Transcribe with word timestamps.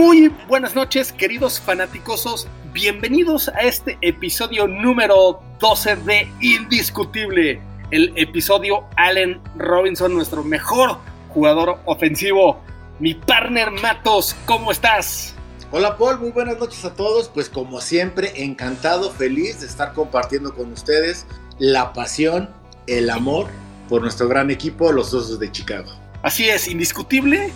Muy 0.00 0.32
buenas 0.48 0.74
noches, 0.74 1.12
queridos 1.12 1.60
fanáticosos. 1.60 2.48
Bienvenidos 2.72 3.48
a 3.48 3.60
este 3.60 3.98
episodio 4.00 4.66
número 4.66 5.42
12 5.60 5.96
de 5.96 6.26
Indiscutible. 6.40 7.60
El 7.90 8.10
episodio 8.16 8.86
Allen 8.96 9.42
Robinson, 9.56 10.14
nuestro 10.14 10.42
mejor 10.42 10.96
jugador 11.28 11.80
ofensivo. 11.84 12.62
Mi 12.98 13.12
partner 13.12 13.70
Matos, 13.72 14.34
¿cómo 14.46 14.72
estás? 14.72 15.34
Hola 15.70 15.98
Paul, 15.98 16.18
muy 16.18 16.30
buenas 16.30 16.58
noches 16.58 16.82
a 16.86 16.94
todos. 16.94 17.28
Pues 17.28 17.50
como 17.50 17.82
siempre, 17.82 18.42
encantado, 18.42 19.10
feliz 19.10 19.60
de 19.60 19.66
estar 19.66 19.92
compartiendo 19.92 20.54
con 20.54 20.72
ustedes 20.72 21.26
la 21.58 21.92
pasión, 21.92 22.48
el 22.86 23.10
amor 23.10 23.48
por 23.90 24.00
nuestro 24.00 24.28
gran 24.28 24.50
equipo, 24.50 24.92
los 24.92 25.12
Osos 25.12 25.38
de 25.38 25.52
Chicago. 25.52 25.92
Así 26.22 26.48
es, 26.48 26.68
Indiscutible, 26.68 27.52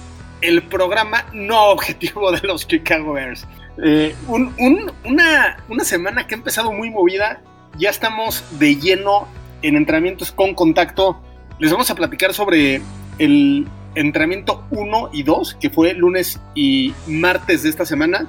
el 0.49 0.63
programa 0.63 1.27
no 1.33 1.69
objetivo 1.71 2.31
de 2.33 2.47
los 2.47 2.67
Chicago 2.67 3.15
Bears. 3.15 3.47
Eh, 3.83 4.15
un- 4.29 4.55
un- 4.59 4.93
una, 5.05 5.85
semana 5.85 6.27
que 6.27 6.35
ha 6.35 6.39
empezado 6.39 6.73
muy 6.73 6.91
movida. 6.91 7.41
Ya 7.79 7.91
estamos 7.91 8.45
de 8.59 8.77
lleno 8.77 9.27
en 9.63 9.77
entrenamientos 9.77 10.31
con 10.31 10.55
contacto. 10.55 11.21
Les 11.59 11.73
vamos 11.73 11.91
a 11.91 11.95
platicar 11.95 12.33
sobre 12.35 12.81
el 13.19 13.67
entrenamiento 13.97 14.65
1 14.71 15.11
y 15.13 15.23
2, 15.23 15.57
que 15.61 15.71
fue 15.71 15.95
lunes 15.95 16.41
y 16.55 16.93
martes 17.07 17.63
de 17.63 17.71
esta 17.71 17.85
semana. 17.87 18.27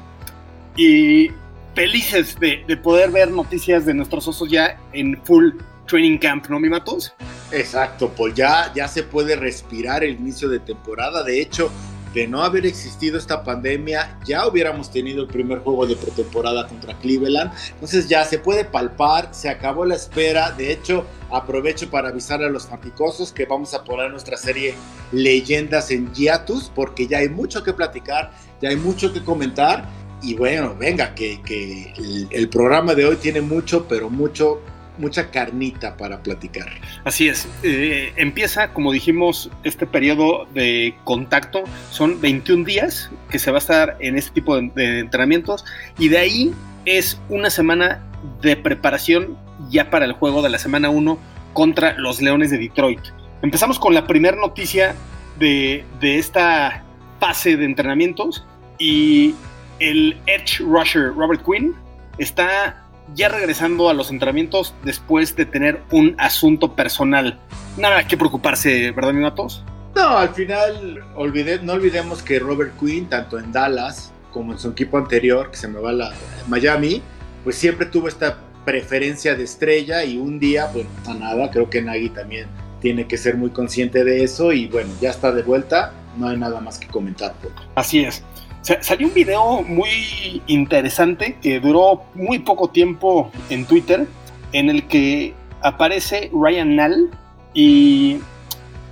Y 0.76 1.30
felices 1.76 2.40
de, 2.40 2.64
de 2.68 2.78
poder 2.78 3.12
ver 3.12 3.30
noticias 3.32 3.86
de 3.86 3.94
nuestros 3.94 4.28
osos 4.28 4.50
ya 4.50 4.80
en 4.94 5.20
full 5.26 5.52
training 5.88 6.18
camp, 6.18 6.48
¿no, 6.48 6.60
mi 6.60 6.70
matos? 6.70 7.14
Exacto, 7.52 8.10
Paul, 8.10 8.34
ya, 8.34 8.72
ya 8.74 8.88
se 8.88 9.04
puede 9.04 9.36
respirar 9.36 10.04
el 10.04 10.14
inicio 10.16 10.50
de 10.50 10.60
temporada. 10.60 11.24
De 11.24 11.40
hecho, 11.40 11.72
de 12.16 12.30
no 12.30 12.42
haber 12.44 12.66
existido 12.66 13.18
esta 13.18 13.44
pandemia, 13.44 14.18
ya 14.26 14.48
hubiéramos 14.48 14.90
tenido 14.90 15.22
el 15.24 15.28
primer 15.28 15.60
juego 15.60 15.86
de 15.86 15.98
pretemporada 15.98 16.66
contra 16.66 16.98
Cleveland. 17.00 17.52
Entonces 17.74 18.08
ya 18.08 18.24
se 18.24 18.40
puede 18.40 18.64
palpar, 18.64 19.28
se 19.32 19.50
acabó 19.50 19.84
la 19.84 19.96
espera. 19.96 20.52
De 20.52 20.72
hecho, 20.72 21.06
aprovecho 21.30 21.90
para 21.90 22.08
avisar 22.08 22.42
a 22.42 22.50
los 22.50 22.68
fanticosos 22.68 23.34
que 23.34 23.46
vamos 23.46 23.74
a 23.74 23.84
poner 23.84 24.12
nuestra 24.12 24.38
serie 24.38 24.76
Leyendas 25.12 25.92
en 25.92 26.14
Hiatus, 26.14 26.72
porque 26.74 27.06
ya 27.06 27.18
hay 27.18 27.28
mucho 27.28 27.64
que 27.64 27.74
platicar, 27.74 28.32
ya 28.62 28.70
hay 28.70 28.78
mucho 28.78 29.12
que 29.12 29.22
comentar. 29.22 29.86
Y 30.22 30.36
bueno, 30.36 30.74
venga, 30.80 31.14
que, 31.14 31.42
que 31.42 31.94
el 32.32 32.48
programa 32.48 32.96
de 32.96 33.06
hoy 33.06 33.18
tiene 33.18 33.42
mucho, 33.42 33.86
pero 33.90 34.10
mucho, 34.10 34.62
mucha 34.98 35.32
carnita 35.32 35.98
para 35.98 36.22
platicar. 36.22 36.68
Así 37.04 37.28
es, 37.28 37.48
eh, 37.64 38.14
empieza, 38.16 38.74
como 38.74 38.92
dijimos, 38.92 39.50
este 39.64 39.86
periodo 39.86 40.46
de 40.54 40.96
contacto, 41.04 41.64
son 41.92 42.20
21 42.22 42.66
días 42.66 43.10
que 43.30 43.40
se 43.40 43.52
va 43.52 43.58
a 43.58 43.60
estar 43.60 43.98
en 44.00 44.18
este 44.18 44.32
tipo 44.32 44.60
de, 44.60 45.00
entrenamientos 45.00 45.66
y 45.98 46.10
de 46.10 46.18
ahí 46.18 46.54
es 46.86 47.20
una 47.30 47.50
semana 47.50 48.04
de 48.42 48.56
preparación 48.56 49.38
ya 49.70 49.90
para 49.90 50.06
el 50.06 50.14
juego 50.14 50.42
de 50.42 50.50
la 50.50 50.60
semana 50.60 50.90
1 50.90 51.18
contra 51.54 51.94
los 51.98 52.22
Leones 52.22 52.52
de 52.52 52.58
Detroit. 52.58 53.00
Empezamos 53.42 53.80
con 53.80 53.94
la 53.94 54.08
primera 54.08 54.36
noticia 54.38 54.96
de, 55.40 55.86
de 56.00 56.18
esta 56.18 56.84
fase 57.20 57.58
de 57.58 57.66
entrenamientos 57.66 58.46
y 58.78 59.36
el 59.80 60.18
Edge 60.28 60.60
Rusher 60.60 61.14
Robert 61.16 61.44
Quinn 61.46 61.76
está 62.18 62.85
ya 63.14 63.30
regresando 63.30 63.90
a 63.90 63.94
los 63.94 64.10
entrenamientos 64.10 64.74
después 64.84 65.36
de 65.36 65.46
tener 65.46 65.82
un 65.92 66.16
asunto 66.18 66.76
personal. 66.76 67.40
Nada 67.78 68.08
que 68.08 68.18
preocuparse, 68.18 68.92
¿verdad, 68.92 69.14
mi 69.14 69.22
matos? 69.22 69.64
No, 69.96 70.18
al 70.18 70.30
final 70.30 71.04
olvidé, 71.16 71.60
no 71.62 71.74
olvidemos 71.74 72.22
que 72.22 72.40
Robert 72.40 72.78
Quinn, 72.80 73.08
tanto 73.08 73.40
en 73.40 73.52
Dallas 73.52 74.12
como 74.32 74.52
en 74.52 74.60
su 74.60 74.70
equipo 74.70 74.98
anterior, 74.98 75.52
que 75.52 75.58
se 75.58 75.68
me 75.70 75.80
va 75.80 75.94
la 75.94 76.12
Miami, 76.48 77.02
pues 77.44 77.56
siempre 77.56 77.86
tuvo 77.86 78.10
esta 78.10 78.38
preferencia 78.66 79.36
de 79.36 79.44
estrella 79.44 80.04
y 80.04 80.18
un 80.18 80.40
día, 80.40 80.70
pues 80.74 80.86
no 81.06 81.14
nada, 81.14 81.50
creo 81.52 81.70
que 81.70 81.82
Nagy 81.82 82.10
también 82.10 82.48
tiene 82.82 83.08
que 83.08 83.18
ser 83.18 83.38
muy 83.38 83.52
consciente 83.52 84.04
de 84.04 84.24
eso 84.24 84.52
y 84.52 84.68
bueno, 84.68 84.90
ya 85.00 85.12
está 85.12 85.32
de 85.32 85.44
vuelta, 85.44 85.94
no 86.18 86.28
hay 86.28 86.38
nada 86.38 86.60
más 86.60 86.78
que 86.78 86.88
comentar. 86.88 87.34
Así 87.76 88.04
es. 88.04 88.24
Sa- 88.66 88.82
Salió 88.82 89.08
un 89.08 89.14
video 89.14 89.62
muy 89.62 90.42
interesante 90.48 91.38
que 91.40 91.60
duró 91.60 92.06
muy 92.16 92.40
poco 92.40 92.72
tiempo 92.72 93.32
en 93.52 93.68
Twitter, 93.68 94.08
en 94.54 94.72
el 94.72 94.88
que 94.88 95.36
aparece 95.62 96.32
Ryan 96.34 96.76
Nall 96.76 97.12
y, 97.54 98.18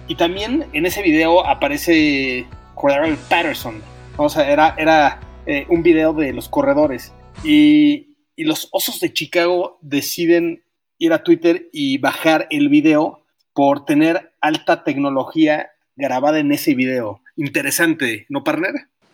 y 0.08 0.14
también 0.14 0.68
en 0.74 0.86
ese 0.86 1.02
video 1.02 1.44
aparece 1.44 2.46
Cordell 2.76 3.18
Patterson. 3.28 3.82
O 4.18 4.30
sea, 4.30 4.48
era, 4.48 4.76
era 4.78 5.20
eh, 5.48 5.66
un 5.70 5.82
video 5.82 6.14
de 6.14 6.34
los 6.34 6.50
corredores. 6.50 7.12
Y, 7.44 8.16
y 8.36 8.44
los 8.44 8.70
Osos 8.74 9.00
de 9.00 9.12
Chicago 9.12 9.80
deciden 9.82 10.62
ir 11.00 11.14
a 11.14 11.24
Twitter 11.24 11.68
y 11.74 11.98
bajar 11.98 12.46
el 12.52 12.70
video 12.70 13.26
por 13.56 13.86
tener 13.86 14.34
alta 14.40 14.84
tecnología 14.84 15.72
grabada 15.96 16.38
en 16.38 16.52
ese 16.52 16.76
video. 16.76 17.22
Interesante, 17.36 18.28
¿no, 18.30 18.44
partner? 18.44 18.74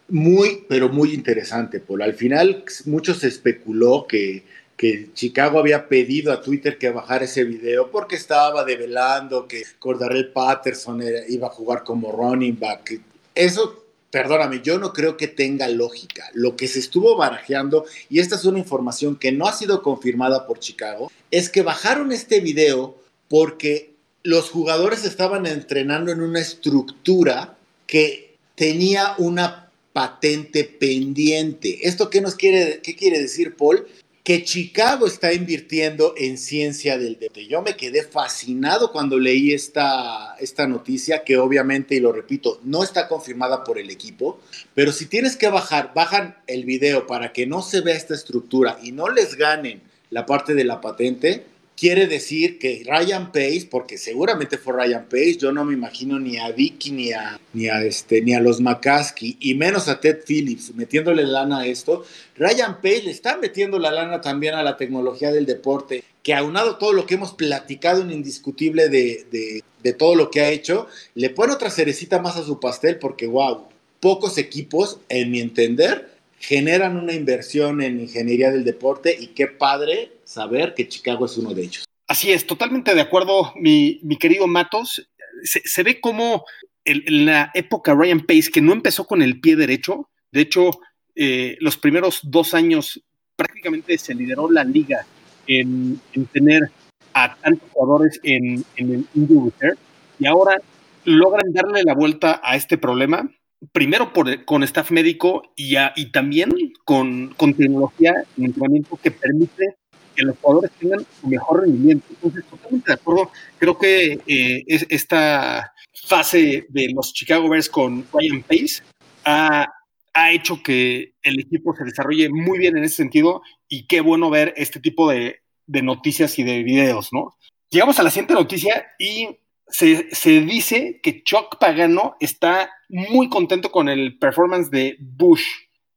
Muy, 0.09 0.66
pero 0.68 0.90
muy 0.90 1.14
interesante, 1.14 1.80
Paul. 1.80 2.02
Al 2.02 2.14
final, 2.14 2.64
mucho 2.86 3.14
se 3.14 3.28
especuló 3.28 4.08
que, 4.08 4.44
que 4.75 5.09
Chicago 5.14 5.59
había 5.59 5.88
pedido 5.88 6.31
a 6.31 6.42
Twitter 6.42 6.78
que 6.78 6.90
bajara 6.90 7.25
ese 7.25 7.44
video 7.44 7.92
porque 7.92 8.16
estaba 8.16 8.64
develando 8.64 9.48
que 9.48 9.64
Cordarel 9.78 10.31
Patterson 10.31 11.03
iba 11.28 11.48
a 11.48 11.52
jugar 11.52 11.84
como 11.84 12.12
running 12.12 12.58
back. 12.58 13.00
Eso, 13.36 13.86
perdóname, 14.09 14.62
yo 14.64 14.80
no 14.80 14.94
creo 14.94 15.16
que 15.16 15.28
tenga 15.28 15.68
lógica. 15.68 16.30
Lo 16.34 16.56
que 16.56 16.68
se 16.68 16.80
estuvo 16.80 17.16
barajeando, 17.16 17.86
y 18.09 18.19
esta 18.19 18.36
es 18.36 18.46
una 18.46 18.59
información 18.59 19.16
que 19.16 19.31
no 19.31 19.48
ha 19.48 19.53
sido 19.53 19.84
confirmada 19.84 20.48
por 20.48 20.59
Chicago, 20.59 21.12
es 21.30 21.50
que 21.50 21.62
bajaron 21.62 22.12
este 22.12 22.40
video 22.40 22.98
porque 23.28 23.94
los 24.24 24.50
jugadores 24.50 25.06
estaban 25.06 25.46
entrenando 25.46 26.12
en 26.12 26.22
una 26.22 26.40
estructura 26.40 27.58
que 27.86 28.36
tenía 28.56 29.14
una 29.18 29.69
patente 30.00 30.64
pendiente. 30.64 31.86
¿Esto 31.86 32.10
qué 32.10 32.22
nos 32.22 32.36
quiere, 32.36 32.80
qué 32.82 32.96
quiere 32.96 33.20
decir, 33.20 33.58
Paul? 33.58 33.86
Que 34.24 34.46
Chicago 34.46 35.06
está 35.06 35.34
invirtiendo 35.34 36.14
en 36.16 36.38
ciencia 36.38 36.98
del 36.98 37.20
deporte. 37.20 37.48
Yo 37.48 37.62
me 37.62 37.76
quedé 37.76 38.04
fascinado 38.04 38.94
cuando 38.94 39.20
leí 39.20 39.52
esta, 39.52 40.38
esta 40.40 40.68
noticia, 40.68 41.26
que 41.26 41.36
obviamente, 41.36 41.96
y 41.96 42.00
lo 42.00 42.14
repito, 42.14 42.62
no 42.64 42.82
está 42.82 43.10
confirmada 43.10 43.66
por 43.66 43.78
el 43.78 43.90
equipo, 43.90 44.40
pero 44.74 44.94
si 44.94 45.06
tienes 45.08 45.36
que 45.36 45.50
bajar, 45.50 45.92
bajan 45.94 46.38
el 46.48 46.64
video 46.64 47.06
para 47.06 47.34
que 47.34 47.46
no 47.46 47.62
se 47.62 47.81
vea 47.81 47.98
esta 47.98 48.14
estructura 48.14 48.80
y 48.81 48.94
no 48.94 49.10
les 49.10 49.36
ganen 49.36 49.81
la 50.12 50.26
parte 50.26 50.54
de 50.54 50.64
la 50.64 50.80
patente, 50.80 51.44
quiere 51.80 52.08
decir 52.08 52.60
que 52.60 52.84
Ryan 52.86 53.32
Pace, 53.32 53.68
porque 53.72 53.98
seguramente 53.98 54.58
fue 54.58 54.74
Ryan 54.74 55.06
Pace, 55.06 55.38
yo 55.38 55.54
no 55.54 55.64
me 55.64 55.74
imagino 55.74 56.20
ni 56.20 56.38
a 56.38 56.52
Vicky 56.52 56.92
ni 56.92 57.14
a, 57.14 57.40
ni 57.54 57.70
a, 57.70 57.81
este, 57.84 58.22
ni 58.22 58.34
a 58.34 58.42
los 58.42 58.60
McCaskey, 58.60 59.38
y 59.40 59.54
menos 59.54 59.88
a 59.88 60.02
Ted 60.02 60.20
Phillips 60.28 60.76
metiéndole 60.76 61.24
lana 61.24 61.60
a 61.60 61.68
esto. 61.68 62.04
Ryan 62.36 62.81
Pace 62.81 63.04
le 63.04 63.12
está 63.12 63.38
metiendo 63.38 63.80
la 63.80 63.92
lana 63.92 64.20
también 64.20 64.56
a 64.56 64.64
la 64.64 64.76
tecnología 64.76 65.31
del 65.31 65.46
deporte, 65.46 66.04
que 66.22 66.34
aunado 66.34 66.78
todo 66.78 66.92
lo 66.92 67.06
que 67.06 67.16
hemos 67.16 67.34
platicado 67.34 68.02
en 68.02 68.12
indiscutible 68.12 68.90
de, 68.90 69.25
de, 69.32 69.64
de 69.82 69.94
todo 69.94 70.16
lo 70.16 70.30
que 70.30 70.42
ha 70.42 70.50
hecho, 70.50 70.88
le 71.16 71.30
pone 71.30 71.54
otra 71.54 71.70
cerecita 71.70 72.20
más 72.20 72.36
a 72.36 72.44
su 72.44 72.60
pastel, 72.60 73.00
porque 73.00 73.25
wow, 73.25 73.68
pocos 74.02 74.38
equipos, 74.38 75.00
en 75.08 75.32
mi 75.32 75.40
entender, 75.40 76.10
generan 76.40 76.98
una 76.98 77.14
inversión 77.14 77.82
en 77.82 78.02
ingeniería 78.02 78.52
del 78.52 78.66
deporte 78.66 79.16
y 79.18 79.28
qué 79.28 79.48
padre 79.48 80.19
saber 80.30 80.76
que 80.76 80.88
Chicago 80.88 81.26
es 81.26 81.38
uno 81.38 81.54
de 81.54 81.64
ellos. 81.64 81.86
Así 82.08 82.31
es, 82.31 82.46
totalmente 82.46 82.94
de 82.94 83.02
acuerdo, 83.02 83.54
mi, 83.56 84.00
mi 84.04 84.18
querido 84.18 84.48
Matos. 84.48 85.10
Se, 85.44 85.62
se 85.64 85.84
ve 85.84 86.00
como 86.00 86.46
en 86.86 87.26
la 87.26 87.52
época 87.54 87.96
Ryan 87.96 88.22
Pace, 88.22 88.52
que 88.52 88.62
no 88.62 88.74
empezó 88.74 89.06
con 89.06 89.22
el 89.22 89.40
pie 89.40 89.56
derecho, 89.56 90.10
de 90.31 90.42
hecho, 90.42 90.72
eh, 91.16 91.58
los 91.60 91.78
primeros 91.78 92.20
dos 92.24 92.54
años 92.54 93.02
prácticamente 93.36 93.98
se 93.98 94.14
lideró 94.14 94.50
la 94.50 94.64
liga 94.64 95.06
en, 95.48 96.00
en 96.14 96.26
tener 96.28 96.72
a 97.14 97.36
tantos 97.36 97.68
jugadores 97.72 98.20
en, 98.24 98.64
en 98.75 98.92
el 98.94 99.08
reserve 99.16 99.78
y 100.20 100.28
ahora 100.28 100.62
logran 101.06 101.52
darle 101.52 101.84
la 101.84 101.96
vuelta 101.96 102.40
a 102.44 102.56
este 102.56 102.78
problema 102.78 103.30
primero 103.72 104.14
por, 104.14 104.46
con 104.46 104.64
staff 104.64 104.92
médico 104.92 105.52
y, 105.56 105.75
y 105.96 106.12
también 106.12 106.52
con, 106.86 107.34
con 107.36 107.54
tecnología 107.54 108.14
y 108.38 108.46
entrenamiento 108.46 109.00
que 109.02 109.12
permite 109.12 109.75
que 110.19 110.25
los 110.25 110.38
jugadores 110.39 110.71
tengan 110.80 111.06
un 111.24 111.30
mejor 111.30 111.62
rendimiento. 111.62 112.06
Entonces, 112.10 112.45
totalmente 112.50 112.92
de 112.92 112.94
acuerdo. 112.94 113.31
Creo 113.57 113.77
que 113.77 114.19
eh, 114.27 114.63
es, 114.68 114.86
esta 114.89 115.74
fase 115.94 116.66
de 116.69 116.89
los 116.94 117.13
Chicago 117.13 117.50
Bears 117.50 117.69
con 117.69 118.06
Ryan 118.13 118.42
Pace 118.44 118.83
ha, 119.24 119.66
ha, 120.13 120.31
hecho 120.31 120.62
que 120.62 121.13
el 121.24 121.39
equipo 121.39 121.74
se 121.75 121.86
desarrolle 121.86 122.30
muy 122.30 122.60
bien 122.60 122.77
en 122.77 122.83
ese 122.83 122.98
sentido 122.98 123.42
y 123.68 123.88
qué 123.88 124.01
bueno 124.01 124.30
ver 124.30 124.54
este 124.57 124.80
tipo 124.80 125.10
de, 125.10 125.39
de 125.66 125.81
noticias 125.81 126.38
y 126.39 126.44
de 126.44 126.63
videos, 126.63 127.10
¿no? 127.12 127.36
Llegamos 127.69 128.00
a 128.00 128.04
la 128.04 128.10
siguiente 128.10 128.33
noticia 128.33 128.88
y 128.98 129.38
se, 129.68 130.13
se, 130.13 130.42
dice 130.42 131.00
que 131.04 131.24
Chuck 131.24 131.60
Pagano 131.60 132.15
está 132.19 132.72
muy 132.89 133.30
contento 133.30 133.72
con 133.72 133.88
el 133.88 134.18
performance 134.18 134.72
de 134.72 134.98
Bush 135.00 135.45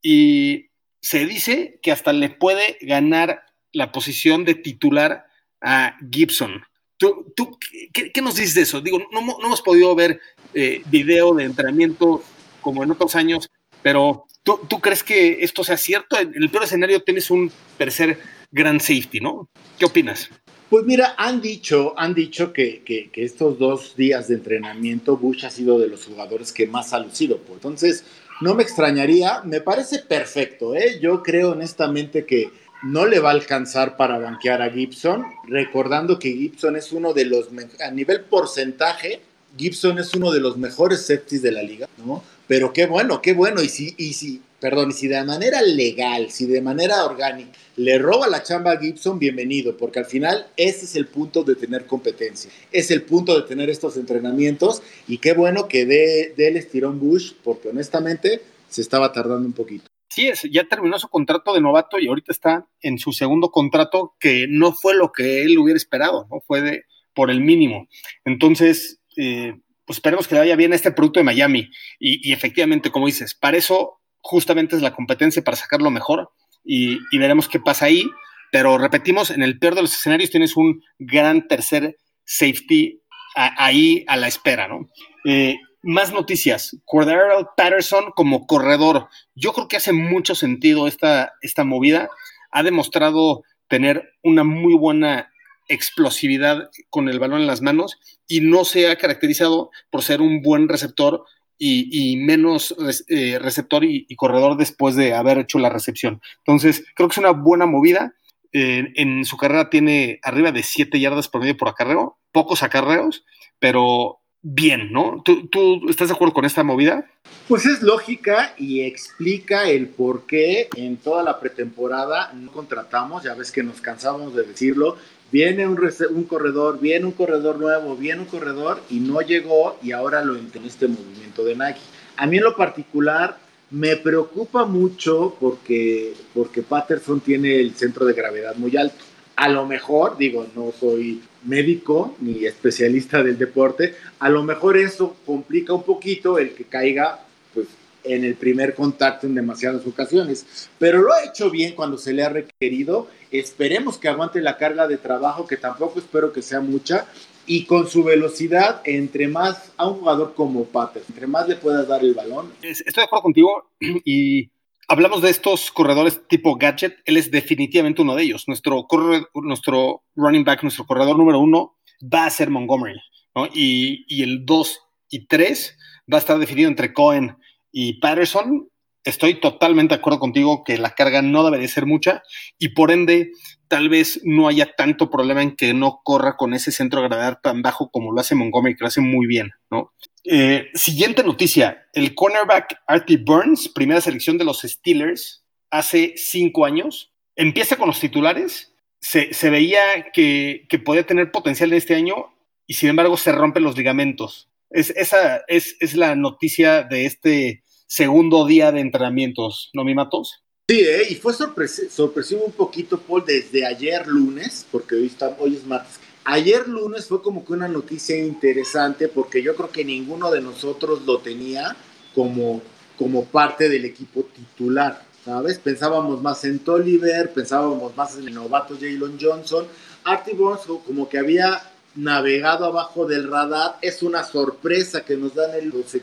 y 0.02 0.66
se 1.00 1.26
dice 1.26 1.80
que 1.82 1.90
hasta 1.90 2.12
le 2.12 2.28
puede 2.28 2.76
ganar 2.82 3.42
la 3.72 3.92
posición 3.92 4.44
de 4.44 4.54
titular 4.54 5.26
a 5.60 5.96
Gibson. 6.10 6.62
¿Tú, 6.98 7.58
qué 7.92 8.22
nos 8.22 8.36
dices 8.36 8.54
de 8.54 8.62
eso? 8.62 8.80
Digo, 8.80 8.98
no, 9.10 9.20
no 9.22 9.44
hemos 9.44 9.60
podido 9.60 9.92
ver 9.94 10.20
eh, 10.54 10.82
video 10.86 11.34
de 11.34 11.44
entrenamiento 11.44 12.22
como 12.60 12.84
en 12.84 12.92
otros 12.92 13.16
años, 13.16 13.50
pero 13.82 14.26
¿tú, 14.44 14.60
¿tú, 14.68 14.80
crees 14.80 15.02
que 15.02 15.42
esto 15.42 15.64
sea 15.64 15.76
cierto? 15.76 16.16
En 16.18 16.32
el 16.36 16.48
peor 16.48 16.64
escenario 16.64 17.02
tienes 17.02 17.30
un 17.30 17.50
tercer 17.76 18.20
gran 18.52 18.78
safety, 18.78 19.18
¿no? 19.18 19.48
¿Qué 19.78 19.84
opinas? 19.84 20.30
Pues 20.70 20.84
mira, 20.84 21.14
han 21.18 21.42
dicho, 21.42 21.92
han 21.98 22.14
dicho 22.14 22.52
que, 22.52 22.82
que, 22.82 23.10
que, 23.10 23.24
estos 23.24 23.58
dos 23.58 23.96
días 23.96 24.28
de 24.28 24.36
entrenamiento 24.36 25.16
Bush 25.16 25.44
ha 25.44 25.50
sido 25.50 25.78
de 25.78 25.88
los 25.88 26.06
jugadores 26.06 26.52
que 26.52 26.66
más 26.66 26.92
ha 26.92 27.00
lucido. 27.00 27.38
Pues. 27.38 27.56
Entonces, 27.56 28.04
no 28.40 28.54
me 28.54 28.62
extrañaría, 28.62 29.42
me 29.44 29.60
parece 29.60 29.98
perfecto. 29.98 30.74
¿eh? 30.74 30.98
Yo 31.00 31.22
creo 31.22 31.50
honestamente 31.50 32.24
que 32.24 32.50
no 32.82 33.06
le 33.06 33.20
va 33.20 33.30
a 33.30 33.32
alcanzar 33.34 33.96
para 33.96 34.18
banquear 34.18 34.60
a 34.62 34.70
Gibson, 34.70 35.24
recordando 35.46 36.18
que 36.18 36.32
Gibson 36.32 36.76
es 36.76 36.92
uno 36.92 37.12
de 37.12 37.24
los, 37.24 37.48
a 37.80 37.90
nivel 37.90 38.22
porcentaje, 38.22 39.20
Gibson 39.56 39.98
es 39.98 40.14
uno 40.14 40.32
de 40.32 40.40
los 40.40 40.56
mejores 40.56 41.06
safeties 41.06 41.42
de 41.42 41.52
la 41.52 41.62
liga, 41.62 41.88
¿no? 42.04 42.22
Pero 42.46 42.72
qué 42.72 42.86
bueno, 42.86 43.22
qué 43.22 43.34
bueno. 43.34 43.62
Y 43.62 43.68
si, 43.68 43.94
y 43.98 44.14
si, 44.14 44.40
perdón, 44.60 44.90
y 44.90 44.92
si 44.94 45.08
de 45.08 45.22
manera 45.24 45.62
legal, 45.62 46.30
si 46.30 46.46
de 46.46 46.60
manera 46.60 47.04
orgánica 47.04 47.52
le 47.76 47.98
roba 47.98 48.28
la 48.28 48.42
chamba 48.42 48.72
a 48.72 48.78
Gibson, 48.78 49.18
bienvenido, 49.18 49.76
porque 49.76 49.98
al 49.98 50.04
final 50.04 50.46
ese 50.56 50.84
es 50.84 50.96
el 50.96 51.06
punto 51.06 51.42
de 51.42 51.54
tener 51.54 51.86
competencia, 51.86 52.50
es 52.70 52.90
el 52.90 53.02
punto 53.02 53.40
de 53.40 53.46
tener 53.46 53.70
estos 53.70 53.96
entrenamientos 53.96 54.82
y 55.08 55.18
qué 55.18 55.32
bueno 55.32 55.68
que 55.68 55.86
dé 55.86 56.34
de, 56.36 56.48
el 56.48 56.56
estirón 56.56 57.00
Bush, 57.00 57.32
porque 57.42 57.68
honestamente 57.68 58.42
se 58.68 58.82
estaba 58.82 59.12
tardando 59.12 59.46
un 59.46 59.54
poquito. 59.54 59.91
Sí, 60.12 60.28
es, 60.28 60.42
ya 60.42 60.64
terminó 60.64 60.98
su 60.98 61.08
contrato 61.08 61.54
de 61.54 61.62
novato 61.62 61.98
y 61.98 62.06
ahorita 62.06 62.32
está 62.32 62.66
en 62.82 62.98
su 62.98 63.12
segundo 63.12 63.50
contrato 63.50 64.14
que 64.20 64.46
no 64.46 64.72
fue 64.72 64.94
lo 64.94 65.10
que 65.10 65.42
él 65.42 65.56
hubiera 65.56 65.78
esperado, 65.78 66.28
no 66.30 66.42
fue 66.46 66.60
de, 66.60 66.84
por 67.14 67.30
el 67.30 67.40
mínimo. 67.40 67.88
Entonces, 68.26 69.00
eh, 69.16 69.54
pues 69.86 69.96
esperemos 69.96 70.28
que 70.28 70.34
le 70.34 70.40
vaya 70.40 70.54
bien 70.54 70.74
este 70.74 70.92
producto 70.92 71.18
de 71.18 71.24
Miami. 71.24 71.70
Y, 71.98 72.30
efectivamente, 72.30 72.90
como 72.90 73.06
dices, 73.06 73.34
para 73.34 73.56
eso 73.56 74.02
justamente 74.20 74.76
es 74.76 74.82
la 74.82 74.94
competencia, 74.94 75.42
para 75.42 75.56
sacarlo 75.56 75.90
mejor 75.90 76.30
y, 76.62 76.98
veremos 77.16 77.48
qué 77.48 77.58
pasa 77.58 77.86
ahí. 77.86 78.04
Pero 78.50 78.76
repetimos, 78.76 79.30
en 79.30 79.42
el 79.42 79.58
peor 79.58 79.74
de 79.74 79.80
los 79.80 79.94
escenarios 79.94 80.28
tienes 80.28 80.58
un 80.58 80.82
gran 80.98 81.48
tercer 81.48 81.96
safety 82.26 83.00
ahí 83.34 84.04
a 84.08 84.18
la 84.18 84.28
espera, 84.28 84.68
¿no? 84.68 84.90
Eh, 85.24 85.56
más 85.82 86.12
noticias. 86.12 86.76
Cordero 86.84 87.50
Patterson 87.56 88.12
como 88.14 88.46
corredor. 88.46 89.08
Yo 89.34 89.52
creo 89.52 89.68
que 89.68 89.76
hace 89.76 89.92
mucho 89.92 90.34
sentido 90.34 90.86
esta, 90.86 91.32
esta 91.42 91.64
movida. 91.64 92.08
Ha 92.50 92.62
demostrado 92.62 93.42
tener 93.68 94.12
una 94.22 94.44
muy 94.44 94.74
buena 94.74 95.32
explosividad 95.68 96.70
con 96.90 97.08
el 97.08 97.18
balón 97.18 97.40
en 97.40 97.46
las 97.46 97.62
manos 97.62 97.98
y 98.28 98.40
no 98.40 98.64
se 98.64 98.90
ha 98.90 98.96
caracterizado 98.96 99.70
por 99.90 100.02
ser 100.02 100.20
un 100.20 100.42
buen 100.42 100.68
receptor 100.68 101.24
y, 101.64 102.16
menos 102.16 102.74
eh, 103.08 103.38
receptor 103.38 103.84
y, 103.84 104.04
y, 104.08 104.16
corredor 104.16 104.56
después 104.56 104.96
de 104.96 105.14
haber 105.14 105.38
hecho 105.38 105.60
la 105.60 105.68
recepción. 105.68 106.20
Entonces, 106.38 106.84
creo 106.96 107.08
que 107.08 107.12
es 107.12 107.18
una 107.18 107.30
buena 107.30 107.66
movida. 107.66 108.14
Eh, 108.52 108.92
en 108.96 109.24
su 109.24 109.36
carrera 109.36 109.70
tiene 109.70 110.18
arriba 110.24 110.50
de 110.50 110.64
7 110.64 110.98
yardas 110.98 111.28
por 111.28 111.40
medio 111.40 111.56
por 111.56 111.68
acarreo, 111.68 112.18
pocos 112.32 112.64
acarreos, 112.64 113.24
pero 113.60 114.21
bien, 114.42 114.92
¿no? 114.92 115.22
¿Tú, 115.24 115.46
¿Tú, 115.46 115.88
estás 115.88 116.08
de 116.08 116.14
acuerdo 116.14 116.34
con 116.34 116.44
esta 116.44 116.64
movida? 116.64 117.06
Pues 117.48 117.64
es 117.64 117.82
lógica 117.82 118.54
y 118.58 118.82
explica 118.82 119.68
el 119.68 119.88
por 119.88 120.26
qué 120.26 120.68
en 120.76 120.96
toda 120.96 121.22
la 121.22 121.38
pretemporada 121.38 122.32
no 122.32 122.50
contratamos, 122.50 123.22
ya 123.22 123.34
ves 123.34 123.52
que 123.52 123.62
nos 123.62 123.80
cansamos 123.80 124.34
de 124.34 124.42
decirlo, 124.42 124.96
viene 125.30 125.66
un, 125.66 125.78
un, 126.10 126.24
corredor, 126.24 126.80
viene 126.80 127.06
un 127.06 127.12
corredor 127.12 127.58
nuevo, 127.58 127.96
viene 127.96 128.20
un 128.20 128.26
corredor 128.26 128.82
y 128.90 129.00
no 129.00 129.20
llegó 129.20 129.78
y 129.82 129.92
ahora 129.92 130.24
lo 130.24 130.36
entiende 130.36 130.68
este 130.68 130.88
movimiento 130.88 131.44
de 131.44 131.54
Nike. 131.54 131.80
A 132.16 132.26
mí 132.26 132.38
en 132.38 132.44
lo 132.44 132.56
particular 132.56 133.38
me 133.70 133.96
preocupa 133.96 134.66
mucho 134.66 135.36
porque, 135.40 136.14
porque 136.34 136.62
Patterson 136.62 137.20
tiene 137.20 137.60
el 137.60 137.74
centro 137.74 138.04
de 138.04 138.12
gravedad 138.12 138.54
muy 138.56 138.76
alto. 138.76 139.04
A 139.36 139.48
lo 139.48 139.66
mejor, 139.66 140.18
digo, 140.18 140.46
no 140.54 140.72
soy 140.78 141.22
médico 141.44 142.16
ni 142.20 142.44
especialista 142.44 143.22
del 143.22 143.38
deporte, 143.38 143.94
a 144.18 144.28
lo 144.28 144.42
mejor 144.42 144.76
eso 144.76 145.16
complica 145.26 145.72
un 145.72 145.82
poquito 145.82 146.38
el 146.38 146.54
que 146.54 146.64
caiga 146.64 147.20
pues, 147.54 147.68
en 148.04 148.24
el 148.24 148.34
primer 148.34 148.74
contacto 148.74 149.26
en 149.26 149.34
demasiadas 149.34 149.86
ocasiones, 149.86 150.68
pero 150.78 151.02
lo 151.02 151.12
ha 151.12 151.24
hecho 151.24 151.50
bien 151.50 151.74
cuando 151.74 151.98
se 151.98 152.12
le 152.12 152.22
ha 152.22 152.28
requerido. 152.28 153.08
Esperemos 153.30 153.98
que 153.98 154.08
aguante 154.08 154.40
la 154.40 154.58
carga 154.58 154.86
de 154.86 154.98
trabajo, 154.98 155.46
que 155.46 155.56
tampoco 155.56 155.98
espero 155.98 156.32
que 156.32 156.42
sea 156.42 156.60
mucha, 156.60 157.06
y 157.46 157.64
con 157.64 157.88
su 157.88 158.04
velocidad, 158.04 158.80
entre 158.84 159.28
más 159.28 159.72
a 159.76 159.88
un 159.88 159.98
jugador 159.98 160.34
como 160.34 160.64
Pater, 160.64 161.02
entre 161.08 161.26
más 161.26 161.48
le 161.48 161.56
puedas 161.56 161.88
dar 161.88 162.02
el 162.04 162.14
balón. 162.14 162.52
Estoy 162.62 162.84
de 162.94 163.02
acuerdo 163.02 163.22
contigo 163.22 163.70
y 164.04 164.50
hablamos 164.92 165.22
de 165.22 165.30
estos 165.30 165.72
corredores 165.72 166.28
tipo 166.28 166.56
gadget, 166.56 166.98
él 167.06 167.16
es 167.16 167.30
definitivamente 167.30 168.02
uno 168.02 168.14
de 168.14 168.24
ellos. 168.24 168.46
Nuestro, 168.46 168.86
nuestro 169.34 170.02
running 170.14 170.44
back, 170.44 170.62
nuestro 170.62 170.84
corredor 170.84 171.16
número 171.16 171.40
uno 171.40 171.78
va 172.02 172.26
a 172.26 172.30
ser 172.30 172.50
Montgomery, 172.50 173.00
¿no? 173.34 173.46
Y, 173.46 174.04
y 174.06 174.22
el 174.22 174.44
2 174.44 174.80
y 175.08 175.26
3 175.26 175.78
va 176.12 176.18
a 176.18 176.20
estar 176.20 176.38
definido 176.38 176.68
entre 176.68 176.92
Cohen 176.92 177.38
y 177.72 178.00
Patterson. 178.00 178.68
Estoy 179.04 179.40
totalmente 179.40 179.94
de 179.94 179.98
acuerdo 179.98 180.20
contigo 180.20 180.62
que 180.64 180.78
la 180.78 180.94
carga 180.94 181.22
no 181.22 181.44
debe 181.44 181.58
de 181.58 181.68
ser 181.68 181.86
mucha 181.86 182.22
y 182.58 182.68
por 182.68 182.92
ende 182.92 183.32
tal 183.66 183.88
vez 183.88 184.20
no 184.22 184.48
haya 184.48 184.74
tanto 184.76 185.10
problema 185.10 185.42
en 185.42 185.56
que 185.56 185.74
no 185.74 186.02
corra 186.04 186.36
con 186.36 186.54
ese 186.54 186.70
centro 186.70 187.00
de 187.00 187.08
gravedad 187.08 187.38
tan 187.42 187.62
bajo 187.62 187.90
como 187.90 188.12
lo 188.12 188.20
hace 188.20 188.34
Montgomery, 188.34 188.76
que 188.76 188.84
lo 188.84 188.88
hace 188.88 189.00
muy 189.00 189.26
bien, 189.26 189.50
¿no? 189.70 189.92
Eh, 190.24 190.68
siguiente 190.74 191.24
noticia, 191.24 191.88
el 191.94 192.14
cornerback 192.14 192.82
Artie 192.86 193.16
Burns, 193.16 193.68
primera 193.68 194.00
selección 194.00 194.38
de 194.38 194.44
los 194.44 194.60
Steelers 194.60 195.44
hace 195.70 196.12
cinco 196.16 196.64
años, 196.64 197.12
empieza 197.34 197.76
con 197.76 197.88
los 197.88 197.98
titulares, 197.98 198.72
se, 199.00 199.34
se 199.34 199.50
veía 199.50 200.10
que, 200.12 200.66
que, 200.68 200.78
podía 200.78 201.04
tener 201.04 201.32
potencial 201.32 201.72
en 201.72 201.78
este 201.78 201.96
año 201.96 202.32
y 202.68 202.74
sin 202.74 202.90
embargo 202.90 203.16
se 203.16 203.32
rompen 203.32 203.64
los 203.64 203.76
ligamentos. 203.76 204.48
Es, 204.70 204.90
esa 204.90 205.42
es, 205.48 205.76
es 205.80 205.94
la 205.94 206.14
noticia 206.14 206.82
de 206.84 207.06
este 207.06 207.61
segundo 207.92 208.46
día 208.46 208.72
de 208.72 208.80
entrenamientos, 208.80 209.68
¿no, 209.74 209.84
mi 209.84 209.94
matos? 209.94 210.42
Sí, 210.66 210.80
¿eh? 210.80 211.08
y 211.10 211.14
fue 211.16 211.34
sorpres 211.34 211.88
sorpresivo 211.90 212.42
un 212.42 212.52
poquito, 212.52 212.98
Paul, 212.98 213.22
desde 213.26 213.66
ayer 213.66 214.06
lunes, 214.06 214.66
porque 214.72 214.94
hoy, 214.94 215.06
está, 215.06 215.36
hoy 215.38 215.56
es 215.56 215.66
martes, 215.66 216.00
Ayer 216.24 216.68
lunes 216.68 217.06
fue 217.06 217.20
como 217.20 217.44
que 217.44 217.52
una 217.52 217.66
noticia 217.68 218.16
interesante 218.16 219.08
porque 219.08 219.42
yo 219.42 219.56
creo 219.56 219.70
que 219.70 219.84
ninguno 219.84 220.30
de 220.30 220.40
nosotros 220.40 221.02
lo 221.04 221.18
tenía 221.18 221.76
como, 222.14 222.62
como 222.96 223.24
parte 223.24 223.68
del 223.68 223.84
equipo 223.84 224.22
titular, 224.22 225.02
¿sabes? 225.24 225.58
Pensábamos 225.58 226.22
más 226.22 226.44
en 226.44 226.60
Tolliver, 226.60 227.32
pensábamos 227.32 227.94
más 227.96 228.16
en 228.16 228.28
el 228.28 228.34
novato 228.34 228.76
Jalen 228.76 229.18
Johnson. 229.20 229.66
Artie 230.04 230.34
Burns 230.34 230.62
como 230.86 231.08
que 231.08 231.18
había 231.18 231.60
navegado 231.96 232.64
abajo 232.64 233.04
del 233.04 233.28
radar, 233.28 233.76
es 233.82 234.02
una 234.02 234.24
sorpresa 234.24 235.04
que 235.04 235.16
nos 235.16 235.34
dan 235.34 235.50
el 235.54 235.72
se 235.86 236.00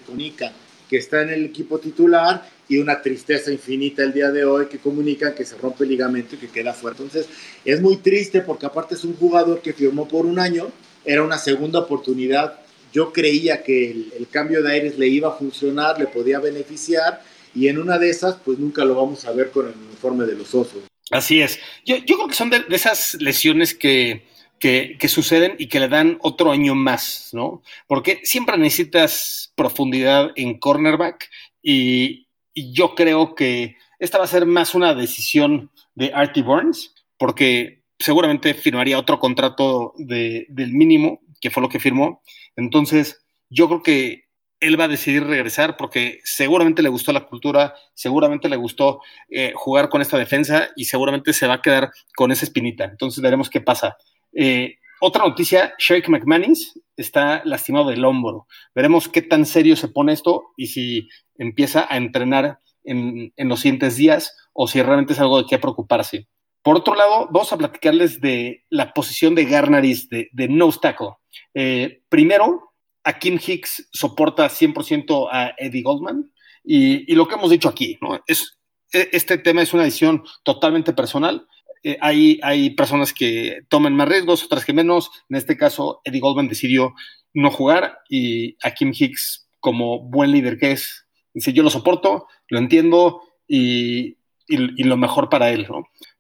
que 0.90 0.98
está 0.98 1.22
en 1.22 1.30
el 1.30 1.46
equipo 1.46 1.78
titular 1.80 2.50
y 2.68 2.78
una 2.78 3.02
tristeza 3.02 3.52
infinita 3.52 4.04
el 4.04 4.12
día 4.12 4.32
de 4.32 4.44
hoy 4.44 4.66
que 4.66 4.80
comunican 4.80 5.36
que 5.36 5.46
se 5.46 5.56
rompe 5.58 5.84
el 5.84 5.92
ligamento 5.92 6.36
y 6.36 6.40
que 6.40 6.48
queda 6.48 6.74
fuera. 6.74 6.98
Entonces 6.98 7.28
es 7.64 7.80
muy 7.80 7.98
triste 7.98 8.42
porque 8.42 8.66
aparte 8.66 8.96
es 8.96 9.04
un 9.04 9.16
jugador 9.16 9.62
que 9.62 9.74
firmó 9.74 10.08
por 10.08 10.26
un 10.26 10.40
año, 10.40 10.72
era 11.06 11.24
una 11.24 11.38
segunda 11.38 11.80
oportunidad. 11.80 12.60
Yo 12.92 13.14
creía 13.14 13.62
que 13.64 13.92
el, 13.92 14.28
cambio 14.32 14.64
de 14.64 14.72
aires 14.72 14.98
le 14.98 15.08
iba 15.08 15.30
a 15.30 15.38
funcionar, 15.38 16.00
le 16.00 16.08
podía 16.08 16.40
beneficiar 16.40 17.22
y 17.54 17.68
en 17.68 17.78
una 17.78 17.98
de 18.00 18.10
esas 18.10 18.36
pues 18.44 18.58
nunca 18.58 18.84
lo 18.84 18.96
vamos 18.96 19.26
a 19.26 19.32
ver 19.32 19.52
con 19.52 19.68
el 19.68 19.74
uniforme 19.76 20.26
de 20.26 20.36
los 20.36 20.54
osos. 20.56 20.84
Así 21.12 21.42
es. 21.42 21.60
Yo, 21.86 21.98
yo 21.98 22.16
creo 22.16 22.28
que 22.28 22.36
son 22.36 22.50
de 22.50 22.64
esas 22.70 23.16
lesiones 23.20 23.74
que 23.74 24.24
que, 24.60 24.98
suceden 25.08 25.56
y 25.58 25.68
que 25.68 25.80
le 25.80 25.88
dan 25.88 26.18
otro 26.22 26.52
año 26.52 26.76
más, 26.76 27.30
¿no? 27.34 27.62
Porque 27.88 28.22
siempre 28.24 28.58
necesitas 28.58 29.54
profundidad 29.56 30.32
en 30.36 30.60
cornerback 30.60 31.30
y, 31.62 32.28
yo 32.56 32.94
creo 32.94 33.36
que 33.36 33.78
esta 34.00 34.18
va 34.18 34.26
a 34.26 34.28
ser 34.28 34.46
más 34.46 34.76
una 34.76 34.94
decisión 34.94 35.72
de 35.96 36.12
Artie 36.14 36.44
Burns, 36.44 36.94
porque 37.18 37.84
seguramente 37.98 38.54
firmaría 38.54 39.00
otro 39.00 39.18
contrato 39.18 39.94
de, 39.98 40.46
del 40.50 40.74
mínimo, 40.74 41.22
que 41.40 41.52
fue 41.52 41.64
lo 41.64 41.70
que 41.70 41.80
firmó. 41.80 42.22
Entonces, 42.58 43.24
yo 43.50 43.68
creo 43.70 43.82
que 43.82 44.30
él 44.60 44.80
va 44.80 44.86
a 44.86 44.90
decidir 44.90 45.24
regresar 45.24 45.78
porque 45.78 46.20
seguramente 46.24 46.82
le 46.82 46.90
gustó 46.90 47.14
la 47.14 47.26
cultura, 47.26 47.76
seguramente 47.94 48.50
le 48.50 48.58
gustó 48.58 49.02
eh, 49.30 49.54
jugar 49.56 49.90
con 49.90 50.02
esta 50.02 50.18
defensa 50.18 50.70
y 50.76 50.86
seguramente 50.86 51.34
se 51.34 51.48
va 51.48 51.56
a 51.56 51.62
quedar 51.62 51.92
con 52.16 52.32
esa 52.32 52.46
espinita. 52.46 52.84
Entonces 52.86 53.22
veremos 53.22 53.50
qué 53.50 53.62
pasa. 53.62 53.98
Eh, 54.34 54.76
otra 55.02 55.26
noticia, 55.26 55.74
Shake 55.78 56.10
McManus 56.10 56.80
está 56.98 57.42
lastimado 57.46 57.90
del 57.90 58.04
hombro. 58.04 58.48
Veremos 58.76 59.08
qué 59.08 59.22
tan 59.22 59.46
serio 59.46 59.76
se 59.76 59.88
pone 59.88 60.14
esto 60.14 60.52
y 60.58 60.68
si 60.68 61.08
empieza 61.38 61.88
a 61.90 61.98
entrenar 61.98 62.60
en, 62.84 63.32
los 63.38 63.62
siguientes 63.62 63.96
días 63.96 64.36
o 64.54 64.68
si 64.68 64.82
realmente 64.82 65.14
es 65.14 65.20
algo 65.20 65.42
de 65.42 65.48
qué 65.48 65.58
preocuparse. 65.58 66.28
Por 66.62 66.76
otro 66.76 66.96
lado, 66.96 67.30
vamos 67.32 67.54
a 67.54 67.58
platicarles 67.58 68.20
de 68.20 68.66
la 68.70 68.94
posición 68.94 69.36
de 69.36 69.46
Garnaris 69.46 70.10
de, 70.10 70.30
de 70.34 70.48
no 70.50 70.70
tackle. 70.74 71.12
Eh, 71.54 72.02
primero, 72.10 72.74
a 73.04 73.18
Kim 73.18 73.40
Hicks 73.46 73.90
soporta 73.94 74.50
100% 74.50 75.30
a 75.32 75.54
Eddie 75.58 75.82
Goldman 75.82 76.32
y, 76.64 77.14
lo 77.16 77.28
que 77.28 77.36
hemos 77.36 77.50
dicho 77.50 77.70
aquí, 77.70 77.98
¿no? 78.02 78.20
Es, 78.28 78.60
e, 78.92 79.10
este 79.14 79.38
tema 79.38 79.62
es 79.62 79.74
una 79.74 79.84
decisión 79.84 80.24
totalmente 80.44 80.94
personal 80.94 81.48
eh, 81.84 81.98
hay, 82.02 82.40
hay 82.44 82.72
personas 82.72 83.14
que 83.14 83.62
toman 83.70 83.96
más 83.96 84.10
riesgos, 84.10 84.44
otras 84.44 84.66
que 84.66 84.74
menos. 84.74 85.12
En 85.30 85.38
este 85.38 85.58
caso, 85.58 86.02
Eddie 86.04 86.20
Goldman 86.20 86.48
decidió 86.48 86.94
no 87.34 87.52
jugar 87.52 88.00
y 88.10 88.58
a 88.64 88.72
Kim 88.72 88.92
Hicks, 88.94 89.48
como 89.60 90.00
buen 90.00 90.32
líder 90.32 90.58
que 90.58 90.72
es, 90.72 91.06
dice, 91.34 91.54
yo 91.54 91.64
lo 91.64 91.70
soporto, 91.70 92.28
lo 92.48 92.60
entiendo 92.60 93.22
y, 93.48 94.18
lo 94.48 94.98
mejor 94.98 95.30
para 95.30 95.52
él. 95.52 95.68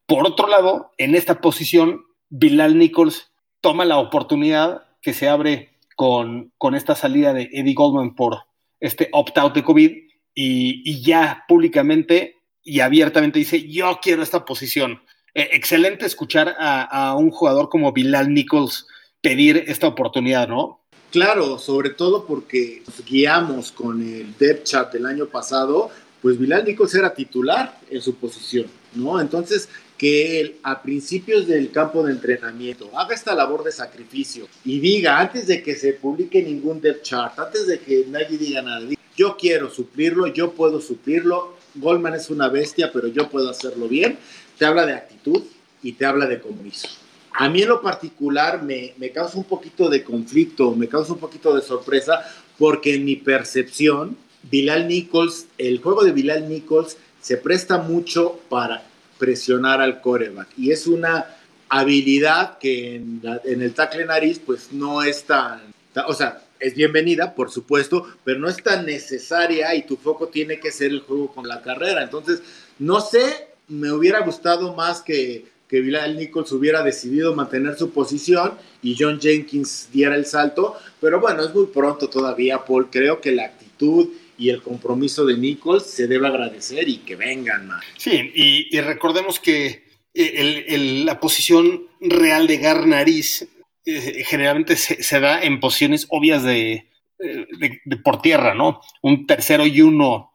Por 0.05 0.27
otro 0.27 0.47
lado, 0.47 0.91
en 0.97 1.15
esta 1.15 1.41
posición, 1.41 2.03
Bilal 2.29 2.77
Nichols 2.77 3.31
toma 3.61 3.85
la 3.85 3.97
oportunidad 3.97 4.83
que 5.01 5.13
se 5.13 5.27
abre 5.27 5.71
con, 5.95 6.53
con 6.57 6.75
esta 6.75 6.95
salida 6.95 7.33
de 7.33 7.49
Eddie 7.51 7.73
Goldman 7.73 8.15
por 8.15 8.43
este 8.79 9.09
opt-out 9.11 9.55
de 9.55 9.63
COVID 9.63 9.91
y, 10.35 10.81
y 10.85 11.01
ya 11.01 11.43
públicamente 11.47 12.35
y 12.63 12.81
abiertamente 12.81 13.39
dice, 13.39 13.67
yo 13.67 13.99
quiero 14.01 14.21
esta 14.21 14.45
posición. 14.45 15.01
Eh, 15.39 15.51
excelente 15.53 16.05
escuchar 16.05 16.53
a, 16.59 17.15
un 17.15 17.31
jugador 17.31 17.69
como 17.69 17.93
Bilal 17.93 18.33
Nichols 18.33 18.85
pedir 19.21 19.63
esta 19.67 19.87
oportunidad, 19.87 20.49
¿no? 20.49 20.81
Claro, 21.11 21.57
sobre 21.57 21.91
todo 21.91 22.25
porque 22.25 22.83
nos 22.85 23.05
guiamos 23.05 23.71
con 23.71 24.01
el 24.01 24.37
depth 24.37 24.65
chart 24.65 24.91
del 24.91 25.05
año 25.05 25.27
pasado, 25.27 25.91
pues 26.21 26.37
Bilal 26.37 26.65
Nichols 26.65 26.93
era 26.93 27.13
titular 27.13 27.79
en 27.89 28.01
su 28.01 28.15
posición, 28.15 28.65
¿no? 28.95 29.21
Entonces, 29.21 29.69
que 29.97 30.41
él 30.41 30.57
a 30.61 30.81
principios 30.81 31.47
del 31.47 31.71
campo 31.71 32.03
de 32.03 32.11
entrenamiento 32.11 32.91
haga 32.99 33.15
esta 33.15 33.33
labor 33.33 33.63
de 33.63 33.71
sacrificio 33.71 34.45
y 34.65 34.81
diga, 34.81 35.21
antes 35.21 35.47
de 35.47 35.63
que 35.63 35.75
se 35.75 35.93
publique 35.93 36.43
ningún 36.43 36.81
depth 36.81 37.03
chart, 37.03 37.39
antes 37.39 37.65
de 37.65 37.79
que 37.79 38.03
nadie 38.09 38.37
diga 38.37 38.61
nada, 38.61 38.81
yo 39.15 39.37
quiero 39.37 39.69
suplirlo, 39.69 40.27
yo 40.27 40.51
puedo 40.51 40.81
suplirlo, 40.81 41.57
Goldman 41.75 42.15
es 42.15 42.29
una 42.29 42.49
bestia, 42.49 42.91
pero 42.91 43.07
yo 43.07 43.29
puedo 43.29 43.49
hacerlo 43.49 43.87
bien, 43.87 44.17
te 44.59 44.65
habla 44.65 44.85
de 44.85 44.93
actitud 44.93 45.41
y 45.81 45.93
te 45.93 46.05
habla 46.05 46.27
de 46.27 46.39
compromiso. 46.39 46.87
A 47.31 47.47
mí 47.49 47.61
en 47.61 47.69
lo 47.69 47.81
particular 47.81 48.61
me, 48.61 48.93
me 48.97 49.11
causa 49.11 49.37
un 49.37 49.45
poquito 49.45 49.89
de 49.89 50.03
conflicto, 50.03 50.75
me 50.75 50.89
causa 50.89 51.13
un 51.13 51.19
poquito 51.19 51.55
de 51.55 51.61
sorpresa, 51.61 52.21
porque 52.57 52.95
en 52.95 53.05
mi 53.05 53.15
percepción, 53.15 54.17
Bilal 54.43 54.87
Nichols, 54.87 55.47
el 55.57 55.79
juego 55.81 56.03
de 56.03 56.11
Bilal 56.11 56.49
Nichols 56.49 56.97
se 57.21 57.37
presta 57.37 57.77
mucho 57.77 58.39
para 58.49 58.83
presionar 59.17 59.81
al 59.81 60.01
coreback 60.01 60.49
y 60.57 60.71
es 60.71 60.87
una 60.87 61.25
habilidad 61.69 62.57
que 62.57 62.95
en, 62.95 63.21
en 63.43 63.61
el 63.61 63.73
tackle 63.73 64.05
nariz 64.05 64.39
pues 64.39 64.71
no 64.71 65.03
es 65.03 65.23
tan, 65.23 65.61
o 66.07 66.13
sea, 66.13 66.41
es 66.59 66.75
bienvenida, 66.75 67.35
por 67.35 67.51
supuesto, 67.51 68.07
pero 68.23 68.39
no 68.39 68.49
es 68.49 68.61
tan 68.61 68.85
necesaria 68.85 69.73
y 69.75 69.83
tu 69.83 69.95
foco 69.95 70.27
tiene 70.27 70.59
que 70.59 70.71
ser 70.71 70.91
el 70.91 71.01
juego 71.01 71.31
con 71.31 71.47
la 71.47 71.61
carrera. 71.61 72.03
Entonces, 72.03 72.41
no 72.79 72.99
sé 72.99 73.48
me 73.69 73.91
hubiera 73.91 74.19
gustado 74.21 74.75
más 74.75 75.01
que, 75.01 75.45
que 75.69 75.81
Bilal 75.81 76.17
Nichols 76.17 76.51
hubiera 76.51 76.83
decidido 76.83 77.35
mantener 77.35 77.77
su 77.77 77.91
posición 77.91 78.53
y 78.81 78.95
John 78.97 79.21
Jenkins 79.21 79.89
diera 79.93 80.15
el 80.15 80.25
salto, 80.25 80.75
pero 80.99 81.19
bueno, 81.19 81.43
es 81.43 81.53
muy 81.53 81.67
pronto 81.67 82.09
todavía, 82.09 82.65
Paul. 82.65 82.89
Creo 82.89 83.21
que 83.21 83.31
la 83.31 83.45
actitud 83.45 84.09
y 84.37 84.49
el 84.49 84.63
compromiso 84.63 85.25
de 85.25 85.37
Nichols 85.37 85.85
se 85.85 86.07
debe 86.07 86.27
agradecer 86.27 86.89
y 86.89 86.97
que 86.97 87.15
vengan 87.15 87.67
más. 87.67 87.83
Sí, 87.97 88.31
y, 88.33 88.81
recordemos 88.81 89.39
que 89.39 89.83
eh, 90.13 91.03
la 91.05 91.19
posición 91.19 91.83
real 92.01 92.47
de 92.47 92.57
Garnariz 92.57 93.47
eh, 93.85 94.23
generalmente 94.25 94.75
se, 94.75 95.19
da 95.19 95.43
en 95.43 95.59
posiciones 95.59 96.07
obvias 96.09 96.43
eh, 96.45 96.87
de, 97.19 97.97
por 97.97 98.21
tierra, 98.21 98.55
¿no? 98.55 98.81
Un 99.03 99.27
tercero 99.27 99.67
y 99.67 99.81
uno, 99.81 100.31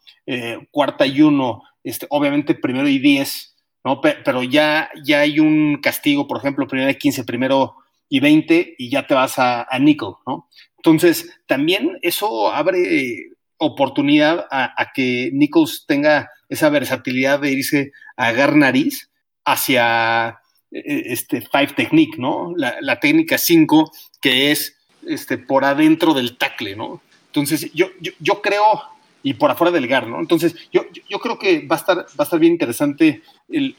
cuarta 0.70 1.06
y 1.06 1.22
uno, 1.22 1.62
este, 1.84 2.06
obviamente 2.10 2.54
primero 2.54 2.88
y 2.88 2.98
10, 2.98 3.54
¿no? 3.84 4.00
Pero 4.00 4.42
ya, 4.42 4.90
ya 5.04 5.20
hay 5.20 5.38
un 5.38 5.80
castigo, 5.80 6.26
por 6.26 6.38
ejemplo, 6.38 6.66
primero 6.66 6.90
y 6.90 6.96
15, 6.96 7.24
primero 7.24 7.76
y 8.08 8.20
20 8.20 8.74
y 8.78 8.90
ya 8.90 9.06
te 9.06 9.14
vas 9.14 9.38
a, 9.38 9.66
a 9.68 9.78
Nickel, 9.78 10.14
¿no? 10.26 10.48
Entonces, 10.78 11.30
también 11.46 11.98
eso 12.02 12.52
abre 12.52 13.30
oportunidad 13.58 14.46
a, 14.50 14.92
que 14.94 15.30
Nichols 15.32 15.84
tenga 15.86 16.30
esa 16.48 16.68
versatilidad 16.68 17.40
de 17.40 17.52
irse 17.52 17.92
a 18.16 18.28
agarrar 18.28 18.56
nariz 18.56 19.10
hacia 19.44 20.40
e, 20.70 20.78
e, 20.78 21.12
este 21.12 21.40
five 21.40 21.72
technique, 21.76 22.18
¿no? 22.18 22.52
La, 22.56 23.00
técnica 23.00 23.38
5, 23.38 23.90
que 24.20 24.50
es 24.50 24.76
este, 25.06 25.38
por 25.38 25.64
adentro 25.64 26.14
del 26.14 26.36
tackle, 26.36 26.76
¿no? 26.76 27.00
Entonces, 27.26 27.72
yo, 27.72 27.88
yo, 28.00 28.12
yo 28.20 28.42
creo 28.42 28.82
y 29.24 29.34
por 29.34 29.50
afuera 29.50 29.72
del 29.72 29.88
GAR, 29.88 30.06
¿no? 30.06 30.20
Entonces, 30.20 30.54
yo, 30.70 30.82
yo 31.08 31.18
creo 31.18 31.38
que 31.38 31.66
va 31.66 31.76
a 31.76 31.78
estar, 31.78 31.96
va 31.98 32.04
a 32.18 32.22
estar 32.22 32.38
bien 32.38 32.52
interesante 32.52 33.22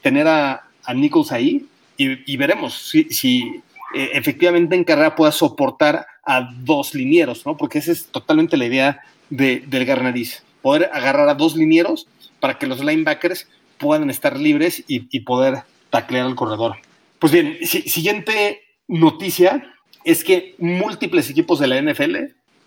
tener 0.02 0.26
a, 0.26 0.68
a 0.84 0.92
Nichols 0.92 1.32
ahí 1.32 1.66
y, 1.96 2.36
veremos 2.36 2.74
si, 2.74 3.62
eh, 3.94 4.10
efectivamente 4.12 4.74
en 4.74 4.84
carrera 4.84 5.14
pueda 5.14 5.32
soportar 5.32 6.06
a 6.24 6.50
dos 6.62 6.94
linieros, 6.94 7.46
¿no? 7.46 7.56
Porque 7.56 7.78
esa 7.78 7.92
es 7.92 8.06
totalmente 8.06 8.56
la 8.56 8.66
idea 8.66 9.00
de, 9.30 9.62
del 9.66 9.86
Garnariz, 9.86 10.42
poder 10.60 10.90
agarrar 10.92 11.28
a 11.28 11.34
dos 11.34 11.56
linieros 11.56 12.08
para 12.40 12.58
que 12.58 12.66
los 12.66 12.84
linebackers 12.84 13.48
puedan 13.78 14.10
estar 14.10 14.36
libres 14.38 14.84
y, 14.88 15.06
y 15.16 15.20
poder 15.20 15.62
taclear 15.90 16.26
al 16.26 16.34
corredor. 16.34 16.76
Pues 17.20 17.32
bien, 17.32 17.56
siguiente 17.62 18.62
noticia 18.88 19.72
es 20.04 20.24
que 20.24 20.56
múltiples 20.58 21.30
equipos 21.30 21.60
de 21.60 21.68
la 21.68 21.80
NFL 21.80 22.16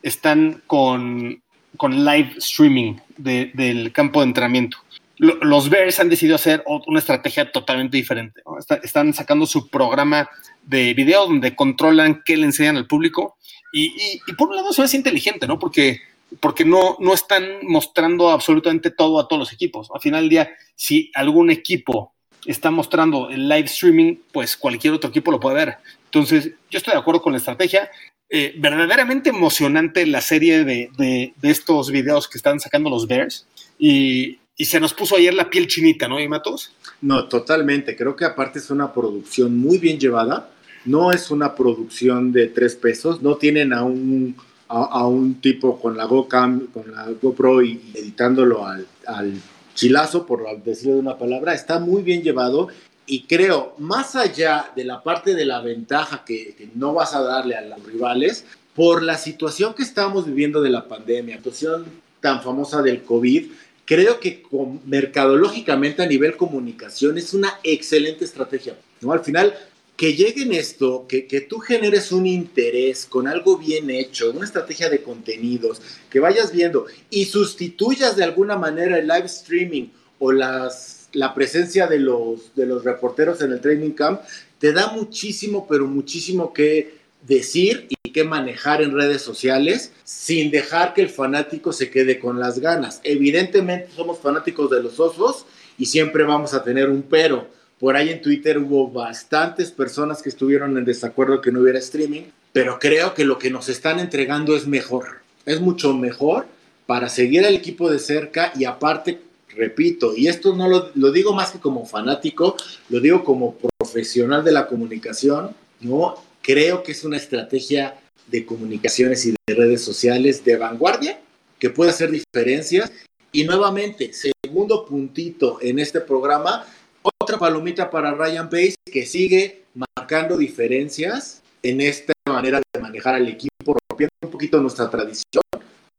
están 0.01 0.63
con 0.65 1.43
con 1.77 2.05
live 2.05 2.33
streaming 2.37 2.95
del 3.17 3.91
campo 3.91 4.21
de 4.21 4.27
entrenamiento. 4.27 4.77
los 5.17 5.69
Bears 5.69 5.99
han 5.99 6.09
decidido 6.09 6.35
hacer 6.35 6.63
una 6.65 6.99
estrategia 6.99 7.51
totalmente 7.51 7.97
diferente. 7.97 8.41
están 8.83 9.13
sacando 9.13 9.45
su 9.45 9.69
programa 9.69 10.29
de 10.63 10.93
video 10.93 11.25
donde 11.25 11.55
controlan 11.55 12.21
qué 12.25 12.37
le 12.37 12.45
enseñan 12.45 12.77
al 12.77 12.87
público. 12.87 13.37
Y, 13.71 14.17
por 14.37 14.49
un 14.49 14.55
lado 14.55 14.73
se 14.73 14.81
ve 14.81 14.89
inteligente, 14.93 15.47
¿no? 15.47 15.59
Porque, 15.59 15.99
porque 16.39 16.65
no, 16.65 16.97
no 16.99 17.13
están 17.13 17.43
mostrando 17.63 18.29
absolutamente 18.29 18.89
todo 18.89 19.19
a 19.19 19.27
todos 19.27 19.39
los 19.39 19.53
equipos. 19.53 19.89
Al 19.93 20.01
final 20.01 20.21
del 20.21 20.29
día, 20.29 20.49
si 20.75 21.11
algún 21.13 21.49
equipo 21.49 22.13
está 22.45 22.71
mostrando 22.71 23.29
el 23.29 23.47
live 23.47 23.65
streaming, 23.65 24.15
pues 24.31 24.57
cualquier 24.57 24.93
otro 24.93 25.09
equipo 25.09 25.31
lo 25.31 25.39
puede 25.39 25.55
ver. 25.55 25.77
Entonces, 26.05 26.51
yo 26.69 26.77
estoy 26.77 26.93
de 26.93 26.99
acuerdo 26.99 27.21
con 27.21 27.33
la 27.33 27.37
estrategia. 27.37 27.89
Eh, 28.31 28.53
verdaderamente 28.57 29.31
emocionante 29.31 30.05
la 30.05 30.21
serie 30.21 30.63
de, 30.63 31.33
estos 31.41 31.89
videos 31.89 32.27
que 32.27 32.37
están 32.37 32.59
sacando 32.59 32.89
los 32.89 33.07
Bears. 33.07 33.47
Y, 33.77 34.39
se 34.57 34.79
nos 34.79 34.93
puso 34.93 35.15
ayer 35.15 35.33
la 35.33 35.49
piel 35.49 35.67
chinita, 35.67 36.09
¿no, 36.09 36.19
y 36.19 36.27
Matos? 36.27 36.73
No, 37.01 37.29
totalmente. 37.29 37.95
Creo 37.95 38.15
que 38.15 38.25
aparte 38.25 38.59
es 38.59 38.69
una 38.69 38.91
producción 38.93 39.57
muy 39.57 39.77
bien 39.77 39.97
llevada. 39.97 40.49
No 40.83 41.13
es 41.13 41.31
una 41.31 41.55
producción 41.55 42.33
de 42.33 42.47
tres 42.47 42.75
pesos. 42.75 43.21
No 43.21 43.37
tienen 43.37 43.71
a 43.71 43.83
un, 43.83 44.35
a, 44.67 45.07
un 45.07 45.39
tipo 45.39 45.79
con 45.79 45.95
la, 45.95 46.03
GoCam, 46.03 46.67
con 46.67 46.91
la 46.91 47.09
GoPro 47.21 47.63
y, 47.63 47.81
editándolo 47.95 48.67
al, 48.67 48.85
al 49.07 49.33
chilazo, 49.75 50.25
por 50.25 50.45
decirlo 50.61 50.95
de 50.95 50.99
una 50.99 51.17
palabra. 51.17 51.53
Está 51.53 51.79
muy 51.79 52.03
bien 52.03 52.21
llevado 52.21 52.67
y 53.09 53.23
creo, 53.23 53.73
más 53.79 54.15
allá 54.15 54.71
de 54.75 54.83
la 54.83 55.01
parte 55.01 55.33
de 55.33 55.43
la 55.43 55.61
ventaja 55.61 56.23
que, 56.23 56.69
no 56.75 56.93
vas 56.93 57.15
a 57.15 57.23
darle 57.23 57.55
a 57.55 57.61
los 57.61 57.83
rivales, 57.83 58.45
por 58.75 59.01
la 59.01 59.17
situación 59.17 59.73
que 59.73 59.81
estamos 59.81 60.27
viviendo 60.27 60.61
de 60.61 60.69
la 60.69 60.87
pandemia, 60.87 61.37
situación 61.37 61.85
tan 62.21 62.43
famosa 62.43 62.83
del 62.83 63.01
COVID, 63.01 63.47
creo 63.83 64.19
que 64.19 64.43
mercadológicamente 64.85 66.03
a 66.03 66.05
nivel 66.05 66.37
comunicación 66.37 67.17
es 67.17 67.33
una 67.33 67.59
excelente 67.63 68.25
estrategia. 68.25 68.77
¿no? 69.01 69.11
Al 69.11 69.21
final, 69.21 69.55
que 69.97 70.13
llegue 70.13 70.43
en 70.43 70.53
esto, 70.53 71.07
que, 71.09 71.25
que, 71.25 71.41
tú 71.41 71.57
generes 71.57 72.11
un 72.11 72.27
interés 72.27 73.07
con 73.07 73.27
algo 73.27 73.57
bien 73.57 73.89
hecho, 73.89 74.29
una 74.29 74.45
estrategia 74.45 74.87
de 74.87 75.01
contenidos, 75.01 75.81
que 76.11 76.19
vayas 76.19 76.51
viendo 76.51 76.85
y 77.09 77.25
sustituyas 77.25 78.15
de 78.15 78.23
alguna 78.23 78.55
manera 78.55 78.99
el 78.99 79.07
live 79.07 79.25
streaming 79.25 79.87
o 80.19 80.31
las, 80.31 80.98
la 81.13 81.33
presencia 81.33 81.87
de 81.87 81.99
los, 81.99 82.55
de 82.55 82.65
los 82.65 82.83
reporteros 82.83 83.41
en 83.41 83.51
el 83.51 83.61
training 83.61 83.91
camp, 83.91 84.21
te 84.59 84.73
da 84.73 84.91
muchísimo, 84.91 85.67
pero 85.67 85.87
muchísimo 85.87 86.53
que 86.53 86.99
decir 87.27 87.87
y 87.89 88.11
que 88.11 88.23
manejar 88.23 88.81
en 88.81 88.95
redes 88.95 89.21
sociales 89.21 89.91
sin 90.03 90.51
dejar 90.51 90.93
que 90.93 91.01
el 91.01 91.09
fanático 91.09 91.73
se 91.73 91.89
quede 91.89 92.19
con 92.19 92.39
las 92.39 92.59
ganas. 92.59 93.01
Evidentemente 93.03 93.89
somos 93.95 94.19
fanáticos 94.19 94.69
de 94.69 94.81
los 94.81 94.99
osos 94.99 95.45
y 95.77 95.85
siempre 95.85 96.23
vamos 96.23 96.53
a 96.53 96.63
tener 96.63 96.89
un 96.89 97.03
pero. 97.03 97.47
Por 97.79 97.95
ahí 97.95 98.09
en 98.09 98.21
Twitter 98.21 98.57
hubo 98.57 98.89
bastantes 98.89 99.71
personas 99.71 100.21
que 100.21 100.29
estuvieron 100.29 100.77
en 100.77 100.85
desacuerdo 100.85 101.41
que 101.41 101.51
no 101.51 101.61
hubiera 101.61 101.79
streaming, 101.79 102.23
pero 102.51 102.77
creo 102.79 103.13
que 103.13 103.23
lo 103.23 103.37
que 103.37 103.49
nos 103.49 103.69
están 103.69 103.99
entregando 103.99 104.55
es 104.55 104.67
mejor. 104.67 105.19
Es 105.45 105.61
mucho 105.61 105.93
mejor 105.93 106.45
para 106.85 107.07
seguir 107.07 107.45
al 107.45 107.55
equipo 107.55 107.89
de 107.89 107.99
cerca 107.99 108.51
y 108.57 108.65
aparte, 108.65 109.21
repito, 109.59 110.15
y 110.15 110.27
esto 110.27 110.55
no 110.55 110.67
lo, 110.67 110.91
lo 110.95 111.11
digo 111.11 111.33
más 111.33 111.51
que 111.51 111.59
como 111.59 111.85
fanático, 111.85 112.55
lo 112.87 112.99
digo 113.01 113.23
como 113.23 113.55
profesional 113.55 114.43
de 114.43 114.53
la 114.53 114.67
comunicación, 114.67 115.53
¿no? 115.81 116.15
Creo 116.41 116.81
que 116.81 116.93
es 116.93 117.03
una 117.03 117.17
estrategia 117.17 117.99
de 118.27 118.45
comunicaciones 118.45 119.25
y 119.25 119.31
de 119.31 119.55
redes 119.55 119.83
sociales 119.83 120.45
de 120.45 120.55
vanguardia 120.55 121.19
que 121.59 121.69
puede 121.69 121.91
hacer 121.91 122.09
diferencias. 122.09 122.91
Y 123.31 123.43
nuevamente, 123.43 124.11
segundo 124.13 124.85
puntito 124.85 125.59
en 125.61 125.77
este 125.77 125.99
programa, 125.99 126.65
otra 127.01 127.37
palomita 127.37 127.89
para 127.89 128.13
Ryan 128.13 128.49
Pace 128.49 128.75
que 128.85 129.05
sigue 129.05 129.63
marcando 129.75 130.37
diferencias 130.37 131.41
en 131.61 131.81
esta 131.81 132.13
manera 132.25 132.61
de 132.73 132.81
manejar 132.81 133.15
al 133.15 133.27
equipo, 133.27 133.77
rompiendo 133.89 134.13
un 134.23 134.31
poquito 134.31 134.59
nuestra 134.61 134.89
tradición, 134.89 135.43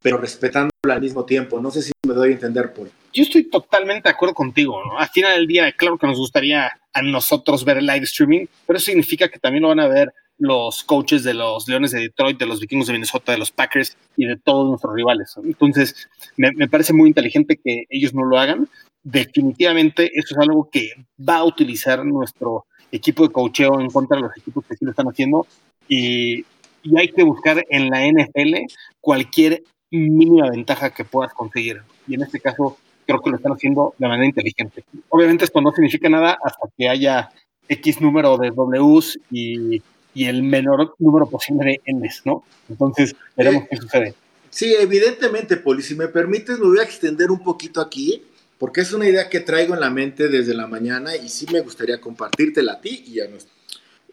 pero 0.02 0.18
respetándola 0.18 0.70
al 0.88 1.00
mismo 1.00 1.24
tiempo. 1.24 1.60
No 1.60 1.70
sé 1.70 1.82
si 1.82 1.92
me 2.06 2.14
doy 2.14 2.30
a 2.30 2.32
entender 2.32 2.72
por. 2.72 2.88
Yo 3.12 3.22
estoy 3.22 3.44
totalmente 3.44 4.08
de 4.08 4.14
acuerdo 4.14 4.34
contigo. 4.34 4.82
¿no? 4.84 4.98
Al 4.98 5.08
final 5.08 5.36
del 5.36 5.46
día, 5.46 5.72
claro 5.72 5.98
que 5.98 6.06
nos 6.06 6.18
gustaría 6.18 6.70
a 6.92 7.02
nosotros 7.02 7.64
ver 7.64 7.78
el 7.78 7.86
live 7.86 8.04
streaming, 8.04 8.46
pero 8.66 8.76
eso 8.76 8.86
significa 8.86 9.28
que 9.28 9.38
también 9.38 9.62
lo 9.62 9.68
van 9.68 9.80
a 9.80 9.88
ver 9.88 10.12
los 10.38 10.82
coaches 10.84 11.22
de 11.22 11.34
los 11.34 11.68
Leones 11.68 11.90
de 11.90 12.00
Detroit, 12.00 12.38
de 12.38 12.46
los 12.46 12.60
Vikingos 12.60 12.86
de 12.86 12.94
Minnesota, 12.94 13.32
de 13.32 13.38
los 13.38 13.50
Packers 13.50 13.96
y 14.16 14.24
de 14.24 14.36
todos 14.38 14.68
nuestros 14.68 14.94
rivales. 14.94 15.34
Entonces, 15.44 16.08
me, 16.36 16.50
me, 16.52 16.66
parece 16.66 16.94
muy 16.94 17.08
inteligente 17.08 17.60
que 17.62 17.84
ellos 17.90 18.14
no 18.14 18.24
lo 18.24 18.38
hagan. 18.38 18.66
Definitivamente, 19.02 20.10
eso 20.14 20.34
es 20.34 20.38
algo 20.38 20.70
que 20.70 20.92
va 21.18 21.36
a 21.36 21.44
utilizar 21.44 22.04
nuestro 22.06 22.64
equipo 22.90 23.26
de 23.26 23.32
coacheo 23.32 23.80
en 23.80 23.90
contra 23.90 24.16
de 24.16 24.22
los 24.24 24.36
equipos 24.38 24.64
que 24.66 24.76
sí 24.76 24.84
lo 24.84 24.92
están 24.92 25.08
haciendo. 25.08 25.46
Y, 25.88 26.46
y 26.82 26.98
hay 26.98 27.08
que 27.08 27.22
buscar 27.22 27.64
en 27.68 27.90
la 27.90 28.06
NFL 28.06 28.54
cualquier 29.00 29.62
mínima 29.90 30.50
ventaja 30.50 30.90
que 30.90 31.04
puedas 31.04 31.32
conseguir. 31.34 31.82
Y 32.06 32.14
en 32.14 32.22
este 32.22 32.40
caso, 32.40 32.76
creo 33.06 33.20
que 33.20 33.30
lo 33.30 33.36
están 33.36 33.52
haciendo 33.52 33.94
de 33.98 34.08
manera 34.08 34.26
inteligente. 34.26 34.84
Obviamente, 35.08 35.44
esto 35.44 35.60
no 35.60 35.72
significa 35.72 36.08
nada 36.08 36.38
hasta 36.42 36.68
que 36.76 36.88
haya 36.88 37.30
X 37.68 38.00
número 38.00 38.36
de 38.38 38.50
Ws 38.50 39.18
y 39.30 39.82
y 40.14 40.26
el 40.26 40.42
menor 40.42 40.94
número 40.98 41.28
posible 41.28 41.80
de 41.84 41.92
Ns, 41.92 42.22
¿no? 42.24 42.44
Entonces, 42.68 43.14
veremos 43.36 43.64
qué 43.68 43.76
sucede. 43.76 44.14
Sí, 44.50 44.74
evidentemente, 44.78 45.56
Poli, 45.56 45.82
si 45.82 45.94
me 45.94 46.08
permites, 46.08 46.58
me 46.58 46.66
voy 46.66 46.80
a 46.80 46.82
extender 46.82 47.30
un 47.30 47.42
poquito 47.42 47.80
aquí, 47.80 48.24
porque 48.58 48.80
es 48.80 48.92
una 48.92 49.08
idea 49.08 49.28
que 49.28 49.40
traigo 49.40 49.74
en 49.74 49.80
la 49.80 49.90
mente 49.90 50.28
desde 50.28 50.54
la 50.54 50.66
mañana 50.66 51.14
y 51.16 51.28
sí 51.28 51.46
me 51.52 51.60
gustaría 51.60 52.00
compartírtela 52.00 52.72
a 52.72 52.80
ti 52.80 53.04
y 53.06 53.20
a 53.20 53.28
nosotros. 53.28 53.56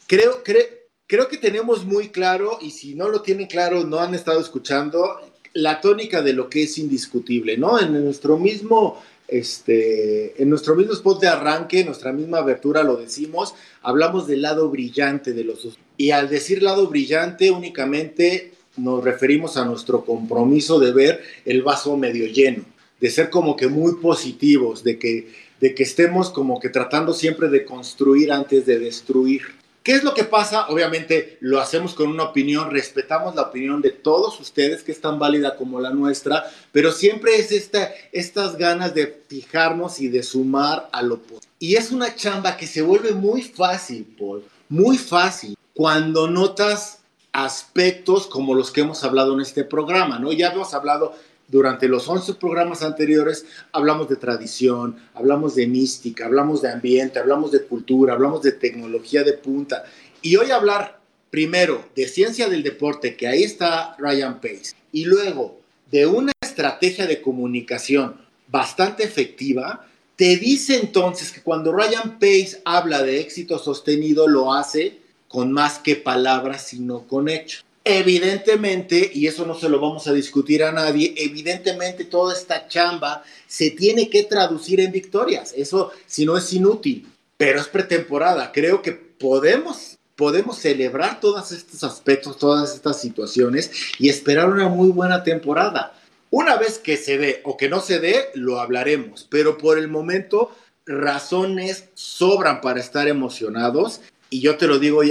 Creo, 0.06 0.44
creo, 0.44 0.64
creo 1.08 1.28
que 1.28 1.38
tenemos 1.38 1.86
muy 1.86 2.10
claro, 2.10 2.60
y 2.62 2.72
si 2.72 2.94
no 2.96 3.10
lo 3.10 3.22
tienen 3.22 3.48
claro, 3.48 3.84
no 3.84 4.00
han 4.00 4.14
estado 4.14 4.40
escuchando, 4.40 5.20
la 5.54 5.82
tónica 5.82 6.22
de 6.22 6.34
lo 6.34 6.50
que 6.50 6.64
es 6.64 6.78
indiscutible, 6.78 7.58
¿no? 7.58 7.80
En 7.80 8.04
nuestro 8.04 8.38
mismo 8.38 9.02
este, 9.28 10.42
en 10.42 10.50
nuestro 10.50 10.76
mismo 10.76 10.94
spot 10.94 11.20
de 11.20 11.28
arranque, 11.28 11.84
nuestra 11.84 12.14
misma 12.14 12.38
abertura 12.38 12.84
lo 12.84 12.96
decimos, 12.96 13.56
hablamos 13.82 14.26
del 14.26 14.42
lado 14.42 14.70
brillante 14.70 15.34
de 15.34 15.44
los 15.44 15.78
y 15.98 16.12
al 16.12 16.30
decir 16.30 16.64
lado 16.64 16.88
brillante 16.88 17.52
únicamente 17.52 18.54
nos 18.78 19.04
referimos 19.04 19.58
a 19.58 19.66
nuestro 19.66 20.06
compromiso 20.06 20.80
de 20.80 20.94
ver 20.94 21.22
el 21.46 21.62
vaso 21.62 21.98
medio 21.98 22.28
lleno, 22.28 22.64
de 23.02 23.10
ser 23.10 23.30
como 23.30 23.58
que 23.58 23.68
muy 23.68 23.96
positivos, 23.96 24.84
de 24.84 24.98
que, 24.98 25.28
de 25.60 25.76
que 25.76 25.84
estemos 25.84 26.30
como 26.30 26.60
que 26.60 26.70
tratando 26.70 27.14
siempre 27.14 27.50
de 27.50 27.66
construir 27.66 28.32
antes 28.32 28.66
de 28.66 28.80
destruir. 28.80 29.42
¿Qué 29.88 29.94
es 29.94 30.04
lo 30.04 30.14
que 30.14 30.26
pasa? 30.26 30.68
Obviamente 30.68 31.38
lo 31.40 31.62
hacemos 31.62 31.94
con 31.94 32.10
una 32.10 32.24
opinión, 32.24 32.72
respetamos 32.72 33.36
la 33.36 33.44
opinión 33.44 33.82
de 33.82 33.92
todos 33.92 34.38
ustedes, 34.38 34.84
que 34.84 34.92
es 34.92 35.00
tan 35.00 35.18
válida 35.18 35.56
como 35.56 35.80
la 35.80 35.92
nuestra, 35.92 36.44
pero 36.74 36.92
siempre 36.92 37.38
es 37.38 37.54
esta, 37.54 37.92
estas 38.12 38.58
ganas 38.58 38.94
de 38.94 39.24
fijarnos 39.30 40.02
y 40.02 40.10
de 40.10 40.24
sumar 40.24 40.90
a 40.92 41.02
lo 41.02 41.20
posible. 41.20 41.48
Y 41.60 41.76
es 41.76 41.92
una 41.92 42.14
chamba 42.14 42.58
que 42.58 42.68
se 42.68 42.82
vuelve 42.82 43.14
muy 43.14 43.44
fácil, 43.44 44.06
Paul, 44.20 44.44
muy 44.68 44.98
fácil, 44.98 45.58
cuando 45.74 46.28
notas 46.28 47.00
aspectos 47.32 48.28
como 48.28 48.56
los 48.56 48.72
que 48.72 48.82
hemos 48.82 49.06
hablado 49.06 49.36
en 49.36 49.40
este 49.40 49.64
programa, 49.64 50.20
¿no? 50.20 50.34
Ya 50.34 50.50
hemos 50.50 50.74
hablado 50.74 51.16
durante 51.48 51.88
los 51.88 52.08
11 52.08 52.34
programas 52.36 52.84
anteriores 52.84 53.46
hablamos 53.72 54.10
de 54.10 54.18
tradición, 54.18 54.98
hablamos 55.14 55.56
de 55.56 55.68
mística, 55.68 56.26
hablamos 56.26 56.62
de 56.62 56.72
ambiente, 56.72 57.20
hablamos 57.20 57.52
de 57.52 57.64
cultura, 57.64 58.14
hablamos 58.14 58.42
de 58.42 58.52
tecnología 58.52 59.24
de 59.24 59.34
punta. 59.34 59.86
Y 60.22 60.36
hoy 60.36 60.52
hablar 60.52 61.00
primero 61.30 61.86
de 61.96 62.08
ciencia 62.08 62.50
del 62.50 62.64
deporte, 62.64 63.16
que 63.16 63.28
ahí 63.28 63.44
está 63.44 63.96
Ryan 63.98 64.42
Pace, 64.42 64.76
y 64.92 65.06
luego 65.06 65.60
de 65.92 66.06
una 66.06 66.32
estrategia 66.42 67.06
de 67.06 67.22
comunicación 67.22 68.16
bastante 68.48 69.04
efectiva, 69.04 69.86
te 70.16 70.36
dice 70.38 70.80
entonces 70.80 71.32
que 71.32 71.42
cuando 71.42 71.72
Ryan 71.72 72.18
Pace 72.20 72.62
habla 72.66 73.04
de 73.04 73.20
éxito 73.20 73.60
sostenido, 73.60 74.28
lo 74.28 74.54
hace 74.54 75.00
con 75.28 75.52
más 75.52 75.80
que 75.80 75.96
palabras, 75.96 76.68
sino 76.68 77.08
con 77.08 77.30
hechos. 77.30 77.67
Evidentemente, 77.90 79.10
y 79.14 79.28
eso 79.28 79.46
no 79.46 79.56
se 79.56 79.70
lo 79.70 79.80
vamos 79.80 80.08
a 80.08 80.14
discutir 80.14 80.62
a 80.62 80.74
nadie, 80.74 81.14
evidentemente 81.16 82.04
toda 82.04 82.34
esta 82.34 82.68
chamba 82.68 83.24
se 83.48 83.72
tiene 83.72 84.10
que 84.10 84.24
traducir 84.24 84.82
en 84.82 84.92
victorias. 84.92 85.54
Eso, 85.56 85.92
si 86.06 86.26
no, 86.26 86.36
es 86.36 86.52
inútil, 86.52 87.08
pero 87.38 87.62
es 87.62 87.68
pretemporada. 87.68 88.52
Creo 88.52 88.82
que 88.82 88.92
podemos, 88.92 89.98
podemos 90.18 90.58
celebrar 90.58 91.22
todos 91.22 91.54
estos 91.54 91.82
aspectos, 91.86 92.38
todas 92.38 92.76
estas 92.76 93.00
situaciones 93.00 93.72
y 94.00 94.10
esperar 94.10 94.50
una 94.50 94.68
muy 94.68 94.90
buena 94.90 95.24
temporada. 95.24 95.94
Una 96.30 96.58
vez 96.58 96.80
que 96.80 96.98
se 96.98 97.18
dé 97.18 97.40
o 97.46 97.56
que 97.56 97.70
no 97.70 97.80
se 97.80 98.00
dé, 98.00 98.32
lo 98.34 98.60
hablaremos, 98.60 99.26
pero 99.30 99.58
por 99.58 99.78
el 99.78 99.88
momento 99.88 100.52
razones 100.86 101.86
sobran 101.94 102.60
para 102.60 102.82
estar 102.82 103.08
emocionados 103.08 104.02
y 104.30 104.42
yo 104.42 104.58
te 104.58 104.68
lo 104.68 104.78
digo 104.78 105.04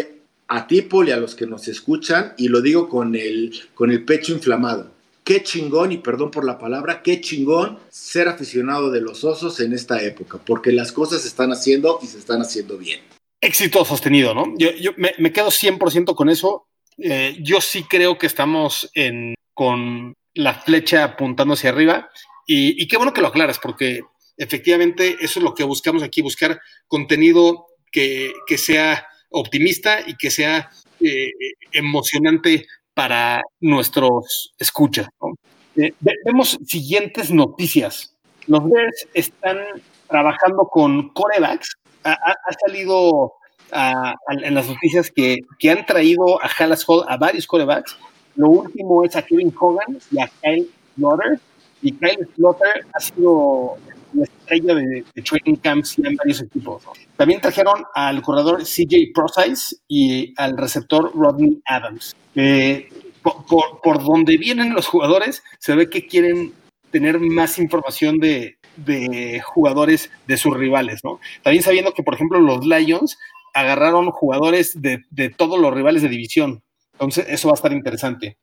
a 0.49 0.67
ti, 0.67 0.83
Paul, 0.83 1.09
y 1.09 1.13
a 1.13 1.17
los 1.17 1.35
que 1.35 1.47
nos 1.47 1.69
escuchan, 1.69 2.35
y 2.37 2.49
lo 2.49 2.61
digo 2.61 2.89
con 2.89 3.15
el, 3.15 3.53
con 3.75 3.91
el 3.91 4.05
pecho 4.05 4.33
inflamado. 4.33 4.91
Qué 5.25 5.43
chingón, 5.43 5.91
y 5.91 5.99
perdón 5.99 6.31
por 6.31 6.45
la 6.45 6.57
palabra, 6.59 7.03
qué 7.03 7.21
chingón 7.21 7.79
ser 7.89 8.29
aficionado 8.29 8.91
de 8.91 9.01
los 9.01 9.25
osos 9.25 9.59
en 9.59 9.73
esta 9.73 10.01
época, 10.03 10.39
porque 10.45 10.71
las 10.71 10.93
cosas 10.93 11.23
se 11.23 11.29
están 11.29 11.51
haciendo 11.51 11.99
y 12.01 12.07
se 12.07 12.19
están 12.19 12.41
haciendo 12.41 12.79
bien. 12.79 13.01
Éxito 13.41 13.85
sostenido, 13.85 14.35
¿no? 14.35 14.55
Yo, 14.57 14.71
yo 14.73 14.93
me, 14.97 15.13
me, 15.19 15.33
quedo 15.33 15.49
100% 15.49 16.15
con 16.15 16.29
eso. 16.29 16.69
Eh, 16.97 17.37
yo 17.41 17.61
sí 17.61 17.83
creo 17.83 18.19
que 18.19 18.27
estamos 18.27 18.89
en, 18.95 19.35
con 19.53 20.15
la 20.35 20.55
flecha 20.55 21.03
apuntando 21.03 21.55
hacia 21.55 21.71
arriba, 21.71 22.09
y, 22.47 22.81
y 22.81 22.87
qué 22.87 22.97
bueno 22.97 23.13
que 23.13 23.21
lo 23.21 23.29
aclaras, 23.29 23.59
porque 23.59 24.03
efectivamente 24.37 25.17
eso 25.21 25.41
es 25.41 25.45
lo 25.45 25.55
que 25.55 25.65
buscamos 25.65 26.05
aquí, 26.05 26.23
buscar 26.23 26.61
contenido 26.87 27.67
que, 27.91 28.33
que 28.47 28.59
sea 28.59 29.07
optimista 29.31 30.01
y 30.07 30.17
que 30.17 30.31
sea 30.31 30.71
eh, 31.01 31.31
emocionante 31.73 32.67
para 32.95 33.43
nuestros 33.61 34.55
escuchas. 34.59 35.07
Eh, 35.77 35.93
vemos 36.25 36.59
siguientes 36.67 37.31
noticias. 37.31 38.15
Los 38.47 38.65
Bears 38.71 39.07
están 39.13 39.59
trabajando 40.09 40.69
con 40.69 41.11
corebacks. 41.11 41.75
Ha, 42.05 42.37
salido 42.65 43.35
en 44.29 44.55
las 44.55 44.69
noticias 44.69 45.11
que, 45.11 45.41
que, 45.59 45.71
han 45.71 45.85
traído 45.85 46.41
a 46.41 46.49
Hallas 46.49 46.85
Hall 46.87 47.05
a 47.09 47.17
varios 47.17 47.47
corebacks. 47.47 47.99
Lo 48.37 48.49
último 48.49 49.05
es 49.05 49.17
a 49.17 49.23
Kevin 49.23 49.53
Hogan 49.59 49.99
y 50.11 50.21
a 50.21 50.31
Kyle 50.41 50.71
Slaughter. 50.95 51.41
Y 51.83 51.93
Kyle 51.93 52.29
Slaughter 52.37 52.87
ha 52.93 53.01
sido 53.01 53.77
la 54.13 54.25
estrella 54.25 54.75
de, 54.75 55.05
de 55.15 55.23
training 55.23 55.57
camps 55.57 55.99
y 55.99 56.07
en 56.07 56.17
varios 56.17 56.43
equipos. 56.43 56.83
También 57.17 57.41
trajeron 57.41 57.85
al 57.95 58.23
corredor 58.23 58.63
CJ 58.63 59.13
Prosize 59.15 59.77
y 59.89 60.35
al 60.37 60.57
receptor 60.57 61.13
Rodney 61.15 61.61
Adams. 61.67 62.15
Eh, 62.35 62.89
por, 63.23 63.45
por, 63.47 63.81
por, 63.83 64.05
donde 64.05 64.37
vienen 64.37 64.75
los 64.75 64.87
jugadores, 64.87 65.43
se 65.59 65.75
ve 65.75 65.91
que 65.91 66.07
quieren 66.07 66.53
tener 66.91 67.19
más 67.19 67.59
información 67.59 68.19
de, 68.19 68.59
de 68.77 69.41
jugadores 69.41 70.11
de 70.27 70.37
sus 70.37 70.57
rivales, 70.57 71.01
¿no? 71.03 71.21
También 71.43 71.63
sabiendo 71.63 71.93
que, 71.93 72.03
por 72.03 72.15
ejemplo, 72.15 72.41
los 72.41 72.65
Lions 72.65 73.19
agarraron 73.55 74.11
jugadores 74.11 74.81
de, 74.81 75.05
de 75.11 75.31
todos 75.31 75.59
los 75.59 75.73
rivales 75.73 76.03
de 76.03 76.09
división. 76.09 76.63
Entonces, 76.93 77.27
eso 77.29 77.49
va 77.49 77.53
a 77.53 77.57
estar 77.57 77.73
interesante. 77.73 78.37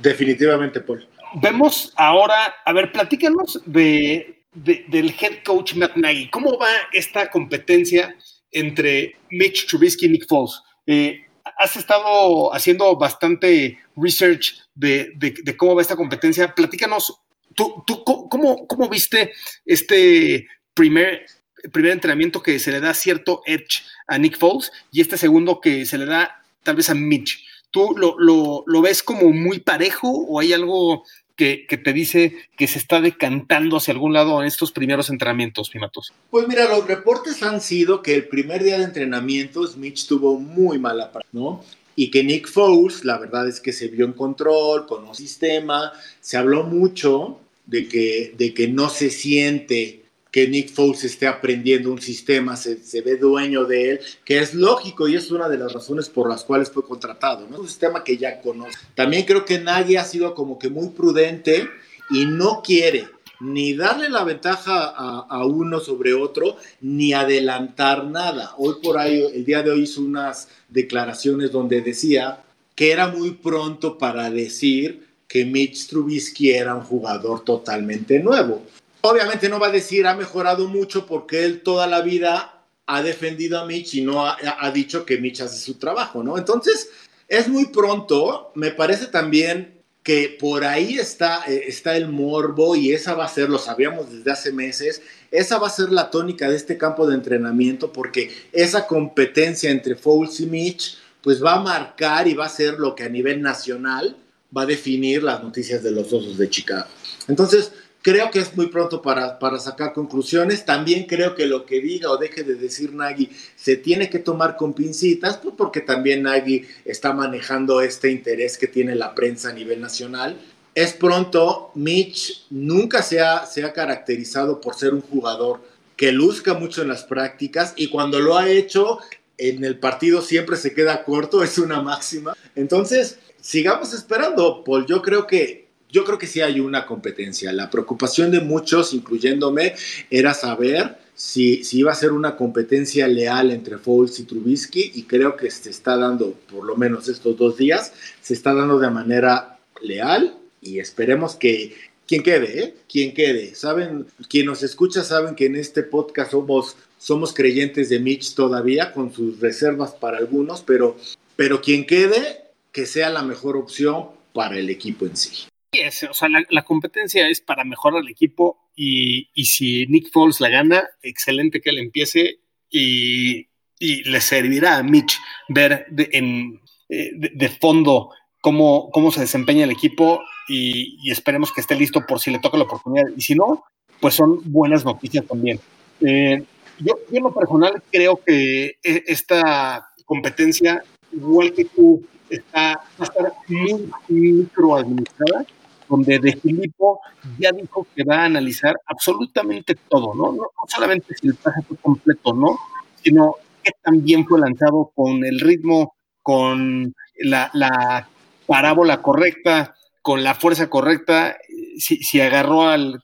Definitivamente, 0.00 0.80
Paul. 0.80 1.06
Vemos 1.34 1.92
ahora, 1.96 2.54
a 2.64 2.72
ver, 2.72 2.92
platícanos 2.92 3.60
de, 3.66 4.43
de, 4.54 4.84
del 4.88 5.14
head 5.20 5.42
coach 5.44 5.74
Matt 5.74 5.96
Nagy. 5.96 6.30
¿Cómo 6.30 6.58
va 6.58 6.70
esta 6.92 7.30
competencia 7.30 8.16
entre 8.50 9.16
Mitch 9.30 9.66
Trubisky 9.66 10.06
y 10.06 10.10
Nick 10.10 10.28
Foles? 10.28 10.60
Eh, 10.86 11.24
has 11.58 11.76
estado 11.76 12.52
haciendo 12.54 12.96
bastante 12.96 13.78
research 13.96 14.54
de, 14.74 15.12
cómo 15.56 15.74
va 15.74 15.82
esta 15.82 15.96
competencia. 15.96 16.54
Platícanos, 16.54 17.20
¿tú, 17.54 17.82
tú 17.86 18.02
cómo, 18.04 18.66
cómo 18.66 18.88
viste 18.88 19.32
este 19.64 20.48
primer, 20.72 21.26
primer 21.72 21.92
entrenamiento 21.92 22.42
que 22.42 22.58
se 22.58 22.72
le 22.72 22.80
da 22.80 22.94
cierto 22.94 23.42
edge 23.46 23.82
a 24.06 24.18
Nick 24.18 24.38
Foles 24.38 24.72
y 24.90 25.00
este 25.00 25.16
segundo 25.16 25.60
que 25.60 25.86
se 25.86 25.98
le 25.98 26.06
da 26.06 26.42
tal 26.62 26.76
vez 26.76 26.90
a 26.90 26.94
Mitch? 26.94 27.44
¿Tú 27.74 27.92
lo, 27.96 28.14
lo, 28.20 28.62
lo 28.68 28.82
ves 28.82 29.02
como 29.02 29.30
muy 29.30 29.58
parejo 29.58 30.08
o 30.08 30.38
hay 30.38 30.52
algo 30.52 31.02
que, 31.34 31.66
que, 31.68 31.76
te 31.76 31.92
dice 31.92 32.36
que 32.56 32.68
se 32.68 32.78
está 32.78 33.00
decantando 33.00 33.78
hacia 33.78 33.92
algún 33.92 34.12
lado 34.12 34.40
en 34.40 34.46
estos 34.46 34.70
primeros 34.70 35.10
entrenamientos, 35.10 35.70
Pimatos? 35.70 36.12
Pues 36.30 36.46
mira, 36.46 36.68
los 36.68 36.86
reportes 36.86 37.42
han 37.42 37.60
sido 37.60 38.00
que 38.00 38.14
el 38.14 38.28
primer 38.28 38.62
día 38.62 38.78
de 38.78 38.84
entrenamientos 38.84 39.76
Mitch 39.76 40.06
tuvo 40.06 40.38
muy 40.38 40.78
mala 40.78 41.10
¿no? 41.32 41.64
Y 41.96 42.12
que 42.12 42.22
Nick 42.22 42.48
Foles, 42.48 43.04
la 43.04 43.18
verdad 43.18 43.48
es 43.48 43.58
que 43.58 43.72
se 43.72 43.88
vio 43.88 44.04
en 44.04 44.12
control, 44.12 44.86
con 44.86 45.02
un 45.08 45.16
sistema, 45.16 45.92
se 46.20 46.36
habló 46.36 46.62
mucho 46.62 47.40
de 47.66 47.88
que, 47.88 48.34
de 48.38 48.54
que 48.54 48.68
no 48.68 48.88
se 48.88 49.10
siente 49.10 50.03
que 50.34 50.48
Nick 50.48 50.72
Foles 50.72 51.04
esté 51.04 51.28
aprendiendo 51.28 51.92
un 51.92 52.00
sistema, 52.00 52.56
se, 52.56 52.82
se, 52.82 53.02
ve 53.02 53.16
dueño 53.16 53.66
de 53.66 53.90
él, 53.90 54.00
que 54.24 54.40
es 54.40 54.52
lógico 54.52 55.06
y 55.06 55.14
es 55.14 55.30
una 55.30 55.48
de 55.48 55.56
las 55.56 55.72
razones 55.72 56.08
por 56.08 56.28
las 56.28 56.42
cuales 56.42 56.72
fue 56.72 56.82
contratado, 56.82 57.46
¿no? 57.48 57.60
Un 57.60 57.68
sistema 57.68 58.02
que 58.02 58.16
ya 58.16 58.40
conoce. 58.40 58.76
También 58.96 59.26
creo 59.26 59.44
que 59.44 59.60
nadie 59.60 59.96
ha 59.96 60.04
sido 60.04 60.34
como 60.34 60.58
que 60.58 60.70
muy 60.70 60.88
prudente 60.88 61.68
y 62.10 62.26
no 62.26 62.62
quiere 62.64 63.08
ni 63.38 63.74
darle 63.74 64.08
la 64.08 64.24
ventaja 64.24 64.86
a, 64.88 65.20
a, 65.20 65.46
uno 65.46 65.78
sobre 65.78 66.14
otro, 66.14 66.56
ni 66.80 67.12
adelantar 67.12 68.04
nada. 68.04 68.54
Hoy 68.58 68.74
por 68.82 68.98
ahí, 68.98 69.24
el 69.34 69.44
día 69.44 69.62
de 69.62 69.70
hoy 69.70 69.82
hizo 69.82 70.00
unas 70.00 70.48
declaraciones 70.68 71.52
donde 71.52 71.80
decía 71.80 72.42
que 72.74 72.90
era 72.90 73.06
muy 73.06 73.30
pronto 73.30 73.98
para 73.98 74.28
decir 74.30 75.06
que 75.28 75.44
Mitch 75.44 75.86
Trubisky 75.86 76.50
era 76.50 76.74
un 76.74 76.82
jugador 76.82 77.44
totalmente 77.44 78.18
nuevo. 78.18 78.64
Obviamente 79.06 79.50
no 79.50 79.60
va 79.60 79.66
a 79.66 79.70
decir 79.70 80.06
ha 80.06 80.14
mejorado 80.14 80.66
mucho 80.66 81.04
porque 81.04 81.44
él 81.44 81.60
toda 81.60 81.86
la 81.86 82.00
vida 82.00 82.64
ha 82.86 83.02
defendido 83.02 83.60
a 83.60 83.66
Mitch 83.66 83.96
y 83.96 84.00
no 84.00 84.26
ha, 84.26 84.70
dicho 84.72 85.04
que 85.04 85.18
Mitch 85.18 85.42
hace 85.42 85.58
su 85.58 85.74
trabajo, 85.74 86.24
¿no? 86.24 86.38
Entonces, 86.38 86.88
es 87.28 87.46
muy 87.46 87.66
pronto, 87.66 88.50
me 88.54 88.70
parece 88.70 89.08
también 89.08 89.82
que 90.02 90.34
por 90.40 90.64
ahí 90.64 90.98
está, 90.98 91.44
eh, 91.46 91.64
está 91.66 91.98
el 91.98 92.08
morbo 92.08 92.76
y 92.76 92.92
esa 92.92 93.12
va 93.12 93.26
a 93.26 93.28
ser, 93.28 93.50
lo 93.50 93.58
sabíamos 93.58 94.10
desde 94.10 94.32
hace 94.32 94.52
meses, 94.52 95.02
esa 95.30 95.58
va 95.58 95.66
a 95.66 95.70
ser 95.70 95.92
la 95.92 96.10
tónica 96.10 96.48
de 96.48 96.56
este 96.56 96.78
campo 96.78 97.06
de 97.06 97.16
entrenamiento 97.16 97.92
porque 97.92 98.34
esa 98.52 98.86
competencia 98.86 99.70
entre 99.70 99.96
Foles 99.96 100.40
y 100.40 100.46
Mitch 100.46 100.96
pues 101.20 101.44
va 101.44 101.56
a 101.56 101.60
marcar 101.60 102.26
y 102.26 102.32
va 102.32 102.46
a 102.46 102.48
ser 102.48 102.78
lo 102.78 102.94
que 102.94 103.02
a 103.02 103.10
nivel 103.10 103.42
nacional 103.42 104.16
va 104.56 104.62
a 104.62 104.66
definir 104.66 105.22
las 105.22 105.42
noticias 105.42 105.82
de 105.82 105.90
los 105.90 106.10
Osos 106.10 106.38
de 106.38 106.48
Chicago. 106.48 106.86
Entonces, 107.28 107.72
Creo 108.04 108.30
que 108.30 108.38
es 108.38 108.54
muy 108.54 108.66
pronto 108.66 109.00
para, 109.00 109.38
para, 109.38 109.58
sacar 109.58 109.94
conclusiones. 109.94 110.66
También 110.66 111.06
creo 111.06 111.34
que 111.34 111.46
lo 111.46 111.64
que 111.64 111.80
diga 111.80 112.10
o 112.10 112.18
deje 112.18 112.44
de 112.44 112.54
decir 112.54 112.92
Nagy 112.92 113.30
se 113.56 113.78
tiene 113.78 114.10
que 114.10 114.18
tomar 114.18 114.58
con 114.58 114.74
pincitas, 114.74 115.38
pues 115.38 115.54
porque 115.56 115.80
también 115.80 116.22
Nagy 116.22 116.66
está 116.84 117.14
manejando 117.14 117.80
este 117.80 118.10
interés 118.10 118.58
que 118.58 118.66
tiene 118.66 118.94
la 118.94 119.14
prensa 119.14 119.48
a 119.48 119.52
nivel 119.54 119.80
nacional. 119.80 120.38
Es 120.74 120.92
pronto, 120.92 121.70
Mitch 121.76 122.44
nunca 122.50 123.02
se 123.02 123.22
ha, 123.22 123.46
se 123.46 123.64
ha 123.64 123.72
caracterizado 123.72 124.60
por 124.60 124.74
ser 124.74 124.92
un 124.92 125.00
jugador 125.00 125.62
que 125.96 126.12
luzca 126.12 126.52
mucho 126.52 126.82
en 126.82 126.88
las 126.88 127.04
prácticas 127.04 127.72
y 127.74 127.88
cuando 127.88 128.20
lo 128.20 128.36
ha 128.36 128.50
hecho 128.50 128.98
en 129.38 129.64
el 129.64 129.78
partido 129.78 130.20
siempre 130.20 130.58
se 130.58 130.74
queda 130.74 131.04
corto, 131.04 131.42
es 131.42 131.56
una 131.56 131.80
máxima. 131.80 132.36
Entonces, 132.54 133.18
sigamos 133.40 133.94
esperando, 133.94 134.62
Paul. 134.62 134.84
Yo 134.84 135.00
creo 135.00 135.26
que 135.26 135.63
yo 135.94 136.04
creo 136.04 136.18
que 136.18 136.26
sí 136.26 136.40
hay 136.40 136.58
una 136.58 136.86
competencia. 136.86 137.52
La 137.52 137.70
preocupación 137.70 138.32
de 138.32 138.40
muchos, 138.40 138.92
incluyéndome, 138.92 139.76
era 140.10 140.34
saber 140.34 140.96
si, 141.14 141.62
si, 141.62 141.78
iba 141.78 141.92
a 141.92 141.94
ser 141.94 142.10
una 142.10 142.36
competencia 142.36 143.06
leal 143.06 143.52
entre 143.52 143.78
Foles 143.78 144.18
y 144.18 144.24
Trubisky 144.24 144.90
y 144.92 145.04
creo 145.04 145.36
que 145.36 145.48
se 145.52 145.70
está 145.70 145.96
dando, 145.96 146.32
por 146.50 146.64
lo 146.64 146.74
menos 146.74 147.06
estos 147.08 147.36
dos 147.36 147.56
días, 147.56 147.92
se 148.20 148.34
está 148.34 148.52
dando 148.52 148.80
de 148.80 148.90
manera 148.90 149.60
leal 149.82 150.36
y 150.60 150.80
esperemos 150.80 151.36
que 151.36 151.76
quien 152.08 152.24
quede, 152.24 152.60
¿eh? 152.60 152.74
quien 152.88 153.14
quede. 153.14 153.54
Saben, 153.54 154.06
quien 154.28 154.46
nos 154.46 154.64
escucha 154.64 155.04
saben 155.04 155.36
que 155.36 155.46
en 155.46 155.54
este 155.54 155.84
podcast 155.84 156.32
somos, 156.32 156.74
somos 156.98 157.32
creyentes 157.32 157.88
de 157.88 158.00
Mitch 158.00 158.34
todavía, 158.34 158.92
con 158.92 159.14
sus 159.14 159.38
reservas 159.38 159.92
para 159.92 160.18
algunos, 160.18 160.62
pero, 160.62 160.96
pero 161.36 161.60
quien 161.60 161.86
quede, 161.86 162.40
que 162.72 162.84
sea 162.84 163.10
la 163.10 163.22
mejor 163.22 163.56
opción 163.56 164.08
para 164.32 164.58
el 164.58 164.68
equipo 164.70 165.06
en 165.06 165.16
sí. 165.16 165.44
Es, 165.80 166.02
o 166.04 166.14
sea, 166.14 166.28
la, 166.28 166.62
competencia 166.62 167.28
es 167.28 167.40
para 167.40 167.64
mejorar 167.64 168.02
el 168.02 168.08
equipo 168.08 168.70
y, 168.74 169.28
y, 169.34 169.44
si 169.46 169.86
Nick 169.86 170.10
Foles 170.12 170.40
la 170.40 170.48
gana, 170.48 170.84
excelente 171.02 171.60
que 171.60 171.70
él 171.70 171.78
empiece 171.78 172.38
y, 172.70 173.48
y 173.78 174.02
le 174.04 174.20
servirá 174.20 174.78
a 174.78 174.82
Mitch 174.82 175.18
ver 175.48 175.86
de, 175.90 176.08
en, 176.12 176.60
eh, 176.88 177.10
de, 177.14 177.48
fondo 177.48 178.10
cómo, 178.40 178.90
cómo 178.90 179.10
se 179.10 179.20
desempeña 179.20 179.64
el 179.64 179.70
equipo 179.70 180.22
y, 180.48 181.10
esperemos 181.10 181.52
que 181.52 181.60
esté 181.60 181.74
listo 181.74 182.04
por 182.06 182.20
si 182.20 182.30
le 182.30 182.38
toca 182.38 182.56
la 182.56 182.64
oportunidad. 182.64 183.06
Y 183.16 183.20
si 183.22 183.34
no, 183.34 183.64
pues 184.00 184.14
son 184.14 184.40
buenas 184.44 184.84
noticias 184.84 185.26
también. 185.26 185.60
Eh, 186.00 186.42
yo, 186.78 186.94
yo 187.10 187.16
en 187.16 187.22
lo 187.22 187.34
personal 187.34 187.82
creo 187.90 188.20
que 188.24 188.78
esta 188.82 189.88
competencia, 190.04 190.82
igual 191.12 191.52
que 191.52 191.64
tú, 191.64 192.04
está, 192.28 192.80
va 193.00 193.00
a 193.00 193.04
estar 193.04 193.32
muy 193.48 193.90
microadministrada 194.08 195.46
donde 195.94 196.18
De 196.18 196.36
Filippo 196.36 197.00
ya 197.38 197.52
dijo 197.52 197.86
que 197.94 198.04
va 198.04 198.22
a 198.22 198.24
analizar 198.24 198.74
absolutamente 198.86 199.76
todo, 199.88 200.14
¿no? 200.14 200.32
No, 200.32 200.42
no 200.42 200.64
solamente 200.66 201.14
si 201.14 201.28
el 201.28 201.36
traje 201.36 201.62
fue 201.62 201.76
completo, 201.76 202.32
¿no? 202.32 202.58
Sino 203.02 203.36
que 203.62 203.72
también 203.82 204.26
fue 204.26 204.40
lanzado 204.40 204.90
con 204.94 205.24
el 205.24 205.38
ritmo, 205.40 205.94
con 206.22 206.94
la, 207.18 207.50
la 207.54 208.08
parábola 208.46 209.00
correcta, 209.02 209.74
con 210.02 210.24
la 210.24 210.34
fuerza 210.34 210.68
correcta, 210.68 211.36
si, 211.78 212.20
agarró 212.20 212.68
al, 212.68 213.00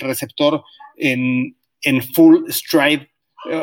receptor 0.00 0.64
en, 0.96 1.54
full 2.14 2.48
stride 2.48 3.10
eh, 3.50 3.62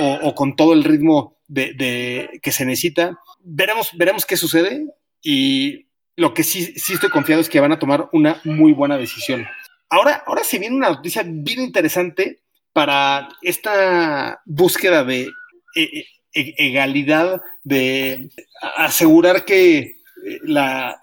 o, 0.00 0.28
o, 0.28 0.34
con 0.34 0.56
todo 0.56 0.72
el 0.72 0.84
ritmo 0.84 1.36
de, 1.46 1.74
de, 1.74 2.40
que 2.42 2.52
se 2.52 2.64
necesita. 2.64 3.16
Veremos, 3.42 3.90
veremos 3.96 4.26
qué 4.26 4.36
sucede 4.36 4.86
y 5.22 5.86
lo 6.20 6.34
que 6.34 6.42
sí, 6.42 6.74
sí 6.76 6.92
estoy 6.92 7.08
confiado 7.08 7.40
es 7.40 7.48
que 7.48 7.60
van 7.60 7.72
a 7.72 7.78
tomar 7.78 8.10
una 8.12 8.42
muy 8.44 8.74
buena 8.74 8.98
decisión. 8.98 9.46
Ahora, 9.88 10.22
ahora 10.26 10.44
se 10.44 10.58
viene 10.58 10.76
una 10.76 10.90
noticia 10.90 11.22
bien 11.24 11.62
interesante 11.62 12.42
para 12.74 13.30
esta 13.40 14.42
búsqueda 14.44 15.02
de 15.02 15.30
e 15.74 16.04
e 16.34 16.54
egalidad, 16.58 17.40
de 17.64 18.28
asegurar 18.76 19.46
que 19.46 19.96
la, 20.42 21.02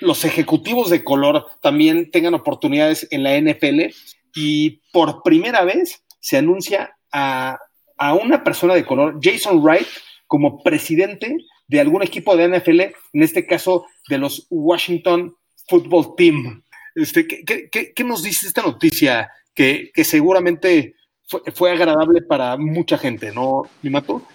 los 0.00 0.26
ejecutivos 0.26 0.90
de 0.90 1.02
color 1.02 1.46
también 1.62 2.10
tengan 2.10 2.34
oportunidades 2.34 3.08
en 3.10 3.22
la 3.22 3.40
NFL 3.40 3.86
y 4.34 4.82
por 4.92 5.22
primera 5.22 5.64
vez 5.64 6.04
se 6.20 6.36
anuncia 6.36 6.94
a, 7.10 7.58
a 7.96 8.12
una 8.12 8.44
persona 8.44 8.74
de 8.74 8.84
color, 8.84 9.18
Jason 9.22 9.62
Wright, 9.62 9.88
como 10.26 10.62
presidente 10.62 11.38
de 11.68 11.80
algún 11.80 12.02
equipo 12.02 12.36
de 12.36 12.48
NFL, 12.48 12.80
en 12.80 13.22
este 13.22 13.46
caso 13.46 13.86
de 14.08 14.18
los 14.18 14.46
Washington 14.50 15.36
Football 15.68 16.14
Team. 16.16 16.62
Este, 16.94 17.26
¿qué, 17.26 18.04
nos 18.04 18.22
dice 18.22 18.46
esta 18.46 18.62
noticia 18.62 19.30
que, 19.54 19.92
seguramente 20.02 20.94
fue, 21.26 21.42
fue, 21.54 21.70
agradable 21.70 22.22
para 22.22 22.56
mucha 22.56 22.96
gente, 22.96 23.32
¿no, 23.32 23.62
Mimato? 23.82 24.26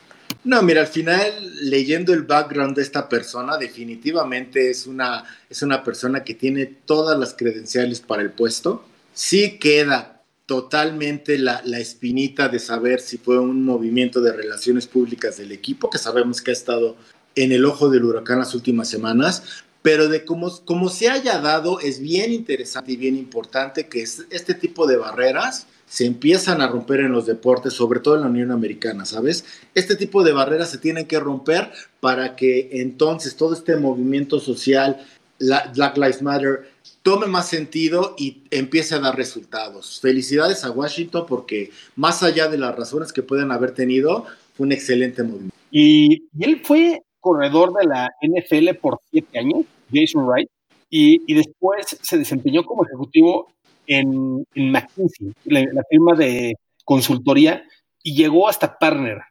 No, 0.43 0.61
mira, 0.61 0.81
al 0.81 0.87
final, 0.87 1.31
leyendo 1.61 2.13
el 2.13 2.23
background 2.23 2.75
de 2.75 2.83
esta 2.83 3.09
persona, 3.09 3.57
definitivamente 3.57 4.69
es 4.69 4.87
una, 4.87 5.23
es 5.49 5.61
una 5.61 5.83
persona 5.83 6.23
que 6.23 6.33
tiene 6.33 6.65
todas 6.65 7.17
las 7.17 7.33
credenciales 7.33 8.01
para 8.01 8.21
el 8.21 8.31
puesto. 8.31 8.85
Sí 9.13 9.57
queda 9.57 10.21
totalmente 10.45 11.37
la, 11.37 11.61
la, 11.63 11.79
espinita 11.79 12.49
de 12.49 12.59
saber 12.59 12.99
si 12.99 13.17
fue 13.17 13.39
un 13.39 13.63
movimiento 13.63 14.19
de 14.19 14.33
relaciones 14.33 14.87
públicas 14.87 15.37
del 15.37 15.53
equipo, 15.53 15.89
que 15.89 15.97
sabemos 15.97 16.41
que 16.41 16.51
ha 16.51 16.53
estado 16.53 16.97
en 17.35 17.51
el 17.51 17.65
ojo 17.65 17.89
del 17.89 18.05
huracán 18.05 18.39
las 18.39 18.55
últimas 18.55 18.89
semanas, 18.89 19.43
pero 19.81 20.07
de 20.07 20.25
cómo, 20.25 20.51
cómo 20.65 20.89
se 20.89 21.09
haya 21.09 21.39
dado 21.39 21.79
es 21.79 21.99
bien 21.99 22.31
interesante 22.31 22.93
y 22.93 22.97
bien 22.97 23.17
importante 23.17 23.87
que 23.87 24.01
este 24.01 24.53
tipo 24.53 24.87
de 24.87 24.97
barreras 24.97 25.67
se 25.85 26.05
empiezan 26.05 26.61
a 26.61 26.67
romper 26.67 27.01
en 27.01 27.11
los 27.11 27.25
deportes, 27.25 27.73
sobre 27.73 27.99
todo 27.99 28.15
en 28.15 28.21
la 28.21 28.27
Unión 28.27 28.51
Americana, 28.51 29.05
¿sabes? 29.05 29.45
Este 29.75 29.95
tipo 29.95 30.23
de 30.23 30.31
barreras 30.31 30.71
se 30.71 30.79
tienen 30.79 31.05
que 31.05 31.19
romper 31.19 31.71
para 31.99 32.35
que 32.35 32.69
entonces 32.81 33.35
todo 33.35 33.53
este 33.53 33.75
movimiento 33.75 34.39
social, 34.39 35.05
Black 35.39 35.97
Lives 35.97 36.21
Matter, 36.21 36.71
tome 37.03 37.27
más 37.27 37.49
sentido 37.49 38.15
y 38.17 38.43
empiece 38.49 38.95
a 38.95 38.99
dar 38.99 39.15
resultados. 39.15 39.99
Felicidades 40.01 40.63
a 40.63 40.71
Washington 40.71 41.25
porque 41.27 41.71
más 41.95 42.23
allá 42.23 42.47
de 42.47 42.57
las 42.57 42.75
razones 42.75 43.13
que 43.13 43.21
pueden 43.21 43.51
haber 43.51 43.71
tenido, 43.71 44.25
fue 44.55 44.65
un 44.65 44.71
excelente 44.71 45.21
movimiento. 45.21 45.55
Y, 45.69 46.27
él 46.39 46.61
fue 46.63 47.01
corredor 47.23 47.73
de 47.73 47.87
la 47.87 48.11
NFL 48.21 48.75
por 48.81 48.99
siete 49.09 49.39
años, 49.39 49.63
Jason 49.91 50.27
Wright, 50.27 50.49
y, 50.89 51.33
después 51.33 51.97
se 52.01 52.17
desempeñó 52.19 52.63
como 52.65 52.85
ejecutivo 52.85 53.47
en, 53.87 54.45
McKinsey, 54.53 55.33
la, 55.45 55.83
firma 55.89 56.13
de 56.15 56.55
consultoría, 56.85 57.63
y 58.03 58.15
llegó 58.15 58.47
hasta 58.47 58.77
partner. 58.77 59.21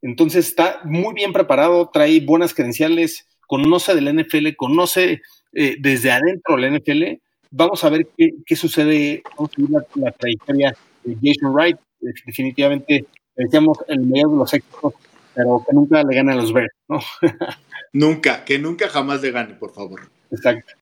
Entonces 0.00 0.46
está 0.48 0.80
muy 0.84 1.14
bien 1.14 1.32
preparado, 1.32 1.90
trae 1.92 2.20
buenas 2.20 2.54
credenciales, 2.54 3.26
conoce 3.46 3.94
de 3.94 4.00
la 4.00 4.12
NFL, 4.12 4.54
conoce 4.56 5.20
eh, 5.52 5.76
desde 5.80 6.12
adentro 6.12 6.56
de 6.56 6.62
la 6.62 6.78
NFL. 6.78 7.20
Vamos 7.50 7.84
a 7.84 7.90
ver 7.90 8.06
qué, 8.16 8.56
sucede, 8.56 9.22
vamos 9.36 9.50
a 9.58 9.60
ver 9.60 9.70
la, 9.70 10.06
la 10.06 10.12
trayectoria 10.12 10.74
de 11.04 11.16
Jason 11.22 11.52
Wright. 11.52 11.76
Definitivamente 12.00 13.04
decíamos 13.36 13.78
el 13.88 14.00
mayor 14.00 14.30
de 14.30 14.36
los 14.36 14.54
éxitos, 14.54 14.94
pero 15.34 15.64
que 15.66 15.74
nunca 15.74 16.02
le 16.02 16.14
gane 16.14 16.32
a 16.32 16.36
los 16.36 16.52
Bears, 16.52 16.74
¿no? 16.88 17.00
nunca, 17.92 18.44
que 18.44 18.58
nunca 18.58 18.88
jamás 18.88 19.22
le 19.22 19.30
gane, 19.30 19.54
por 19.54 19.72
favor. 19.72 20.00
Exacto. 20.30 20.72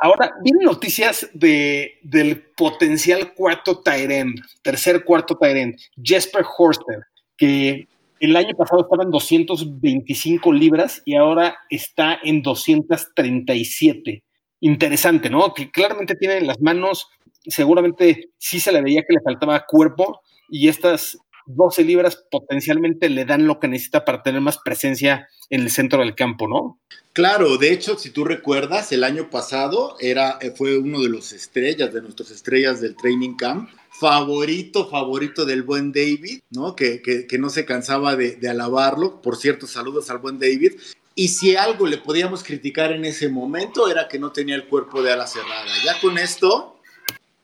Ahora, 0.00 0.34
vienen 0.42 0.64
noticias 0.64 1.28
de, 1.32 1.98
del 2.02 2.40
potencial 2.40 3.32
cuarto 3.34 3.80
Tyren, 3.80 4.34
tercer 4.60 5.02
cuarto 5.02 5.36
Tyren, 5.36 5.76
Jesper 6.00 6.44
Horster, 6.56 7.06
que 7.36 7.88
el 8.20 8.36
año 8.36 8.54
pasado 8.54 8.82
estaba 8.82 9.02
en 9.02 9.10
225 9.10 10.52
libras 10.52 11.02
y 11.04 11.16
ahora 11.16 11.56
está 11.70 12.18
en 12.22 12.42
237. 12.42 14.22
Interesante, 14.60 15.30
¿no? 15.30 15.52
Que 15.54 15.70
claramente 15.70 16.14
tiene 16.14 16.40
las 16.42 16.60
manos, 16.60 17.08
seguramente 17.44 18.28
sí 18.38 18.60
se 18.60 18.70
le 18.70 18.82
veía 18.82 19.02
que 19.02 19.14
le 19.14 19.22
faltaba 19.22 19.66
cuerpo 19.66 20.20
y 20.48 20.68
estas 20.68 21.18
12 21.54 21.84
libras 21.84 22.24
potencialmente 22.30 23.08
le 23.08 23.24
dan 23.24 23.46
lo 23.46 23.58
que 23.58 23.68
necesita 23.68 24.04
para 24.04 24.22
tener 24.22 24.40
más 24.40 24.58
presencia 24.58 25.28
en 25.50 25.62
el 25.62 25.70
centro 25.70 26.00
del 26.00 26.14
campo, 26.14 26.48
¿no? 26.48 26.80
Claro, 27.12 27.58
de 27.58 27.72
hecho, 27.72 27.98
si 27.98 28.10
tú 28.10 28.24
recuerdas, 28.24 28.90
el 28.92 29.04
año 29.04 29.28
pasado 29.28 29.96
era, 30.00 30.38
eh, 30.40 30.52
fue 30.56 30.78
uno 30.78 31.00
de 31.02 31.10
los 31.10 31.32
estrellas, 31.32 31.92
de 31.92 32.00
nuestras 32.00 32.30
estrellas 32.30 32.80
del 32.80 32.96
training 32.96 33.34
camp, 33.34 33.68
favorito, 33.90 34.88
favorito 34.88 35.44
del 35.44 35.62
buen 35.62 35.92
David, 35.92 36.40
¿no? 36.50 36.74
Que, 36.74 37.02
que, 37.02 37.38
no 37.38 37.50
se 37.50 37.66
cansaba 37.66 38.16
de, 38.16 38.36
de, 38.36 38.48
alabarlo. 38.48 39.20
Por 39.20 39.36
cierto, 39.36 39.66
saludos 39.66 40.08
al 40.08 40.18
buen 40.18 40.38
David. 40.38 40.72
Y 41.14 41.28
si 41.28 41.54
algo 41.56 41.86
le 41.86 41.98
podíamos 41.98 42.42
criticar 42.42 42.92
en 42.92 43.04
ese 43.04 43.28
momento 43.28 43.90
era 43.90 44.08
que 44.08 44.18
no 44.18 44.32
tenía 44.32 44.54
el 44.54 44.66
cuerpo 44.66 45.02
de 45.02 45.12
ala 45.12 45.26
cerrada. 45.26 45.70
Ya 45.84 46.00
con 46.00 46.16
esto, 46.16 46.80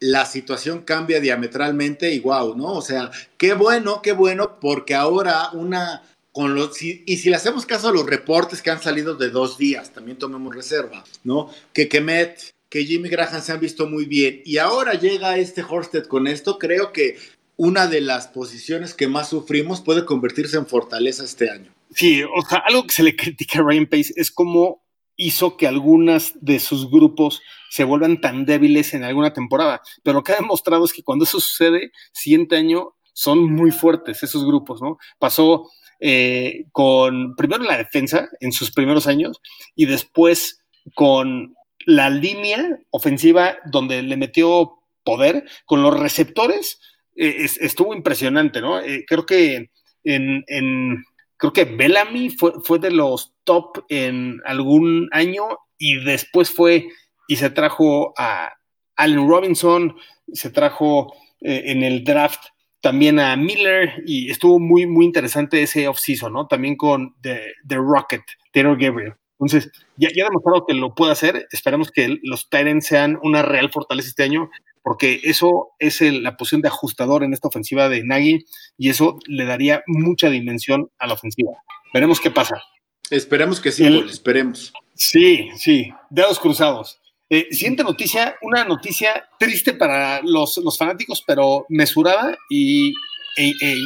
la 0.00 0.26
situación 0.26 0.82
cambia 0.82 1.20
diametralmente 1.20 2.12
y 2.12 2.20
wow, 2.20 2.56
¿no? 2.56 2.72
O 2.72 2.82
sea, 2.82 3.10
qué 3.36 3.54
bueno, 3.54 4.00
qué 4.02 4.12
bueno, 4.12 4.58
porque 4.60 4.94
ahora 4.94 5.50
una 5.52 6.02
con 6.32 6.54
los, 6.54 6.80
y 6.82 7.16
si 7.16 7.30
le 7.30 7.36
hacemos 7.36 7.66
caso 7.66 7.88
a 7.88 7.92
los 7.92 8.06
reportes 8.06 8.62
que 8.62 8.70
han 8.70 8.80
salido 8.80 9.16
de 9.16 9.30
dos 9.30 9.58
días, 9.58 9.92
también 9.92 10.18
tomemos 10.18 10.54
reserva, 10.54 11.02
¿no? 11.24 11.50
Que 11.72 11.88
Kemet, 11.88 12.54
que 12.68 12.84
Jimmy 12.84 13.08
Graham 13.08 13.42
se 13.42 13.50
han 13.50 13.60
visto 13.60 13.88
muy 13.88 14.04
bien 14.04 14.42
y 14.44 14.58
ahora 14.58 14.94
llega 14.94 15.38
este 15.38 15.64
Horsted 15.68 16.06
con 16.06 16.28
esto, 16.28 16.58
creo 16.58 16.92
que 16.92 17.18
una 17.56 17.88
de 17.88 18.00
las 18.00 18.28
posiciones 18.28 18.94
que 18.94 19.08
más 19.08 19.30
sufrimos 19.30 19.80
puede 19.80 20.04
convertirse 20.04 20.56
en 20.56 20.66
fortaleza 20.66 21.24
este 21.24 21.50
año. 21.50 21.74
Sí, 21.92 22.22
o 22.22 22.42
sea, 22.48 22.58
algo 22.58 22.86
que 22.86 22.94
se 22.94 23.02
le 23.02 23.16
critica 23.16 23.58
a 23.58 23.62
Ryan 23.62 23.86
Pace 23.86 24.12
es 24.14 24.30
como 24.30 24.80
hizo 25.18 25.56
que 25.56 25.66
algunas 25.66 26.32
de 26.40 26.60
sus 26.60 26.90
grupos 26.90 27.42
se 27.68 27.84
vuelvan 27.84 28.20
tan 28.20 28.46
débiles 28.46 28.94
en 28.94 29.04
alguna 29.04 29.34
temporada. 29.34 29.82
Pero 30.02 30.18
lo 30.18 30.24
que 30.24 30.32
ha 30.32 30.36
demostrado 30.36 30.84
es 30.84 30.92
que 30.94 31.02
cuando 31.02 31.24
eso 31.24 31.40
sucede, 31.40 31.90
siguiente 32.12 32.56
año 32.56 32.94
son 33.12 33.52
muy 33.52 33.72
fuertes 33.72 34.22
esos 34.22 34.46
grupos, 34.46 34.80
¿no? 34.80 34.96
Pasó 35.18 35.68
eh, 36.00 36.66
con 36.70 37.34
primero 37.34 37.64
la 37.64 37.76
defensa 37.76 38.28
en 38.40 38.52
sus 38.52 38.70
primeros 38.70 39.08
años 39.08 39.40
y 39.74 39.86
después 39.86 40.62
con 40.94 41.56
la 41.84 42.10
línea 42.10 42.78
ofensiva 42.90 43.56
donde 43.66 44.02
le 44.02 44.16
metió 44.16 44.78
poder, 45.02 45.44
con 45.66 45.82
los 45.82 45.98
receptores, 45.98 46.80
eh, 47.16 47.48
estuvo 47.60 47.92
impresionante, 47.92 48.60
¿no? 48.60 48.80
Eh, 48.80 49.04
creo 49.06 49.26
que 49.26 49.70
en, 50.04 50.44
en 50.46 51.04
creo 51.38 51.52
que 51.52 51.64
Bellamy 51.64 52.30
fue, 52.30 52.52
fue 52.62 52.78
de 52.78 52.90
los 52.90 53.34
top 53.44 53.84
en 53.88 54.40
algún 54.44 55.08
año 55.12 55.44
y 55.78 56.04
después 56.04 56.50
fue 56.50 56.88
y 57.26 57.36
se 57.36 57.50
trajo 57.50 58.12
a 58.18 58.52
Allen 58.96 59.28
Robinson, 59.28 59.96
se 60.32 60.50
trajo 60.50 61.14
eh, 61.40 61.62
en 61.66 61.82
el 61.82 62.04
draft 62.04 62.40
también 62.80 63.18
a 63.18 63.36
Miller 63.36 64.02
y 64.06 64.30
estuvo 64.30 64.58
muy, 64.58 64.86
muy 64.86 65.04
interesante 65.04 65.62
ese 65.62 65.88
offseason, 65.88 66.32
¿no? 66.32 66.46
También 66.46 66.76
con 66.76 67.14
The, 67.20 67.40
The 67.66 67.76
Rocket, 67.76 68.22
Taylor 68.52 68.78
Gabriel. 68.78 69.14
Entonces, 69.40 69.70
ya, 69.96 70.08
ha 70.08 70.28
demostrado 70.28 70.66
que 70.66 70.74
lo 70.74 70.94
puede 70.94 71.12
hacer. 71.12 71.46
Esperemos 71.52 71.90
que 71.90 72.18
los 72.22 72.48
Tyrants 72.50 72.86
sean 72.86 73.18
una 73.22 73.42
real 73.42 73.70
fortaleza 73.70 74.08
este 74.08 74.24
año 74.24 74.50
porque 74.88 75.20
eso 75.24 75.72
es 75.78 76.00
la 76.00 76.38
posición 76.38 76.62
de 76.62 76.68
ajustador 76.68 77.22
en 77.22 77.34
esta 77.34 77.48
ofensiva 77.48 77.90
de 77.90 78.02
Nagy 78.04 78.46
y 78.78 78.88
eso 78.88 79.18
le 79.26 79.44
daría 79.44 79.82
mucha 79.86 80.30
dimensión 80.30 80.90
a 80.98 81.06
la 81.06 81.12
ofensiva. 81.12 81.52
Veremos 81.92 82.22
qué 82.22 82.30
pasa. 82.30 82.62
Esperemos 83.10 83.60
que 83.60 83.70
sí, 83.70 83.86
esperemos. 84.08 84.72
Sí, 84.94 85.50
sí, 85.56 85.92
dedos 86.08 86.38
cruzados. 86.38 87.02
Eh, 87.28 87.48
siguiente 87.50 87.84
noticia, 87.84 88.36
una 88.40 88.64
noticia 88.64 89.28
triste 89.38 89.74
para 89.74 90.22
los, 90.22 90.56
los 90.56 90.78
fanáticos, 90.78 91.22
pero 91.26 91.66
mesurada 91.68 92.34
y 92.48 92.94
e, 93.36 93.52
e 93.60 93.76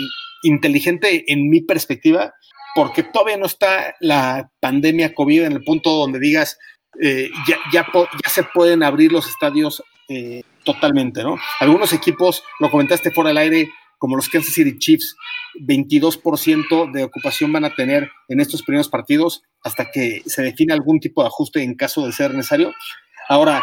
inteligente 0.45 1.25
en 1.27 1.51
mi 1.51 1.63
perspectiva, 1.63 2.33
porque 2.77 3.03
todavía 3.03 3.39
no 3.39 3.47
está 3.47 3.97
la 3.99 4.53
pandemia 4.61 5.17
COVID 5.17 5.47
en 5.47 5.53
el 5.55 5.65
punto 5.65 5.91
donde 5.91 6.21
digas, 6.21 6.61
eh, 7.03 7.29
ya, 7.49 7.57
ya, 7.73 7.89
ya, 7.93 8.31
se 8.31 8.45
pueden 8.45 8.85
abrir 8.85 9.11
los 9.11 9.27
estadios 9.27 9.83
eh, 10.09 10.43
totalmente, 10.65 11.23
¿no? 11.23 11.37
Algunos 11.61 11.93
equipos, 11.93 12.43
lo 12.61 12.71
comentaste 12.71 13.11
fuera 13.11 13.29
del 13.29 13.39
aire, 13.39 13.71
como 13.99 14.17
los 14.17 14.29
Kansas 14.29 14.55
City 14.55 14.79
Chiefs, 14.79 15.15
22% 15.61 16.93
de 16.93 17.05
ocupación 17.05 17.53
van 17.53 17.65
a 17.65 17.75
tener 17.75 18.11
en 18.29 18.41
estos 18.41 18.63
primeros 18.63 18.89
partidos 18.89 19.43
hasta 19.63 19.91
que 19.91 20.23
se 20.27 20.43
define 20.43 20.73
algún 20.73 20.99
tipo 20.99 21.23
de 21.23 21.29
ajuste 21.29 21.63
en 21.63 21.77
caso 21.77 22.05
de 22.05 22.13
ser 22.13 22.35
necesario. 22.35 22.73
Ahora, 23.29 23.63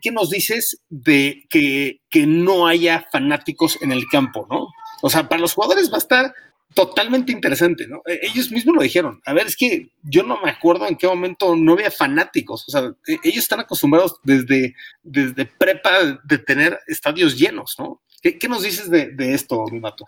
¿qué, 0.00 0.10
nos 0.12 0.30
dices 0.30 0.80
de 0.88 1.44
que, 1.50 2.00
que, 2.08 2.26
no 2.26 2.68
haya 2.68 3.06
fanáticos 3.10 3.78
en 3.82 3.90
el 3.90 4.06
campo, 4.06 4.46
no? 4.48 4.68
O 5.02 5.10
sea, 5.10 5.28
para 5.28 5.40
los 5.40 5.54
jugadores 5.54 5.90
va 5.90 5.96
a 5.96 5.98
estar 5.98 6.34
totalmente 6.74 7.32
interesante, 7.32 7.86
¿no? 7.86 8.02
E, 8.06 8.20
ellos 8.22 8.50
mismos 8.50 8.76
lo 8.76 8.82
dijeron. 8.82 9.20
A 9.24 9.32
ver, 9.32 9.46
es 9.46 9.56
que 9.56 9.90
yo 10.02 10.22
no 10.22 10.40
me 10.42 10.50
acuerdo 10.50 10.86
en 10.86 10.96
qué 10.96 11.06
momento 11.06 11.56
no 11.56 11.72
había 11.72 11.90
fanáticos. 11.90 12.64
O 12.68 12.70
sea, 12.70 12.92
e, 13.06 13.18
ellos 13.24 13.44
están 13.44 13.60
acostumbrados 13.60 14.16
desde, 14.22 14.74
desde 15.02 15.46
prepa 15.46 16.20
de 16.22 16.38
tener 16.38 16.78
estadios 16.86 17.38
llenos, 17.38 17.76
¿no? 17.78 18.00
¿Qué, 18.22 18.48
nos 18.48 18.62
dices 18.62 18.88
de, 18.88 19.10
de 19.10 19.34
esto, 19.34 19.64
Mato? 19.72 20.06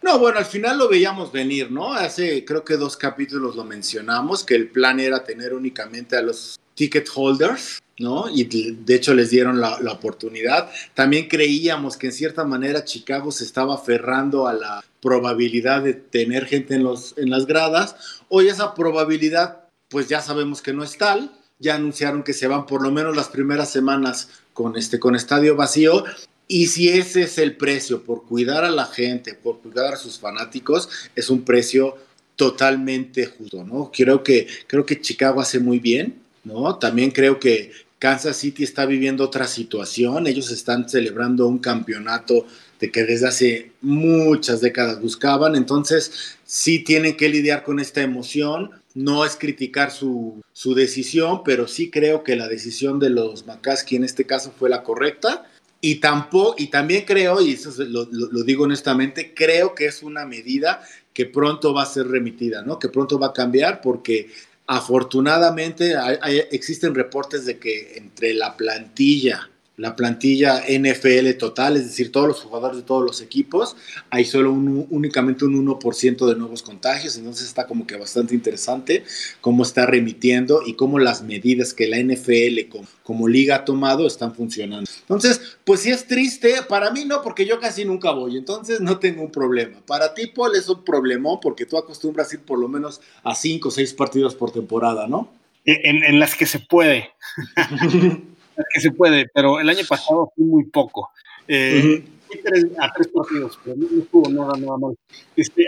No, 0.00 0.20
bueno, 0.20 0.38
al 0.38 0.44
final 0.44 0.78
lo 0.78 0.88
veíamos 0.88 1.32
venir, 1.32 1.68
¿no? 1.68 1.92
Hace 1.92 2.44
creo 2.44 2.64
que 2.64 2.76
dos 2.76 2.96
capítulos 2.96 3.56
lo 3.56 3.64
mencionamos, 3.64 4.44
que 4.44 4.54
el 4.54 4.70
plan 4.70 5.00
era 5.00 5.24
tener 5.24 5.52
únicamente 5.52 6.16
a 6.16 6.22
los 6.22 6.60
ticket 6.76 7.08
holders, 7.12 7.82
¿no? 7.98 8.28
Y 8.28 8.44
de 8.44 8.94
hecho 8.94 9.14
les 9.14 9.30
dieron 9.30 9.60
la, 9.60 9.78
la, 9.80 9.92
oportunidad. 9.92 10.70
También 10.94 11.28
creíamos 11.28 11.96
que 11.96 12.08
en 12.08 12.12
cierta 12.12 12.44
manera 12.44 12.84
Chicago 12.84 13.32
se 13.32 13.44
estaba 13.44 13.74
aferrando 13.74 14.46
a 14.46 14.52
la 14.52 14.84
probabilidad 15.00 15.82
de 15.82 15.94
tener 15.94 16.46
gente 16.46 16.74
en, 16.74 16.84
los, 16.84 17.14
en 17.16 17.30
las 17.30 17.46
gradas. 17.46 17.96
Hoy 18.28 18.48
esa 18.48 18.74
probabilidad, 18.74 19.68
pues 19.88 20.08
ya 20.08 20.20
sabemos 20.20 20.62
que 20.62 20.72
no 20.72 20.84
es 20.84 20.98
tal. 20.98 21.32
Ya 21.58 21.76
anunciaron 21.76 22.22
que 22.22 22.34
se 22.34 22.46
van 22.46 22.66
por 22.66 22.82
lo 22.82 22.90
menos 22.90 23.16
las 23.16 23.28
primeras 23.28 23.70
semanas 23.70 24.28
con, 24.52 24.76
este, 24.76 24.98
con 24.98 25.16
estadio 25.16 25.56
vacío. 25.56 26.04
Y 26.48 26.66
si 26.66 26.90
ese 26.90 27.22
es 27.22 27.38
el 27.38 27.56
precio 27.56 28.02
por 28.04 28.24
cuidar 28.24 28.64
a 28.64 28.70
la 28.70 28.84
gente, 28.84 29.34
por 29.34 29.60
cuidar 29.60 29.94
a 29.94 29.96
sus 29.96 30.18
fanáticos, 30.18 30.88
es 31.16 31.30
un 31.30 31.44
precio 31.44 31.96
totalmente 32.36 33.26
justo, 33.26 33.64
¿no? 33.64 33.90
Creo 33.92 34.22
que, 34.22 34.46
creo 34.66 34.84
que 34.84 35.00
Chicago 35.00 35.40
hace 35.40 35.58
muy 35.58 35.78
bien 35.78 36.26
¿no? 36.46 36.76
También 36.76 37.10
creo 37.10 37.38
que 37.40 37.72
Kansas 37.98 38.36
City 38.36 38.62
está 38.62 38.84
viviendo 38.86 39.24
otra 39.24 39.46
situación. 39.46 40.26
Ellos 40.26 40.50
están 40.50 40.88
celebrando 40.88 41.46
un 41.46 41.58
campeonato 41.58 42.46
de 42.78 42.90
que 42.90 43.04
desde 43.04 43.28
hace 43.28 43.72
muchas 43.80 44.60
décadas 44.60 45.00
buscaban. 45.00 45.56
Entonces, 45.56 46.36
sí 46.44 46.80
tienen 46.80 47.16
que 47.16 47.28
lidiar 47.28 47.62
con 47.62 47.80
esta 47.80 48.02
emoción. 48.02 48.70
no 48.94 49.26
es 49.26 49.36
criticar 49.36 49.90
su, 49.90 50.42
su 50.54 50.74
decisión, 50.74 51.42
pero 51.44 51.68
sí 51.68 51.90
creo 51.90 52.24
que 52.24 52.34
la 52.34 52.48
decisión 52.48 52.98
de 52.98 53.10
los 53.10 53.46
McCaskey 53.46 53.96
en 53.98 54.04
este 54.04 54.24
caso 54.24 54.54
fue 54.58 54.70
la 54.70 54.82
correcta. 54.82 55.44
Y 55.82 55.96
tampoco, 55.96 56.54
y 56.56 56.68
también 56.68 57.04
creo, 57.04 57.42
y 57.42 57.52
eso 57.52 57.70
lo, 57.84 58.08
lo, 58.10 58.32
lo, 58.32 58.42
digo 58.42 58.64
honestamente, 58.64 59.34
creo 59.34 59.74
que 59.74 59.84
es 59.84 60.02
una 60.02 60.24
medida 60.24 60.80
que 61.12 61.26
pronto 61.26 61.74
va 61.74 61.82
a 61.82 61.86
ser 61.86 62.08
remitida, 62.08 62.62
¿no? 62.62 62.78
Que 62.78 62.88
pronto 62.88 63.18
va 63.18 63.28
a 63.28 63.32
cambiar 63.34 63.82
porque 63.82 64.30
afortunadamente 64.66 65.96
hay, 65.96 66.38
existen 66.50 66.94
reportes 66.94 67.46
de 67.46 67.58
que 67.58 67.96
entre 67.96 68.34
la 68.34 68.56
plantilla 68.56 69.50
la 69.76 69.94
plantilla 69.94 70.62
NFL 70.66 71.32
total, 71.38 71.76
es 71.76 71.84
decir, 71.84 72.10
todos 72.10 72.28
los 72.28 72.40
jugadores 72.40 72.78
de 72.78 72.82
todos 72.82 73.04
los 73.04 73.20
equipos, 73.20 73.76
hay 74.10 74.24
solo 74.24 74.52
un, 74.52 74.86
únicamente 74.90 75.44
un 75.44 75.66
1% 75.66 76.26
de 76.26 76.34
nuevos 76.34 76.62
contagios, 76.62 77.16
entonces 77.16 77.46
está 77.46 77.66
como 77.66 77.86
que 77.86 77.96
bastante 77.96 78.34
interesante 78.34 79.04
cómo 79.40 79.62
está 79.62 79.84
remitiendo 79.84 80.62
y 80.64 80.74
cómo 80.74 80.98
las 80.98 81.22
medidas 81.22 81.74
que 81.74 81.88
la 81.88 81.98
NFL 81.98 82.68
como, 82.70 82.86
como 83.02 83.28
liga 83.28 83.56
ha 83.56 83.64
tomado 83.64 84.06
están 84.06 84.34
funcionando. 84.34 84.90
Entonces, 85.00 85.58
pues 85.64 85.80
sí 85.80 85.90
es 85.90 86.06
triste, 86.06 86.54
para 86.68 86.90
mí 86.90 87.04
no, 87.04 87.20
porque 87.20 87.44
yo 87.44 87.60
casi 87.60 87.84
nunca 87.84 88.12
voy, 88.12 88.38
entonces 88.38 88.80
no 88.80 88.98
tengo 88.98 89.22
un 89.22 89.30
problema. 89.30 89.78
Para 89.86 90.14
ti, 90.14 90.26
Paul, 90.28 90.56
es 90.56 90.68
un 90.68 90.84
problemón 90.84 91.38
porque 91.40 91.66
tú 91.66 91.76
acostumbras 91.76 92.32
ir 92.32 92.40
por 92.40 92.58
lo 92.58 92.68
menos 92.68 93.00
a 93.22 93.34
5 93.34 93.68
o 93.68 93.70
6 93.70 93.92
partidos 93.92 94.34
por 94.34 94.50
temporada, 94.52 95.06
¿no? 95.06 95.30
En, 95.66 96.04
en 96.04 96.20
las 96.20 96.36
que 96.36 96.46
se 96.46 96.60
puede. 96.60 97.10
que 98.72 98.80
se 98.80 98.90
puede, 98.92 99.28
pero 99.32 99.60
el 99.60 99.68
año 99.68 99.84
pasado 99.88 100.32
fue 100.34 100.44
muy 100.44 100.64
poco. 100.64 101.10
Eh, 101.48 101.82
uh 101.82 101.86
-huh. 101.86 102.42
tres, 102.42 102.64
a 102.78 102.92
tres 102.92 103.08
partidos, 103.08 103.58
pero 103.64 103.76
no 103.76 104.02
estuvo 104.02 104.28
nada, 104.30 104.58
nada 104.58 104.76
mal. 104.78 104.94
Este, 105.36 105.66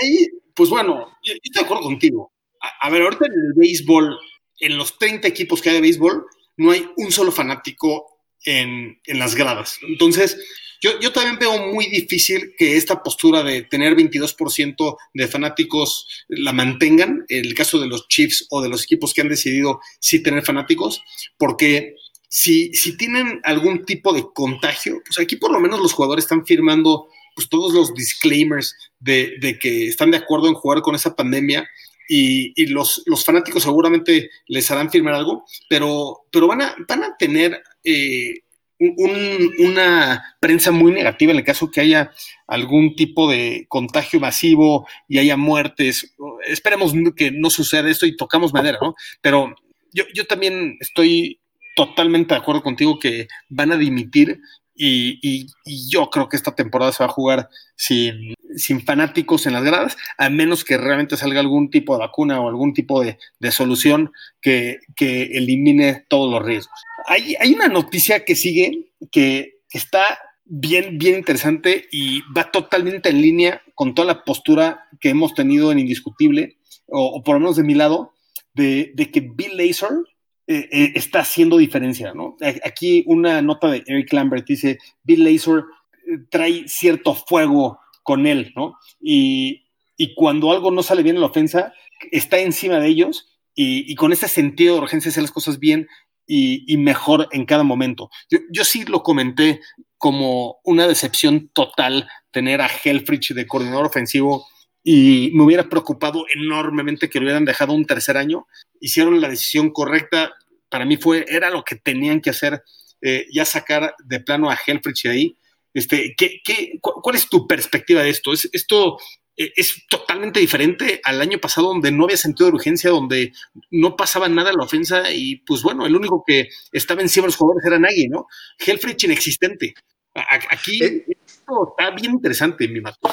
ahí, 0.00 0.28
pues 0.54 0.70
bueno, 0.70 1.08
yo, 1.22 1.32
yo, 1.32 1.40
estoy 1.42 1.62
de 1.62 1.64
acuerdo 1.64 1.82
contigo. 1.82 2.32
A, 2.60 2.86
a, 2.86 2.90
ver, 2.90 3.02
ahorita 3.02 3.26
en 3.26 3.32
el 3.32 3.52
béisbol, 3.54 4.16
en 4.60 4.78
los 4.78 4.98
30 4.98 5.28
equipos 5.28 5.60
que 5.60 5.70
hay 5.70 5.76
de 5.76 5.82
béisbol, 5.82 6.24
no 6.56 6.70
hay 6.70 6.88
un 6.96 7.10
solo 7.12 7.32
fanático 7.32 8.20
en, 8.44 9.00
en 9.04 9.18
las 9.18 9.34
gradas. 9.34 9.78
Entonces, 9.82 10.38
yo, 10.80 11.00
yo, 11.00 11.10
también 11.12 11.38
veo 11.38 11.72
muy 11.72 11.86
difícil 11.86 12.52
que 12.56 12.76
esta 12.76 13.02
postura 13.02 13.42
de 13.42 13.62
tener 13.62 13.96
22% 13.96 14.96
de 15.14 15.26
fanáticos 15.26 16.06
la 16.28 16.52
mantengan, 16.52 17.24
en 17.28 17.46
el 17.46 17.54
caso 17.54 17.78
de 17.80 17.86
los 17.86 18.08
Chiefs 18.08 18.46
o 18.50 18.60
de 18.60 18.68
los 18.68 18.84
equipos 18.84 19.14
que 19.14 19.22
han 19.22 19.28
decidido 19.28 19.80
sí 20.00 20.22
tener 20.22 20.44
fanáticos, 20.44 21.02
porque 21.38 21.94
si, 22.38 22.70
si 22.74 22.98
tienen 22.98 23.40
algún 23.44 23.86
tipo 23.86 24.12
de 24.12 24.26
contagio, 24.34 25.00
pues 25.06 25.18
aquí 25.18 25.36
por 25.36 25.50
lo 25.50 25.58
menos 25.58 25.80
los 25.80 25.94
jugadores 25.94 26.26
están 26.26 26.44
firmando 26.44 27.08
pues 27.34 27.48
todos 27.48 27.72
los 27.72 27.94
disclaimers 27.94 28.76
de, 29.00 29.38
de 29.40 29.58
que 29.58 29.88
están 29.88 30.10
de 30.10 30.18
acuerdo 30.18 30.46
en 30.46 30.52
jugar 30.52 30.82
con 30.82 30.94
esa 30.94 31.16
pandemia 31.16 31.66
y, 32.06 32.52
y 32.62 32.66
los, 32.66 33.02
los, 33.06 33.24
fanáticos 33.24 33.62
seguramente 33.62 34.28
les 34.48 34.70
harán 34.70 34.90
firmar 34.90 35.14
algo, 35.14 35.46
pero, 35.70 36.26
pero 36.30 36.46
van, 36.46 36.60
a, 36.60 36.76
van 36.86 37.04
a 37.04 37.16
tener 37.16 37.62
eh, 37.82 38.34
un, 38.80 39.54
una 39.58 40.36
prensa 40.38 40.70
muy 40.72 40.92
negativa 40.92 41.32
en 41.32 41.38
el 41.38 41.44
caso 41.44 41.70
que 41.70 41.80
haya 41.80 42.12
algún 42.46 42.96
tipo 42.96 43.30
de 43.30 43.64
contagio 43.66 44.20
masivo 44.20 44.86
y 45.08 45.20
haya 45.20 45.38
muertes. 45.38 46.14
Esperemos 46.46 46.92
que 47.16 47.30
no 47.30 47.48
suceda 47.48 47.88
esto 47.88 48.04
y 48.04 48.14
tocamos 48.14 48.52
madera, 48.52 48.78
¿no? 48.82 48.94
Pero 49.22 49.54
yo, 49.94 50.04
yo 50.12 50.26
también 50.26 50.76
estoy 50.80 51.40
totalmente 51.76 52.34
de 52.34 52.40
acuerdo 52.40 52.62
contigo 52.62 52.98
que 52.98 53.28
van 53.50 53.70
a 53.70 53.76
dimitir 53.76 54.40
y, 54.78 55.46
yo 55.90 56.10
creo 56.10 56.28
que 56.28 56.36
esta 56.36 56.54
temporada 56.54 56.92
se 56.92 57.02
va 57.02 57.08
a 57.08 57.12
jugar 57.12 57.48
sin, 57.76 58.34
sin, 58.56 58.82
fanáticos 58.82 59.46
en 59.46 59.52
las 59.52 59.64
gradas, 59.64 59.96
a 60.18 60.28
menos 60.28 60.64
que 60.64 60.76
realmente 60.76 61.16
salga 61.16 61.40
algún 61.40 61.70
tipo 61.70 61.94
de 61.94 62.00
vacuna 62.00 62.40
o 62.40 62.48
algún 62.48 62.74
tipo 62.74 63.02
de, 63.02 63.18
solución 63.50 64.12
que, 64.40 64.78
que, 64.94 65.22
elimine 65.34 66.04
todos 66.08 66.30
los 66.30 66.44
riesgos. 66.44 66.78
Hay, 67.06 67.36
hay 67.40 67.54
una 67.54 67.68
noticia 67.68 68.24
que 68.24 68.36
sigue 68.36 68.90
que, 69.10 69.60
está 69.70 70.04
bien, 70.44 70.96
bien 70.98 71.16
interesante 71.16 71.86
y 71.90 72.22
va 72.32 72.50
totalmente 72.50 73.10
en 73.10 73.20
línea 73.20 73.62
con 73.74 73.94
toda 73.94 74.06
la 74.06 74.24
postura 74.24 74.88
que 75.00 75.10
hemos 75.10 75.34
tenido 75.34 75.72
en 75.72 75.78
Indiscutible, 75.78 76.58
o, 76.86 77.22
por 77.22 77.34
lo 77.34 77.40
menos 77.40 77.56
de 77.56 77.64
mi 77.64 77.74
lado, 77.74 78.14
de, 78.54 78.92
de 78.94 79.10
que 79.10 79.20
Bill 79.20 79.56
Lazor 79.56 80.06
eh, 80.48 80.68
eh, 80.70 80.92
está 80.94 81.20
haciendo 81.20 81.56
diferencia, 81.56 82.14
¿no? 82.14 82.36
Aquí 82.64 83.02
una 83.08 83.42
nota 83.42 83.68
de 83.68 83.82
Eric 83.84 84.12
Lambert 84.12 84.46
dice, 84.46 84.78
Bill 85.02 85.24
Lazor 85.24 85.66
eh, 86.06 86.18
trae 86.30 86.68
cierto 86.68 87.14
fuego 87.14 87.80
con 88.04 88.28
él, 88.28 88.52
¿no? 88.54 88.74
Y, 89.00 89.64
y, 89.96 90.14
cuando 90.14 90.52
algo 90.52 90.70
no 90.70 90.84
sale 90.84 91.02
bien 91.02 91.16
en 91.16 91.22
la 91.22 91.28
ofensa, 91.28 91.72
está 92.12 92.38
encima 92.38 92.78
de 92.78 92.86
ellos 92.86 93.28
y, 93.56 93.90
y 93.90 93.96
con 93.96 94.12
ese 94.12 94.28
sentido 94.28 94.74
de 94.74 94.82
urgencia 94.82 95.08
hacer 95.08 95.22
las 95.22 95.32
cosas 95.32 95.58
bien 95.58 95.88
y, 96.28 96.62
y 96.72 96.76
mejor 96.76 97.28
en 97.32 97.44
cada 97.44 97.64
momento. 97.64 98.08
Yo, 98.30 98.38
yo, 98.52 98.64
sí 98.64 98.84
lo 98.84 99.02
comenté 99.02 99.60
como 99.98 100.58
una 100.62 100.86
decepción 100.86 101.50
total 101.54 102.08
tener 102.30 102.60
a 102.60 102.68
Helfrich 102.68 103.34
de 103.34 103.48
coordinador 103.48 103.86
ofensivo 103.86 104.46
y 104.88 105.32
me 105.34 105.42
hubiera 105.42 105.68
preocupado 105.68 106.26
enormemente 106.32 107.10
que 107.10 107.18
lo 107.18 107.24
hubieran 107.24 107.44
dejado 107.44 107.72
un 107.72 107.86
tercer 107.86 108.16
año. 108.16 108.46
Hicieron 108.80 109.20
la 109.20 109.28
decisión 109.28 109.70
correcta, 109.70 110.36
para 110.68 110.84
mí 110.84 110.96
fue, 110.96 111.24
era 111.26 111.50
lo 111.50 111.64
que 111.64 111.74
tenían 111.74 112.20
que 112.20 112.30
hacer, 112.30 112.62
eh, 113.02 113.26
ya 113.32 113.44
sacar 113.44 113.96
de 114.04 114.20
plano 114.20 114.48
a 114.48 114.56
Helfrich 114.64 115.02
de 115.02 115.10
ahí. 115.10 115.36
Este, 115.74 116.14
¿qué, 116.16 116.40
qué, 116.44 116.78
¿Cuál 116.80 117.16
es 117.16 117.28
tu 117.28 117.48
perspectiva 117.48 118.04
de 118.04 118.10
esto? 118.10 118.32
¿Es, 118.32 118.48
¿Esto 118.52 118.98
eh, 119.36 119.52
es 119.56 119.88
totalmente 119.90 120.38
diferente 120.38 121.00
al 121.02 121.20
año 121.20 121.38
pasado 121.40 121.66
donde 121.66 121.90
no 121.90 122.04
había 122.04 122.16
sentido 122.16 122.48
de 122.48 122.54
urgencia, 122.54 122.90
donde 122.90 123.32
no 123.72 123.96
pasaba 123.96 124.28
nada 124.28 124.52
la 124.52 124.62
ofensa 124.62 125.10
y 125.10 125.38
pues 125.38 125.62
bueno, 125.62 125.84
el 125.84 125.96
único 125.96 126.22
que 126.24 126.48
estaba 126.70 127.02
encima 127.02 127.24
de 127.24 127.28
los 127.30 127.36
jugadores 127.36 127.66
era 127.66 127.80
Nagy, 127.80 128.06
¿no? 128.06 128.28
Helfrich 128.64 129.02
inexistente. 129.02 129.74
Aquí 130.14 130.80
eh, 130.80 131.04
esto 131.08 131.74
está 131.76 131.90
bien 131.90 132.12
interesante, 132.12 132.68
mi 132.68 132.80
mato. 132.80 133.10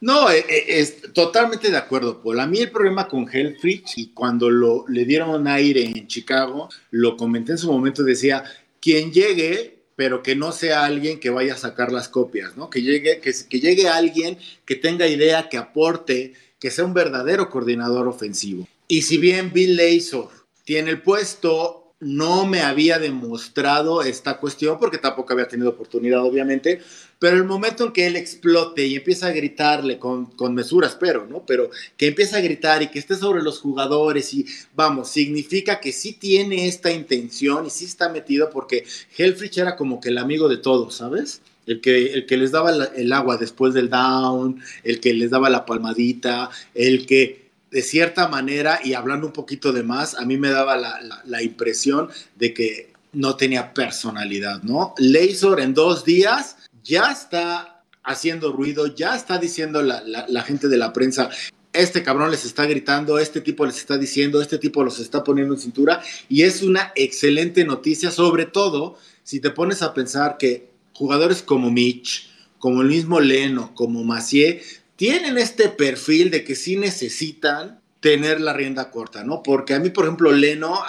No, 0.00 0.28
es, 0.30 0.44
es, 0.48 1.12
totalmente 1.12 1.70
de 1.70 1.76
acuerdo, 1.76 2.22
Paul. 2.22 2.40
A 2.40 2.46
mí 2.46 2.58
el 2.58 2.70
problema 2.70 3.08
con 3.08 3.28
Helfrich, 3.30 3.96
y 3.96 4.08
cuando 4.08 4.50
lo, 4.50 4.84
le 4.88 5.04
dieron 5.04 5.46
aire 5.48 5.84
en 5.84 6.06
Chicago, 6.06 6.68
lo 6.90 7.16
comenté 7.16 7.52
en 7.52 7.58
su 7.58 7.72
momento, 7.72 8.02
decía, 8.02 8.44
quien 8.80 9.12
llegue, 9.12 9.78
pero 9.96 10.22
que 10.22 10.36
no 10.36 10.52
sea 10.52 10.84
alguien 10.84 11.18
que 11.18 11.30
vaya 11.30 11.54
a 11.54 11.58
sacar 11.58 11.90
las 11.90 12.08
copias, 12.08 12.56
¿no? 12.56 12.68
Que 12.68 12.82
llegue, 12.82 13.20
que, 13.20 13.32
que 13.48 13.60
llegue 13.60 13.88
alguien 13.88 14.38
que 14.66 14.76
tenga 14.76 15.08
idea, 15.08 15.48
que 15.48 15.56
aporte, 15.56 16.34
que 16.60 16.70
sea 16.70 16.84
un 16.84 16.94
verdadero 16.94 17.48
coordinador 17.48 18.06
ofensivo. 18.06 18.68
Y 18.88 19.02
si 19.02 19.16
bien 19.16 19.52
Bill 19.52 19.76
Lazor 19.76 20.28
tiene 20.64 20.90
el 20.90 21.02
puesto, 21.02 21.85
no 21.98 22.44
me 22.44 22.60
había 22.60 22.98
demostrado 22.98 24.02
esta 24.02 24.38
cuestión 24.38 24.78
porque 24.78 24.98
tampoco 24.98 25.32
había 25.32 25.48
tenido 25.48 25.70
oportunidad, 25.70 26.22
obviamente, 26.22 26.80
pero 27.18 27.36
el 27.36 27.44
momento 27.44 27.84
en 27.86 27.92
que 27.92 28.06
él 28.06 28.16
explote 28.16 28.86
y 28.86 28.96
empieza 28.96 29.28
a 29.28 29.32
gritarle 29.32 29.98
con, 29.98 30.26
con 30.26 30.54
mesura, 30.54 30.88
espero, 30.88 31.26
¿no? 31.26 31.46
Pero 31.46 31.70
que 31.96 32.08
empieza 32.08 32.36
a 32.36 32.42
gritar 32.42 32.82
y 32.82 32.88
que 32.88 32.98
esté 32.98 33.16
sobre 33.16 33.42
los 33.42 33.60
jugadores 33.60 34.34
y, 34.34 34.44
vamos, 34.74 35.08
significa 35.08 35.80
que 35.80 35.92
sí 35.92 36.12
tiene 36.12 36.68
esta 36.68 36.92
intención 36.92 37.64
y 37.66 37.70
sí 37.70 37.86
está 37.86 38.10
metido 38.10 38.50
porque 38.50 38.84
Helfrich 39.16 39.56
era 39.56 39.76
como 39.76 39.98
que 39.98 40.10
el 40.10 40.18
amigo 40.18 40.48
de 40.50 40.58
todos, 40.58 40.96
¿sabes? 40.96 41.40
El 41.66 41.80
que, 41.80 42.12
el 42.12 42.26
que 42.26 42.36
les 42.36 42.52
daba 42.52 42.70
el 42.70 43.12
agua 43.12 43.38
después 43.38 43.72
del 43.72 43.88
down, 43.88 44.60
el 44.84 45.00
que 45.00 45.14
les 45.14 45.30
daba 45.30 45.48
la 45.48 45.64
palmadita, 45.64 46.50
el 46.74 47.06
que 47.06 47.45
de 47.76 47.82
cierta 47.82 48.26
manera, 48.28 48.80
y 48.82 48.94
hablando 48.94 49.26
un 49.26 49.34
poquito 49.34 49.70
de 49.70 49.82
más, 49.82 50.14
a 50.14 50.24
mí 50.24 50.38
me 50.38 50.48
daba 50.48 50.78
la, 50.78 51.42
impresión 51.42 52.08
de 52.34 52.54
que 52.54 52.94
no 53.12 53.36
tenía 53.36 53.74
personalidad, 53.74 54.62
¿no? 54.62 54.94
Lazor 54.96 55.60
en 55.60 55.74
dos 55.74 56.02
días 56.02 56.56
ya 56.82 57.12
está 57.12 57.84
haciendo 58.02 58.50
ruido, 58.50 58.94
ya 58.94 59.14
está 59.14 59.36
diciendo 59.36 59.82
la, 59.82 60.00
la, 60.04 60.24
la, 60.26 60.42
gente 60.42 60.68
de 60.68 60.78
la 60.78 60.94
prensa, 60.94 61.28
este 61.74 62.02
cabrón 62.02 62.30
les 62.30 62.46
está 62.46 62.64
gritando, 62.64 63.18
este 63.18 63.42
tipo 63.42 63.66
les 63.66 63.76
está 63.76 63.98
diciendo, 63.98 64.40
este 64.40 64.56
tipo 64.56 64.82
los 64.82 64.98
está 64.98 65.22
poniendo 65.22 65.52
en 65.52 65.60
cintura, 65.60 66.02
y 66.30 66.44
es 66.44 66.62
una 66.62 66.92
excelente 66.94 67.62
noticia, 67.66 68.10
sobre 68.10 68.46
todo 68.46 68.96
si 69.22 69.38
te 69.38 69.50
pones 69.50 69.82
a 69.82 69.92
pensar 69.92 70.38
que 70.38 70.70
jugadores 70.94 71.42
como 71.42 71.70
Mitch, 71.70 72.30
como 72.58 72.80
el 72.80 72.88
mismo 72.88 73.20
Leno, 73.20 73.74
como 73.74 74.02
Macié, 74.02 74.62
tienen 74.96 75.38
este 75.38 75.68
perfil 75.68 76.30
de 76.30 76.44
que 76.44 76.54
sí 76.54 76.76
necesitan 76.76 77.80
tener 78.00 78.40
la 78.40 78.52
rienda 78.52 78.90
corta, 78.90 79.24
¿no? 79.24 79.42
Porque 79.42 79.74
a 79.74 79.78
mí, 79.78 79.90
por 79.90 80.04
ejemplo, 80.04 80.32
Leno, 80.32 80.80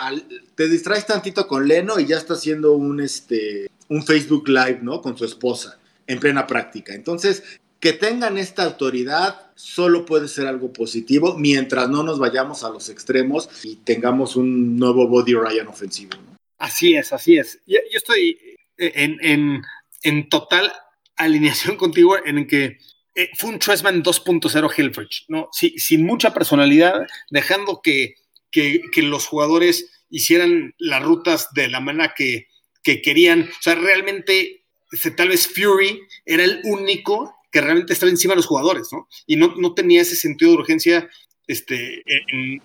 te 0.56 0.68
distraes 0.68 1.06
tantito 1.06 1.48
con 1.48 1.68
Leno 1.68 2.00
y 2.00 2.06
ya 2.06 2.18
está 2.18 2.34
haciendo 2.34 2.74
un, 2.74 3.02
este, 3.02 3.70
un 3.90 4.04
Facebook 4.04 4.48
Live, 4.48 4.80
¿no? 4.82 5.02
Con 5.02 5.18
su 5.18 5.26
esposa 5.26 5.80
en 6.06 6.20
plena 6.20 6.48
práctica. 6.48 6.94
Entonces, 6.94 7.44
que 7.80 7.94
tengan 7.94 8.38
esta 8.38 8.64
autoridad 8.64 9.52
solo 9.56 10.06
puede 10.06 10.28
ser 10.28 10.48
algo 10.48 10.72
positivo 10.72 11.36
mientras 11.38 11.90
no 11.90 12.04
nos 12.04 12.20
vayamos 12.20 12.64
a 12.64 12.70
los 12.70 12.90
extremos 12.90 13.50
y 13.64 13.78
tengamos 13.78 14.36
un 14.36 14.78
nuevo 14.78 15.08
body 15.08 15.34
Ryan 15.34 15.68
ofensivo. 15.68 16.12
¿no? 16.14 16.38
Así 16.58 16.96
es, 16.96 17.14
así 17.14 17.38
es. 17.38 17.60
Yo, 17.68 17.80
yo 17.92 17.98
estoy 17.98 18.38
en, 18.78 19.18
en, 19.22 19.62
en, 20.04 20.30
total 20.30 20.72
alineación 21.16 21.76
contigo 21.78 22.16
en 22.24 22.48
que 22.48 22.78
eh, 23.18 23.32
fue 23.34 23.50
un 23.50 23.58
Tressman 23.58 24.04
2.0 24.04 24.72
Hillbridge, 24.78 25.26
¿no? 25.28 25.50
Sí, 25.52 25.74
sin 25.80 26.06
mucha 26.06 26.36
personalidad, 26.36 27.02
dejando 27.32 27.82
que, 27.82 28.14
que, 28.52 28.80
los 29.02 29.26
jugadores 29.26 30.06
hicieran 30.12 30.76
las 30.78 31.02
rutas 31.02 31.48
de 31.56 31.68
la 31.68 31.80
manera 31.80 32.14
que, 32.16 32.46
que 32.84 33.02
querían. 33.02 33.50
O 33.50 33.62
sea, 33.62 33.74
realmente, 33.74 34.66
este, 34.92 35.10
tal 35.10 35.30
vez 35.30 35.48
Fury 35.48 36.00
era 36.26 36.44
el 36.44 36.62
único 36.66 37.36
que 37.52 37.60
realmente 37.60 37.94
estaba 37.94 38.12
encima 38.12 38.34
de 38.34 38.38
los 38.38 38.46
jugadores, 38.46 38.88
¿no? 38.92 39.08
Y 39.26 39.36
no, 39.36 39.56
no 39.58 39.74
tenía 39.74 40.04
ese 40.04 40.16
sentido 40.16 40.52
de 40.52 40.58
urgencia 40.58 41.10
este, 41.48 42.04
en, 42.32 42.62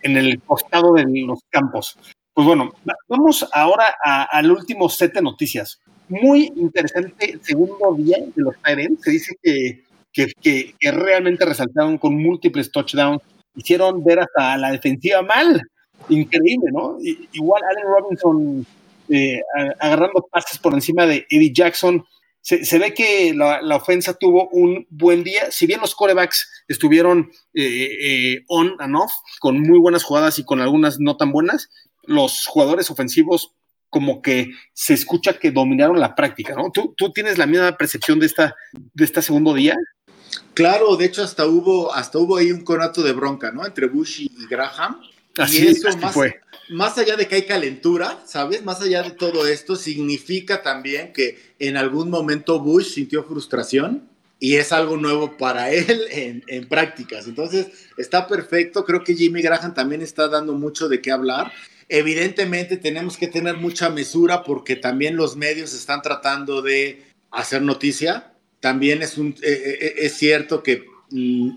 en, 0.00 0.16
el 0.16 0.40
costado 0.44 0.94
de 0.94 1.04
los 1.26 1.40
campos. 1.50 1.98
Pues 2.32 2.46
bueno, 2.46 2.72
vamos 3.06 3.46
ahora 3.52 3.94
al 4.02 4.50
último 4.50 4.88
set 4.88 5.12
de 5.12 5.20
noticias. 5.20 5.78
Muy 6.08 6.52
interesante 6.56 7.38
segundo 7.42 7.94
día 7.96 8.18
de 8.18 8.42
los 8.42 8.54
Tyrants. 8.62 9.02
Se 9.02 9.10
dice 9.10 9.36
que, 9.42 9.84
que, 10.40 10.74
realmente 10.90 11.44
resaltaron 11.44 11.98
con 11.98 12.14
múltiples 12.16 12.70
touchdowns. 12.70 13.20
Hicieron 13.54 14.02
ver 14.04 14.20
hasta 14.20 14.56
la 14.56 14.72
defensiva 14.72 15.22
mal. 15.22 15.62
Increíble, 16.08 16.70
¿no? 16.72 16.96
Igual 17.32 17.62
Allen 17.64 17.84
Robinson 17.84 18.66
eh, 19.10 19.40
agarrando 19.80 20.26
pases 20.30 20.58
por 20.58 20.74
encima 20.74 21.06
de 21.06 21.26
Eddie 21.28 21.52
Jackson. 21.52 22.04
Se, 22.40 22.64
se 22.64 22.78
ve 22.78 22.94
que 22.94 23.34
la, 23.34 23.60
la, 23.60 23.76
ofensa 23.76 24.14
tuvo 24.14 24.48
un 24.50 24.86
buen 24.88 25.24
día. 25.24 25.50
Si 25.50 25.66
bien 25.66 25.80
los 25.80 25.94
corebacks 25.94 26.48
estuvieron 26.68 27.30
eh, 27.52 27.88
eh, 28.00 28.44
on 28.48 28.76
and 28.78 28.96
off, 28.96 29.12
con 29.40 29.60
muy 29.60 29.78
buenas 29.78 30.04
jugadas 30.04 30.38
y 30.38 30.44
con 30.44 30.60
algunas 30.60 30.98
no 31.00 31.16
tan 31.16 31.32
buenas, 31.32 31.68
los 32.04 32.46
jugadores 32.46 32.90
ofensivos 32.90 33.54
como 33.90 34.22
que 34.22 34.50
se 34.72 34.94
escucha 34.94 35.38
que 35.38 35.50
dominaron 35.50 35.98
la 35.98 36.14
práctica, 36.14 36.54
¿no? 36.54 36.70
¿Tú, 36.72 36.94
tú 36.96 37.12
tienes 37.12 37.38
la 37.38 37.46
misma 37.46 37.76
percepción 37.76 38.18
de 38.18 38.26
esta, 38.26 38.54
de 38.72 39.04
este 39.04 39.22
segundo 39.22 39.54
día? 39.54 39.76
Claro, 40.54 40.96
de 40.96 41.06
hecho 41.06 41.22
hasta 41.22 41.46
hubo, 41.46 41.92
hasta 41.94 42.18
hubo 42.18 42.36
ahí 42.36 42.52
un 42.52 42.62
conato 42.62 43.02
de 43.02 43.12
bronca, 43.12 43.52
¿no? 43.52 43.64
Entre 43.64 43.86
Bush 43.86 44.22
y 44.22 44.46
Graham. 44.48 45.00
Así, 45.36 45.64
y 45.64 45.68
eso 45.68 45.88
así 45.88 45.98
más, 45.98 46.12
fue. 46.12 46.40
más 46.68 46.98
allá 46.98 47.16
de 47.16 47.28
que 47.28 47.36
hay 47.36 47.46
calentura, 47.46 48.22
¿sabes? 48.26 48.64
Más 48.64 48.80
allá 48.80 49.02
de 49.02 49.12
todo 49.12 49.46
esto, 49.46 49.76
significa 49.76 50.62
también 50.62 51.12
que 51.12 51.54
en 51.58 51.76
algún 51.76 52.10
momento 52.10 52.58
Bush 52.58 52.94
sintió 52.94 53.22
frustración 53.24 54.08
y 54.40 54.56
es 54.56 54.72
algo 54.72 54.96
nuevo 54.96 55.36
para 55.36 55.70
él 55.72 56.06
en, 56.10 56.44
en, 56.48 56.68
prácticas. 56.68 57.26
Entonces, 57.26 57.68
está 57.96 58.26
perfecto. 58.26 58.84
Creo 58.84 59.04
que 59.04 59.14
Jimmy 59.14 59.42
Graham 59.42 59.74
también 59.74 60.02
está 60.02 60.28
dando 60.28 60.54
mucho 60.54 60.88
de 60.88 61.00
qué 61.00 61.12
hablar. 61.12 61.52
Evidentemente 61.88 62.76
tenemos 62.76 63.16
que 63.16 63.28
tener 63.28 63.56
mucha 63.56 63.88
mesura 63.88 64.42
porque 64.42 64.76
también 64.76 65.16
los 65.16 65.36
medios 65.36 65.72
están 65.72 66.02
tratando 66.02 66.60
de 66.60 67.02
hacer 67.30 67.62
noticia. 67.62 68.32
También 68.60 69.02
es, 69.02 69.16
un, 69.16 69.34
eh, 69.42 69.94
es 69.96 70.14
cierto 70.14 70.62
que 70.62 70.84
mm, 71.10 71.50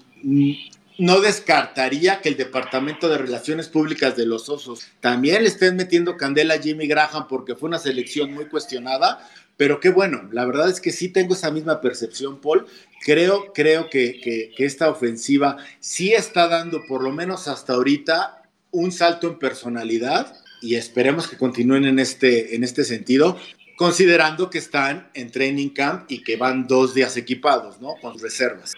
no 1.02 1.20
descartaría 1.20 2.22
que 2.22 2.30
el 2.30 2.38
Departamento 2.38 3.10
de 3.10 3.18
Relaciones 3.18 3.68
Públicas 3.68 4.16
de 4.16 4.26
los 4.26 4.48
Osos 4.50 4.88
también 5.00 5.42
le 5.42 5.50
estén 5.50 5.76
metiendo 5.76 6.16
candela 6.16 6.54
a 6.54 6.60
Jimmy 6.60 6.88
Graham 6.88 7.28
porque 7.28 7.56
fue 7.56 7.68
una 7.68 7.80
selección 7.80 8.32
muy 8.34 8.46
cuestionada, 8.46 9.28
pero 9.58 9.80
qué 9.80 9.90
bueno, 9.90 10.30
la 10.32 10.46
verdad 10.46 10.70
es 10.70 10.80
que 10.80 10.92
sí 10.92 11.10
tengo 11.10 11.34
esa 11.34 11.52
misma 11.52 11.82
percepción, 11.82 12.40
Paul. 12.40 12.68
Creo, 13.04 13.52
creo 13.52 13.90
que, 13.90 14.22
que, 14.22 14.52
que 14.56 14.66
esta 14.66 14.90
ofensiva 14.90 15.58
sí 15.80 16.14
está 16.14 16.48
dando, 16.48 16.82
por 16.88 17.04
lo 17.04 17.12
menos 17.12 17.48
hasta 17.48 17.74
ahorita, 17.74 18.41
un 18.72 18.92
salto 18.92 19.28
en 19.28 19.40
personalidad 19.40 20.36
y 20.62 20.76
esperemos 20.76 21.28
que 21.28 21.38
continúen 21.38 21.86
en 21.86 22.00
este, 22.00 22.56
en 22.56 22.64
este 22.64 22.84
sentido, 22.84 23.38
considerando 23.76 24.50
que 24.50 24.60
están 24.60 25.10
en 25.14 25.32
training 25.32 25.70
camp 25.70 26.10
y 26.12 26.24
que 26.24 26.38
van 26.38 26.68
dos 26.68 26.94
días 26.94 27.18
equipados, 27.18 27.82
¿no? 27.82 27.96
Con 28.02 28.20
reservas. 28.20 28.74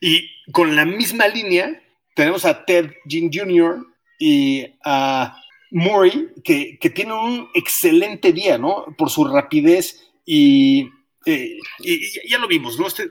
Y 0.00 0.28
con 0.52 0.76
la 0.76 0.84
misma 0.84 1.26
línea, 1.28 1.82
tenemos 2.14 2.44
a 2.44 2.64
Ted 2.64 2.90
Jean 3.06 3.30
Jr. 3.32 3.86
y 4.18 4.66
a 4.84 5.42
Murray, 5.70 6.28
que, 6.44 6.78
que 6.78 6.90
tienen 6.90 7.14
un 7.14 7.48
excelente 7.54 8.32
día, 8.32 8.58
¿no? 8.58 8.86
Por 8.98 9.10
su 9.10 9.24
rapidez 9.24 10.02
y 10.24 10.90
eh, 11.26 11.58
y, 11.80 12.28
ya 12.28 12.38
lo 12.38 12.46
vimos, 12.46 12.78
¿no? 12.78 12.86
Este, 12.86 13.10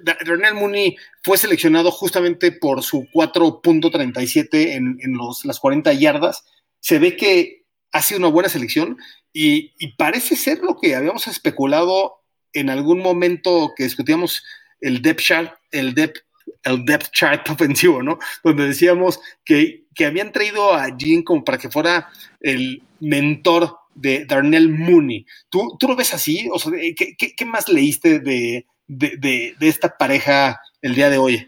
Mooney 0.53 0.95
fue 1.21 1.37
seleccionado 1.37 1.91
justamente 1.91 2.53
por 2.53 2.81
su 2.81 3.05
4.37 3.13 4.73
en, 4.73 4.97
en 5.01 5.17
los, 5.17 5.43
las 5.43 5.59
40 5.59 5.91
yardas. 5.93 6.45
Se 6.79 6.97
ve 6.97 7.17
que 7.17 7.65
ha 7.91 8.01
sido 8.01 8.19
una 8.19 8.29
buena 8.29 8.47
selección 8.47 8.97
y, 9.33 9.73
y, 9.79 9.95
parece 9.97 10.37
ser 10.37 10.59
lo 10.59 10.77
que 10.77 10.95
habíamos 10.95 11.27
especulado 11.27 12.21
en 12.53 12.69
algún 12.69 12.99
momento 12.99 13.73
que 13.75 13.83
discutíamos 13.83 14.43
el 14.79 15.01
depth 15.01 15.21
chart, 15.21 15.53
el 15.71 15.93
depth, 15.93 16.21
el 16.63 16.85
depth 16.85 17.11
chart 17.11 17.49
ofensivo, 17.49 18.01
¿no? 18.01 18.17
Donde 18.45 18.67
decíamos 18.67 19.19
que, 19.43 19.87
que 19.93 20.05
habían 20.05 20.31
traído 20.31 20.73
a 20.73 20.95
Jean 20.97 21.21
como 21.21 21.43
para 21.43 21.57
que 21.57 21.69
fuera 21.69 22.09
el 22.39 22.81
mentor 23.01 23.77
de 23.95 24.25
Darnell 24.25 24.69
Mooney. 24.69 25.25
¿Tú, 25.49 25.75
tú 25.79 25.87
lo 25.87 25.95
ves 25.95 26.13
así? 26.13 26.47
O 26.51 26.59
sea, 26.59 26.71
¿qué, 26.95 27.15
qué, 27.15 27.45
más 27.45 27.69
leíste 27.69 28.19
de, 28.19 28.67
de, 28.87 29.17
de, 29.57 29.67
esta 29.67 29.97
pareja 29.97 30.59
el 30.81 30.93
día 30.93 31.09
de 31.09 31.17
hoy? 31.17 31.47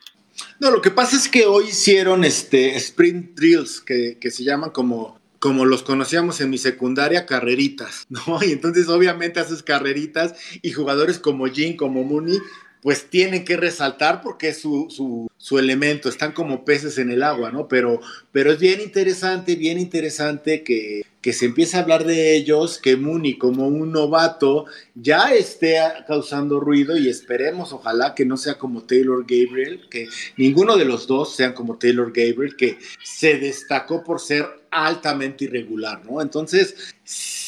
No, 0.60 0.72
lo 0.72 0.82
que 0.82 0.92
pasa 0.92 1.16
es 1.16 1.28
que 1.28 1.46
hoy 1.46 1.66
hicieron 1.70 2.24
este 2.24 2.76
sprint 2.78 3.36
drills 3.36 3.82
que, 3.82 4.18
que 4.20 4.32
se 4.32 4.44
llaman 4.44 4.72
como, 4.72 5.20
como 5.40 5.66
los 5.66 5.84
conocíamos 5.84 6.42
en 6.42 6.50
mi 6.50 6.58
secundaria, 6.58 7.26
carreritas, 7.26 8.06
¿no? 8.10 8.40
Y 8.44 8.52
entonces 8.54 8.88
obviamente 8.88 9.40
haces 9.40 9.64
carreritas 9.64 10.36
y 10.62 10.72
jugadores 10.72 11.20
como 11.20 11.48
Jean, 11.48 11.76
como 11.76 12.04
Mooney, 12.04 12.40
pues 12.82 13.10
tienen 13.10 13.44
que 13.44 13.58
resaltar 13.58 14.22
porque 14.22 14.50
es 14.50 14.60
su, 14.60 14.88
su, 14.90 15.28
su, 15.38 15.58
elemento, 15.58 16.10
están 16.10 16.32
como 16.32 16.64
peces 16.64 16.98
en 16.98 17.12
el 17.12 17.24
agua, 17.24 17.52
¿no? 17.52 17.68
Pero, 17.68 18.00
pero 18.32 18.52
es 18.52 18.60
bien 18.60 18.82
interesante, 18.82 19.56
bien 19.56 19.80
interesante 19.80 20.64
que, 20.64 21.04
que 21.22 21.34
se 21.34 21.46
empiece 21.46 21.76
a 21.76 21.82
hablar 21.82 22.06
de 22.06 22.36
ellos, 22.36 22.80
que 22.80 22.96
Mooney 22.96 23.38
como 23.38 23.68
un 23.68 23.92
novato 23.92 24.66
ya 24.96 25.34
esté 25.34 25.78
causando 26.08 26.60
ruido 26.60 26.98
y 26.98 27.10
esperemos, 27.10 27.74
ojalá 27.74 28.16
que 28.16 28.26
no 28.26 28.38
sea 28.38 28.58
como 28.58 28.84
Taylor 28.84 29.26
Gabriel, 29.28 29.82
que 29.90 30.08
ninguno 30.38 30.78
de 30.78 30.86
los 30.86 31.08
dos 31.08 31.36
sean 31.36 31.54
como 31.54 31.78
Taylor 31.78 32.14
Gabriel, 32.14 32.56
que 32.56 32.78
se 33.04 33.38
destacó 33.38 34.04
por 34.04 34.22
ser 34.22 34.46
altamente 34.72 35.46
irregular, 35.46 36.06
¿no? 36.06 36.22
Entonces, 36.22 36.96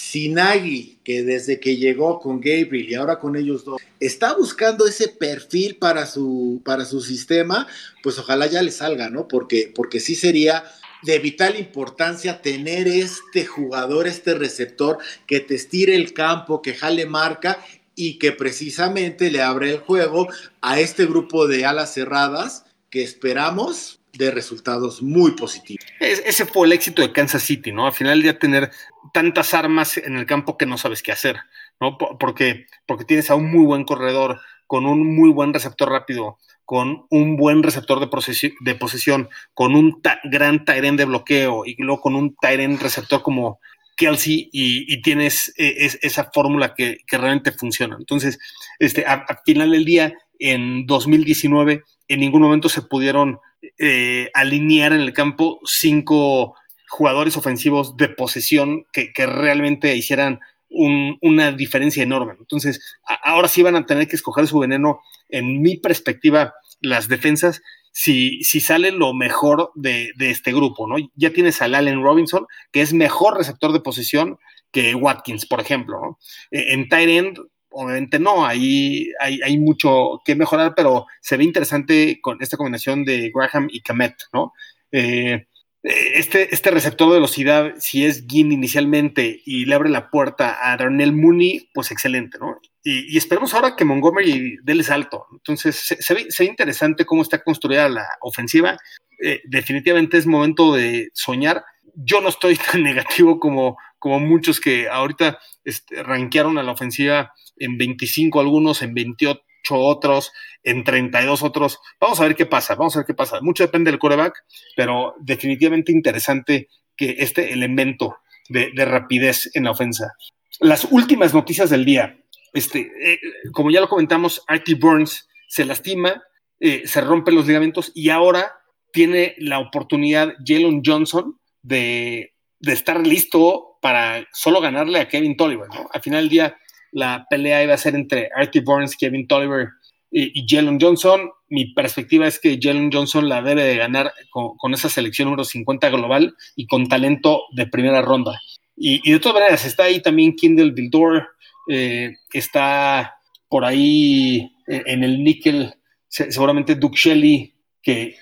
Sinagi, 0.09 0.97
que 1.03 1.21
desde 1.21 1.59
que 1.59 1.77
llegó 1.77 2.19
con 2.19 2.41
Gabriel 2.41 2.89
y 2.89 2.95
ahora 2.95 3.19
con 3.19 3.35
ellos 3.35 3.63
dos, 3.63 3.79
está 3.99 4.33
buscando 4.33 4.87
ese 4.87 5.07
perfil 5.07 5.75
para 5.75 6.07
su, 6.07 6.63
para 6.65 6.85
su 6.85 6.99
sistema, 7.01 7.67
pues 8.01 8.17
ojalá 8.17 8.47
ya 8.47 8.63
le 8.63 8.71
salga, 8.71 9.11
¿no? 9.11 9.27
Porque, 9.27 9.71
porque 9.73 9.99
sí 9.99 10.15
sería 10.15 10.63
de 11.03 11.19
vital 11.19 11.59
importancia 11.59 12.41
tener 12.41 12.87
este 12.87 13.45
jugador, 13.45 14.07
este 14.07 14.33
receptor 14.33 14.97
que 15.27 15.41
te 15.41 15.53
estire 15.53 15.95
el 15.95 16.11
campo, 16.13 16.63
que 16.63 16.73
jale 16.73 17.05
marca 17.05 17.63
y 17.93 18.17
que 18.17 18.31
precisamente 18.31 19.29
le 19.29 19.43
abre 19.43 19.69
el 19.69 19.77
juego 19.77 20.27
a 20.61 20.79
este 20.79 21.05
grupo 21.05 21.47
de 21.47 21.65
alas 21.65 21.93
cerradas 21.93 22.65
que 22.89 23.03
esperamos 23.03 23.98
de 24.13 24.31
resultados 24.31 25.01
muy 25.01 25.31
positivos. 25.31 25.85
Ese 25.99 26.45
fue 26.45 26.67
el 26.67 26.73
éxito 26.73 27.01
de 27.01 27.11
Kansas 27.11 27.43
City, 27.43 27.71
¿no? 27.71 27.85
Al 27.85 27.93
final 27.93 28.23
ya 28.23 28.37
tener 28.37 28.71
tantas 29.13 29.53
armas 29.53 29.97
en 29.97 30.15
el 30.15 30.25
campo 30.25 30.57
que 30.57 30.65
no 30.65 30.77
sabes 30.77 31.01
qué 31.01 31.11
hacer, 31.11 31.37
¿no? 31.79 31.97
Porque, 31.97 32.65
porque 32.85 33.05
tienes 33.05 33.29
a 33.29 33.35
un 33.35 33.51
muy 33.51 33.65
buen 33.65 33.83
corredor, 33.83 34.39
con 34.67 34.85
un 34.85 35.15
muy 35.15 35.31
buen 35.31 35.53
receptor 35.53 35.89
rápido, 35.89 36.37
con 36.65 37.07
un 37.09 37.37
buen 37.37 37.63
receptor 37.63 37.99
de, 37.99 38.07
posesión, 38.07 38.53
de 38.59 38.75
posesión 38.75 39.29
con 39.55 39.75
un 39.75 40.01
gran 40.25 40.65
Tyren 40.65 40.97
de 40.97 41.05
bloqueo 41.05 41.65
y 41.65 41.75
luego 41.79 42.01
con 42.01 42.15
un 42.15 42.35
Tyren 42.35 42.79
receptor 42.79 43.23
como 43.23 43.59
Kelsey 43.95 44.49
y, 44.53 45.01
tienes 45.01 45.51
es, 45.57 45.97
esa 46.01 46.29
fórmula 46.31 46.73
que, 46.75 46.99
que, 47.05 47.17
realmente 47.17 47.51
funciona. 47.51 47.97
Entonces, 47.99 48.39
este, 48.77 49.05
a, 49.05 49.13
a, 49.13 49.41
final 49.43 49.71
del 49.71 49.83
día, 49.83 50.13
en 50.39 50.85
2019, 50.85 51.83
en 52.07 52.19
ningún 52.19 52.41
momento 52.41 52.69
se 52.69 52.81
pudieron 52.81 53.39
eh, 53.77 54.29
alinear 54.33 54.93
en 54.93 55.01
el 55.01 55.13
campo 55.13 55.59
cinco 55.65 56.55
jugadores 56.89 57.37
ofensivos 57.37 57.97
de 57.97 58.09
posesión 58.09 58.85
que, 58.91 59.11
realmente 59.27 59.95
hicieran 59.95 60.39
un, 60.69 61.17
una 61.21 61.51
diferencia 61.51 62.01
enorme. 62.03 62.33
Entonces, 62.39 62.97
ahora 63.23 63.47
sí 63.47 63.61
van 63.61 63.75
a 63.75 63.85
tener 63.85 64.07
que 64.07 64.15
escoger 64.15 64.47
su 64.47 64.59
veneno, 64.59 65.01
en 65.29 65.61
mi 65.61 65.77
perspectiva, 65.77 66.53
las 66.81 67.07
defensas, 67.07 67.61
si, 67.91 68.43
si 68.43 68.59
sale 68.59 68.91
lo 68.91 69.13
mejor 69.13 69.71
de, 69.75 70.11
de, 70.15 70.31
este 70.31 70.53
grupo, 70.53 70.87
¿no? 70.87 70.95
Ya 71.15 71.31
tienes 71.31 71.61
al 71.61 71.75
Allen 71.75 72.01
Robinson, 72.01 72.47
que 72.71 72.81
es 72.81 72.93
mejor 72.93 73.37
receptor 73.37 73.73
de 73.73 73.81
posesión 73.81 74.39
que 74.71 74.95
Watkins, 74.95 75.45
por 75.45 75.59
ejemplo, 75.59 75.99
¿no? 75.99 76.19
E, 76.51 76.73
En 76.73 76.87
tight 76.87 77.09
end, 77.09 77.39
obviamente 77.71 78.19
no, 78.19 78.45
ahí 78.45 79.11
hay, 79.19 79.39
hay, 79.41 79.57
mucho 79.57 80.21
que 80.25 80.35
mejorar, 80.35 80.73
pero 80.75 81.05
se 81.21 81.37
ve 81.37 81.43
interesante 81.43 82.19
con 82.21 82.41
esta 82.41 82.57
combinación 82.57 83.05
de 83.05 83.31
Graham 83.33 83.67
y 83.71 83.81
Kamet, 83.81 84.15
¿no? 84.33 84.53
Eh, 84.91 85.45
este, 85.81 86.53
este 86.53 86.71
receptor 86.71 87.07
de 87.07 87.15
velocidad, 87.15 87.73
si 87.79 88.05
es 88.05 88.25
Ginn 88.27 88.51
inicialmente 88.51 89.41
y 89.45 89.65
le 89.65 89.75
abre 89.75 89.89
la 89.89 90.09
puerta 90.09 90.57
a 90.61 90.75
Darnell 90.75 91.13
Mooney, 91.13 91.69
pues 91.73 91.91
excelente, 91.91 92.37
¿no? 92.37 92.59
y, 92.83 93.17
esperemos 93.17 93.53
ahora 93.53 93.75
que 93.75 93.85
Montgomery 93.85 94.57
déle 94.63 94.83
salto. 94.83 95.27
Entonces, 95.31 95.75
se, 95.99 96.13
ve, 96.13 96.27
interesante 96.39 97.05
cómo 97.05 97.21
está 97.21 97.43
construida 97.43 97.89
la 97.89 98.05
ofensiva. 98.21 98.77
Eh, 99.21 99.41
definitivamente 99.45 100.17
es 100.17 100.25
momento 100.25 100.73
de 100.73 101.09
soñar. 101.13 101.63
Yo 101.95 102.21
no 102.21 102.29
estoy 102.29 102.55
tan 102.71 102.83
negativo 102.83 103.39
como, 103.39 103.77
como 103.99 104.19
muchos 104.19 104.59
que 104.59 104.89
ahorita 104.89 105.39
este, 105.63 106.01
rankearon 106.03 106.57
a 106.57 106.63
la 106.63 106.71
ofensiva 106.71 107.33
en 107.57 107.77
25 107.77 108.39
algunos, 108.39 108.81
en 108.81 108.93
28 108.93 109.41
otros, 109.71 110.31
en 110.63 110.83
32 110.83 111.43
otros. 111.43 111.79
Vamos 111.99 112.19
a 112.19 112.23
ver 112.23 112.35
qué 112.35 112.45
pasa, 112.45 112.75
vamos 112.75 112.95
a 112.95 112.99
ver 112.99 113.05
qué 113.05 113.13
pasa. 113.13 113.41
Mucho 113.41 113.63
depende 113.63 113.91
del 113.91 113.99
coreback, 113.99 114.33
pero 114.75 115.15
definitivamente 115.19 115.91
interesante 115.91 116.69
que 116.95 117.15
este 117.19 117.53
elemento 117.53 118.17
de, 118.49 118.71
rapidez 118.85 119.49
en 119.53 119.65
la 119.65 119.71
ofensa. 119.71 120.13
Las 120.59 120.85
últimas 120.85 121.33
noticias 121.33 121.69
del 121.69 121.85
día. 121.85 122.17
Este, 122.53 122.91
eh, 123.01 123.19
como 123.53 123.69
ya 123.69 123.79
lo 123.79 123.87
comentamos, 123.87 124.43
Artie 124.47 124.75
Burns 124.75 125.29
se 125.47 125.65
lastima, 125.65 126.23
eh, 126.59 126.83
se 126.85 127.01
rompe 127.01 127.31
los 127.31 127.47
ligamentos 127.47 127.91
y 127.93 128.09
ahora 128.09 128.53
tiene 128.91 129.35
la 129.37 129.59
oportunidad 129.59 130.33
Jalen 130.45 130.81
Johnson 130.83 131.39
de, 131.61 132.33
estar 132.61 133.05
listo 133.05 133.68
para 133.81 134.27
solo 134.33 134.61
ganarle 134.61 134.99
a 134.99 135.07
Kevin 135.07 135.37
Tolliver. 135.37 135.67
Al 135.91 136.01
final 136.01 136.21
del 136.21 136.29
día, 136.29 136.57
la 136.91 137.25
pelea 137.29 137.63
iba 137.63 137.73
a 137.73 137.77
ser 137.77 137.95
entre 137.95 138.29
Artie 138.35 138.61
Burns, 138.61 138.95
Kevin 138.95 139.27
Tolliver 139.27 139.69
y, 140.11 140.45
Jalen 140.47 140.79
Johnson. 140.79 141.29
Mi 141.47 141.73
perspectiva 141.73 142.27
es 142.27 142.39
que 142.39 142.59
Jalen 142.61 142.91
Johnson 142.91 143.29
la 143.29 143.41
debe 143.41 143.63
de 143.63 143.77
ganar 143.77 144.13
con, 144.31 144.73
esa 144.73 144.89
selección 144.89 145.27
número 145.27 145.43
50 145.43 145.89
global 145.89 146.35
y 146.55 146.67
con 146.67 146.87
talento 146.87 147.43
de 147.51 147.67
primera 147.67 148.01
ronda. 148.01 148.39
Y, 148.75 149.11
de 149.11 149.19
todas 149.19 149.35
maneras, 149.35 149.65
está 149.65 149.83
ahí 149.83 150.01
también 150.01 150.35
Kindle 150.35 150.71
Dildor, 150.71 151.27
eh, 151.69 152.15
está 152.33 153.15
por 153.49 153.65
ahí 153.65 154.51
eh, 154.67 154.83
en 154.85 155.03
el 155.03 155.23
níquel 155.23 155.73
seguramente 156.09 156.75
Duke 156.75 156.97
Shelley, 156.97 157.53
que, 157.81 158.15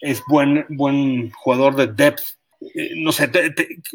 es 0.00 0.22
buen, 0.28 0.66
buen 0.70 1.30
jugador 1.30 1.76
de 1.76 1.86
depth. 1.86 2.22
Eh, 2.60 2.90
no 2.96 3.12
sé, 3.12 3.30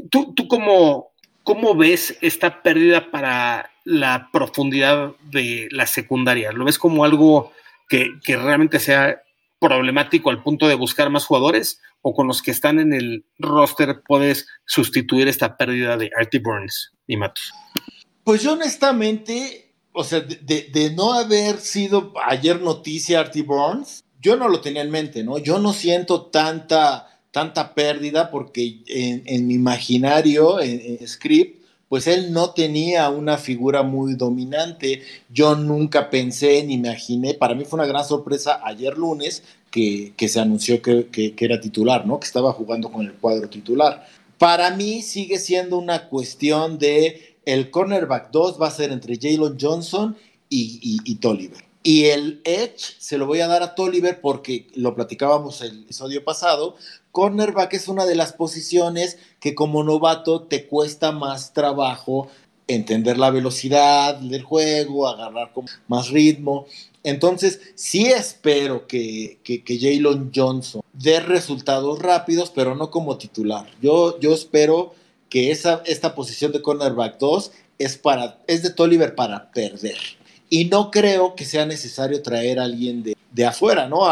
tú, 0.10 0.34
tú 0.34 0.48
cómo, 0.48 1.16
¿Cómo 1.46 1.76
ves 1.76 2.18
esta 2.22 2.64
pérdida 2.64 3.12
para 3.12 3.70
la 3.84 4.30
profundidad 4.34 5.12
de 5.30 5.68
la 5.70 5.86
secundaria? 5.86 6.52
¿Lo 6.52 6.66
ves 6.66 6.80
como 6.80 7.06
algo 7.06 7.52
que, 7.88 8.10
realmente 8.26 8.80
sea 8.80 9.22
problemático 9.60 10.32
al 10.32 10.42
punto 10.42 10.68
de 10.68 10.74
buscar 10.74 11.12
más 11.12 11.28
jugadores? 11.28 11.80
¿O 12.02 12.16
con 12.16 12.26
los 12.26 12.42
que 12.42 12.50
están 12.50 12.80
en 12.80 12.94
el 12.94 13.26
roster 13.38 14.02
puedes 14.08 14.48
sustituir 14.66 15.28
esta 15.28 15.56
pérdida 15.56 15.98
de 15.98 16.10
Artie 16.18 16.40
Burns 16.40 16.94
y 17.06 17.16
Matos? 17.16 17.54
Pues 18.24 18.42
yo 18.42 18.54
honestamente, 18.54 19.76
o 19.94 20.04
sea, 20.04 20.22
de, 20.22 20.94
no 20.96 21.14
haber 21.14 21.60
sido 21.60 22.12
ayer 22.26 22.60
noticia 22.60 23.20
Artie 23.20 23.44
Burns, 23.44 24.04
yo 24.20 24.36
no 24.36 24.50
lo 24.50 24.62
tenía 24.62 24.82
en 24.82 24.90
mente, 24.90 25.24
¿no? 25.24 25.38
Yo 25.38 25.60
no 25.60 25.74
siento 25.74 26.26
tanta 26.26 27.15
tanta 27.36 27.74
pérdida 27.74 28.32
porque 28.32 28.78
en, 28.88 29.46
mi 29.46 29.56
imaginario, 29.56 30.62
en, 30.62 31.06
script, 31.06 31.66
pues 31.90 32.08
él 32.08 32.32
no 32.32 32.52
tenía 32.52 33.10
una 33.10 33.38
figura 33.38 33.84
muy 33.84 34.14
dominante. 34.16 35.02
Yo 35.28 35.54
nunca 35.56 36.10
pensé 36.10 36.64
ni 36.64 36.76
imaginé, 36.76 37.34
para 37.34 37.54
mí 37.54 37.66
fue 37.66 37.78
una 37.78 37.88
gran 37.88 38.06
sorpresa 38.06 38.62
ayer 38.64 38.98
lunes 38.98 39.44
que, 39.70 40.14
se 40.30 40.40
anunció 40.40 40.82
que, 40.82 41.08
que, 41.10 41.36
era 41.38 41.60
titular, 41.60 42.08
¿no? 42.08 42.22
Que 42.22 42.26
estaba 42.26 42.54
jugando 42.54 42.90
con 42.90 43.06
el 43.06 43.12
cuadro 43.16 43.50
titular. 43.50 44.08
Para 44.38 44.70
mí 44.70 45.02
sigue 45.02 45.38
siendo 45.38 45.78
una 45.78 46.08
cuestión 46.08 46.80
de 46.80 47.36
el 47.44 47.70
cornerback 47.70 48.32
2 48.32 48.62
va 48.62 48.68
a 48.68 48.72
ser 48.72 48.94
entre 48.94 49.18
Jalen 49.18 49.58
Johnson 49.60 50.16
y, 50.48 50.80
y, 50.82 51.12
y 51.12 51.16
Tolliver. 51.16 51.66
Y 51.84 52.06
el 52.06 52.42
Edge 52.46 52.96
se 52.98 53.20
lo 53.20 53.28
voy 53.28 53.42
a 53.42 53.48
dar 53.48 53.62
a 53.62 53.76
Tolliver 53.76 54.20
porque 54.20 54.68
lo 54.74 54.96
platicábamos 54.96 55.62
el 55.62 55.84
episodio 55.84 56.24
pasado. 56.24 56.78
Cornerback 57.16 57.76
es 57.76 57.88
una 57.88 58.06
de 58.06 58.14
las 58.14 58.34
posiciones 58.34 59.18
que 59.40 59.56
como 59.56 59.86
novato 59.86 60.42
te 60.42 60.68
cuesta 60.68 61.14
más 61.14 61.54
trabajo 61.54 62.28
entender 62.68 63.18
la 63.18 63.30
velocidad 63.30 64.16
del 64.16 64.44
juego, 64.44 65.08
agarrar 65.08 65.54
con 65.54 65.66
más 65.88 66.10
ritmo. 66.10 66.66
Entonces, 67.04 67.62
sí 67.76 68.08
espero 68.08 68.86
que, 68.86 69.40
que, 69.46 69.80
Jalen 69.80 70.30
Johnson 70.36 70.82
dé 70.92 71.22
resultados 71.22 72.00
rápidos, 72.00 72.52
pero 72.54 72.76
no 72.76 72.92
como 72.92 73.18
titular. 73.18 73.66
Yo, 73.82 74.20
yo 74.20 74.34
espero 74.34 74.94
que 75.30 75.52
esa, 75.52 75.84
esta 75.86 76.16
posición 76.16 76.52
de 76.52 76.62
cornerback 76.62 77.18
2 77.18 77.52
es, 77.80 77.98
para, 77.98 78.42
es 78.48 78.62
de 78.62 78.72
Tolliver 78.72 79.16
para 79.16 79.52
perder. 79.52 79.98
Y 80.50 80.66
no 80.66 80.92
creo 80.92 81.34
que 81.36 81.46
sea 81.46 81.66
necesario 81.66 82.22
traer 82.22 82.60
a 82.60 82.66
alguien 82.66 83.04
de, 83.04 83.16
de 83.32 83.46
afuera, 83.46 83.88
¿no? 83.88 84.06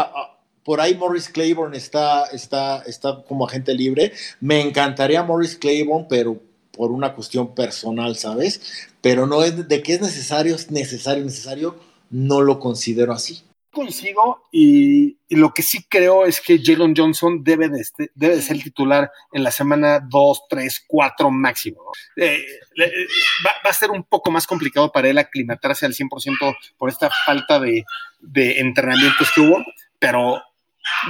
Por 0.64 0.80
ahí 0.80 0.94
Morris 0.94 1.28
Claiborne 1.28 1.76
está, 1.76 2.26
está, 2.26 2.82
está 2.86 3.22
como 3.28 3.46
agente 3.46 3.74
libre. 3.74 4.12
Me 4.40 4.60
encantaría 4.60 5.22
Morris 5.22 5.56
Claiborne, 5.56 6.06
pero 6.08 6.40
por 6.72 6.90
una 6.90 7.12
cuestión 7.12 7.54
personal, 7.54 8.16
¿sabes? 8.16 8.88
Pero 9.00 9.26
no 9.26 9.42
es 9.42 9.68
de 9.68 9.82
que 9.82 9.94
es 9.94 10.00
necesario, 10.00 10.54
es 10.54 10.70
necesario, 10.70 11.24
necesario, 11.24 11.76
no 12.10 12.40
lo 12.40 12.58
considero 12.58 13.12
así 13.12 13.42
coincido 13.74 14.44
y, 14.50 15.18
lo 15.30 15.52
que 15.52 15.62
sí 15.62 15.84
creo 15.88 16.26
es 16.26 16.40
que 16.40 16.60
Jalen 16.62 16.94
Johnson 16.96 17.42
debe 17.42 17.68
de, 17.68 17.80
este, 17.80 18.12
debe 18.14 18.36
de 18.36 18.42
ser 18.42 18.62
titular 18.62 19.10
en 19.32 19.42
la 19.42 19.50
semana 19.50 19.98
2, 19.98 20.42
3, 20.48 20.84
4 20.86 21.30
máximo. 21.32 21.80
Eh, 22.16 22.38
va, 23.44 23.68
a 23.68 23.72
ser 23.72 23.90
un 23.90 24.04
poco 24.04 24.30
más 24.30 24.46
complicado 24.46 24.92
para 24.92 25.08
él 25.08 25.18
aclimatarse 25.18 25.86
al 25.86 25.94
100% 25.94 26.56
por 26.78 26.88
esta 26.88 27.10
falta 27.26 27.58
de, 27.58 27.84
de 28.20 28.60
entrenamientos 28.60 29.32
que 29.34 29.40
hubo, 29.40 29.64
pero 29.98 30.40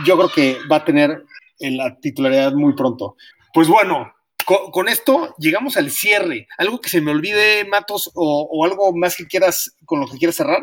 yo 0.04 0.16
creo 0.16 0.28
que 0.28 0.58
va 0.70 0.76
a 0.76 0.84
tener 0.84 1.24
la 1.58 1.96
titularidad 1.98 2.52
muy 2.52 2.74
pronto. 2.74 3.16
Pues 3.52 3.68
bueno, 3.68 4.12
con, 4.44 4.88
esto 4.88 5.34
llegamos 5.38 5.76
al 5.76 5.90
cierre. 5.90 6.48
¿Algo 6.58 6.80
que 6.80 6.88
se 6.88 7.00
me 7.00 7.10
olvide, 7.12 7.64
Matos, 7.64 8.10
o, 8.14 8.48
o 8.50 8.64
algo 8.64 8.92
más 8.94 9.16
que 9.16 9.26
quieras, 9.26 9.76
con 9.84 10.00
lo 10.00 10.06
que 10.06 10.18
quieras 10.18 10.36
cerrar? 10.36 10.62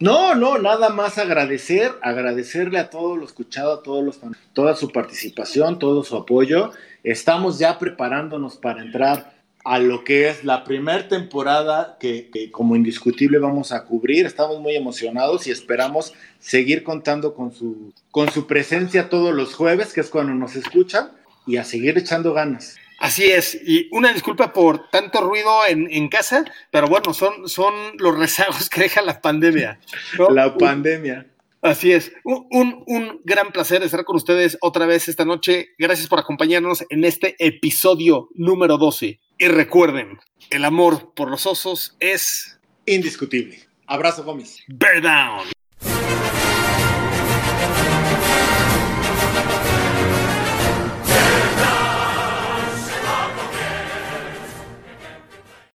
No, 0.00 0.34
no, 0.34 0.56
nada 0.56 0.88
más 0.88 1.18
agradecer, 1.18 1.92
agradecerle 2.00 2.78
a 2.78 2.88
todos 2.88 3.18
los 3.18 3.30
escuchados, 3.30 3.80
a 3.80 3.82
todos 3.82 4.02
los 4.02 4.18
toda 4.54 4.74
su 4.74 4.88
participación, 4.88 5.78
todo 5.78 6.02
su 6.04 6.16
apoyo. 6.16 6.72
Estamos 7.04 7.58
ya 7.58 7.78
preparándonos 7.78 8.56
para 8.56 8.80
entrar 8.80 9.39
a 9.64 9.78
lo 9.78 10.04
que 10.04 10.28
es 10.28 10.44
la 10.44 10.64
primera 10.64 11.08
temporada 11.08 11.96
que, 12.00 12.50
como 12.50 12.76
indiscutible 12.76 13.38
vamos 13.38 13.72
a 13.72 13.84
cubrir. 13.84 14.26
Estamos 14.26 14.60
muy 14.60 14.74
emocionados 14.74 15.46
y 15.46 15.50
esperamos 15.50 16.14
seguir 16.38 16.82
contando 16.82 17.34
con 17.34 17.52
su, 17.52 17.92
con 18.10 18.30
su 18.30 18.46
presencia 18.46 19.08
todos 19.08 19.34
los 19.34 19.54
jueves, 19.54 19.92
que 19.92 20.00
es 20.00 20.10
cuando 20.10 20.34
nos 20.34 20.56
escuchan, 20.56 21.10
y 21.46 21.56
a 21.56 21.64
seguir 21.64 21.98
echando 21.98 22.32
ganas. 22.32 22.76
Así 22.98 23.24
es, 23.24 23.58
y 23.66 23.88
una 23.92 24.12
disculpa 24.12 24.52
por 24.52 24.90
tanto 24.90 25.22
ruido 25.22 25.50
en, 25.66 26.08
casa, 26.08 26.44
pero 26.70 26.86
bueno, 26.86 27.14
son, 27.14 27.48
son 27.48 27.74
los 27.96 28.18
rezagos 28.18 28.68
que 28.68 28.82
deja 28.82 29.00
la 29.00 29.20
pandemia. 29.20 29.80
La 30.28 30.54
pandemia. 30.54 31.26
Así 31.62 31.92
es, 31.92 32.12
un, 32.24 32.46
un, 32.86 33.20
gran 33.24 33.52
placer 33.52 33.82
estar 33.82 34.04
con 34.04 34.16
ustedes 34.16 34.56
otra 34.62 34.86
vez 34.86 35.08
esta 35.08 35.26
noche. 35.26 35.70
Gracias 35.78 36.08
por 36.08 36.18
acompañarnos 36.18 36.84
en 36.88 37.04
este 37.04 37.36
episodio 37.38 38.28
número 38.34 38.78
12. 38.78 39.18
Y 39.42 39.48
recuerden, 39.48 40.20
el 40.50 40.66
amor 40.66 41.14
por 41.14 41.30
los 41.30 41.46
osos 41.46 41.96
es 41.98 42.60
indiscutible. 42.84 43.58
Abrazo, 43.86 44.22
Gómez. 44.22 44.58
Bear 44.68 45.00
down. 45.00 45.48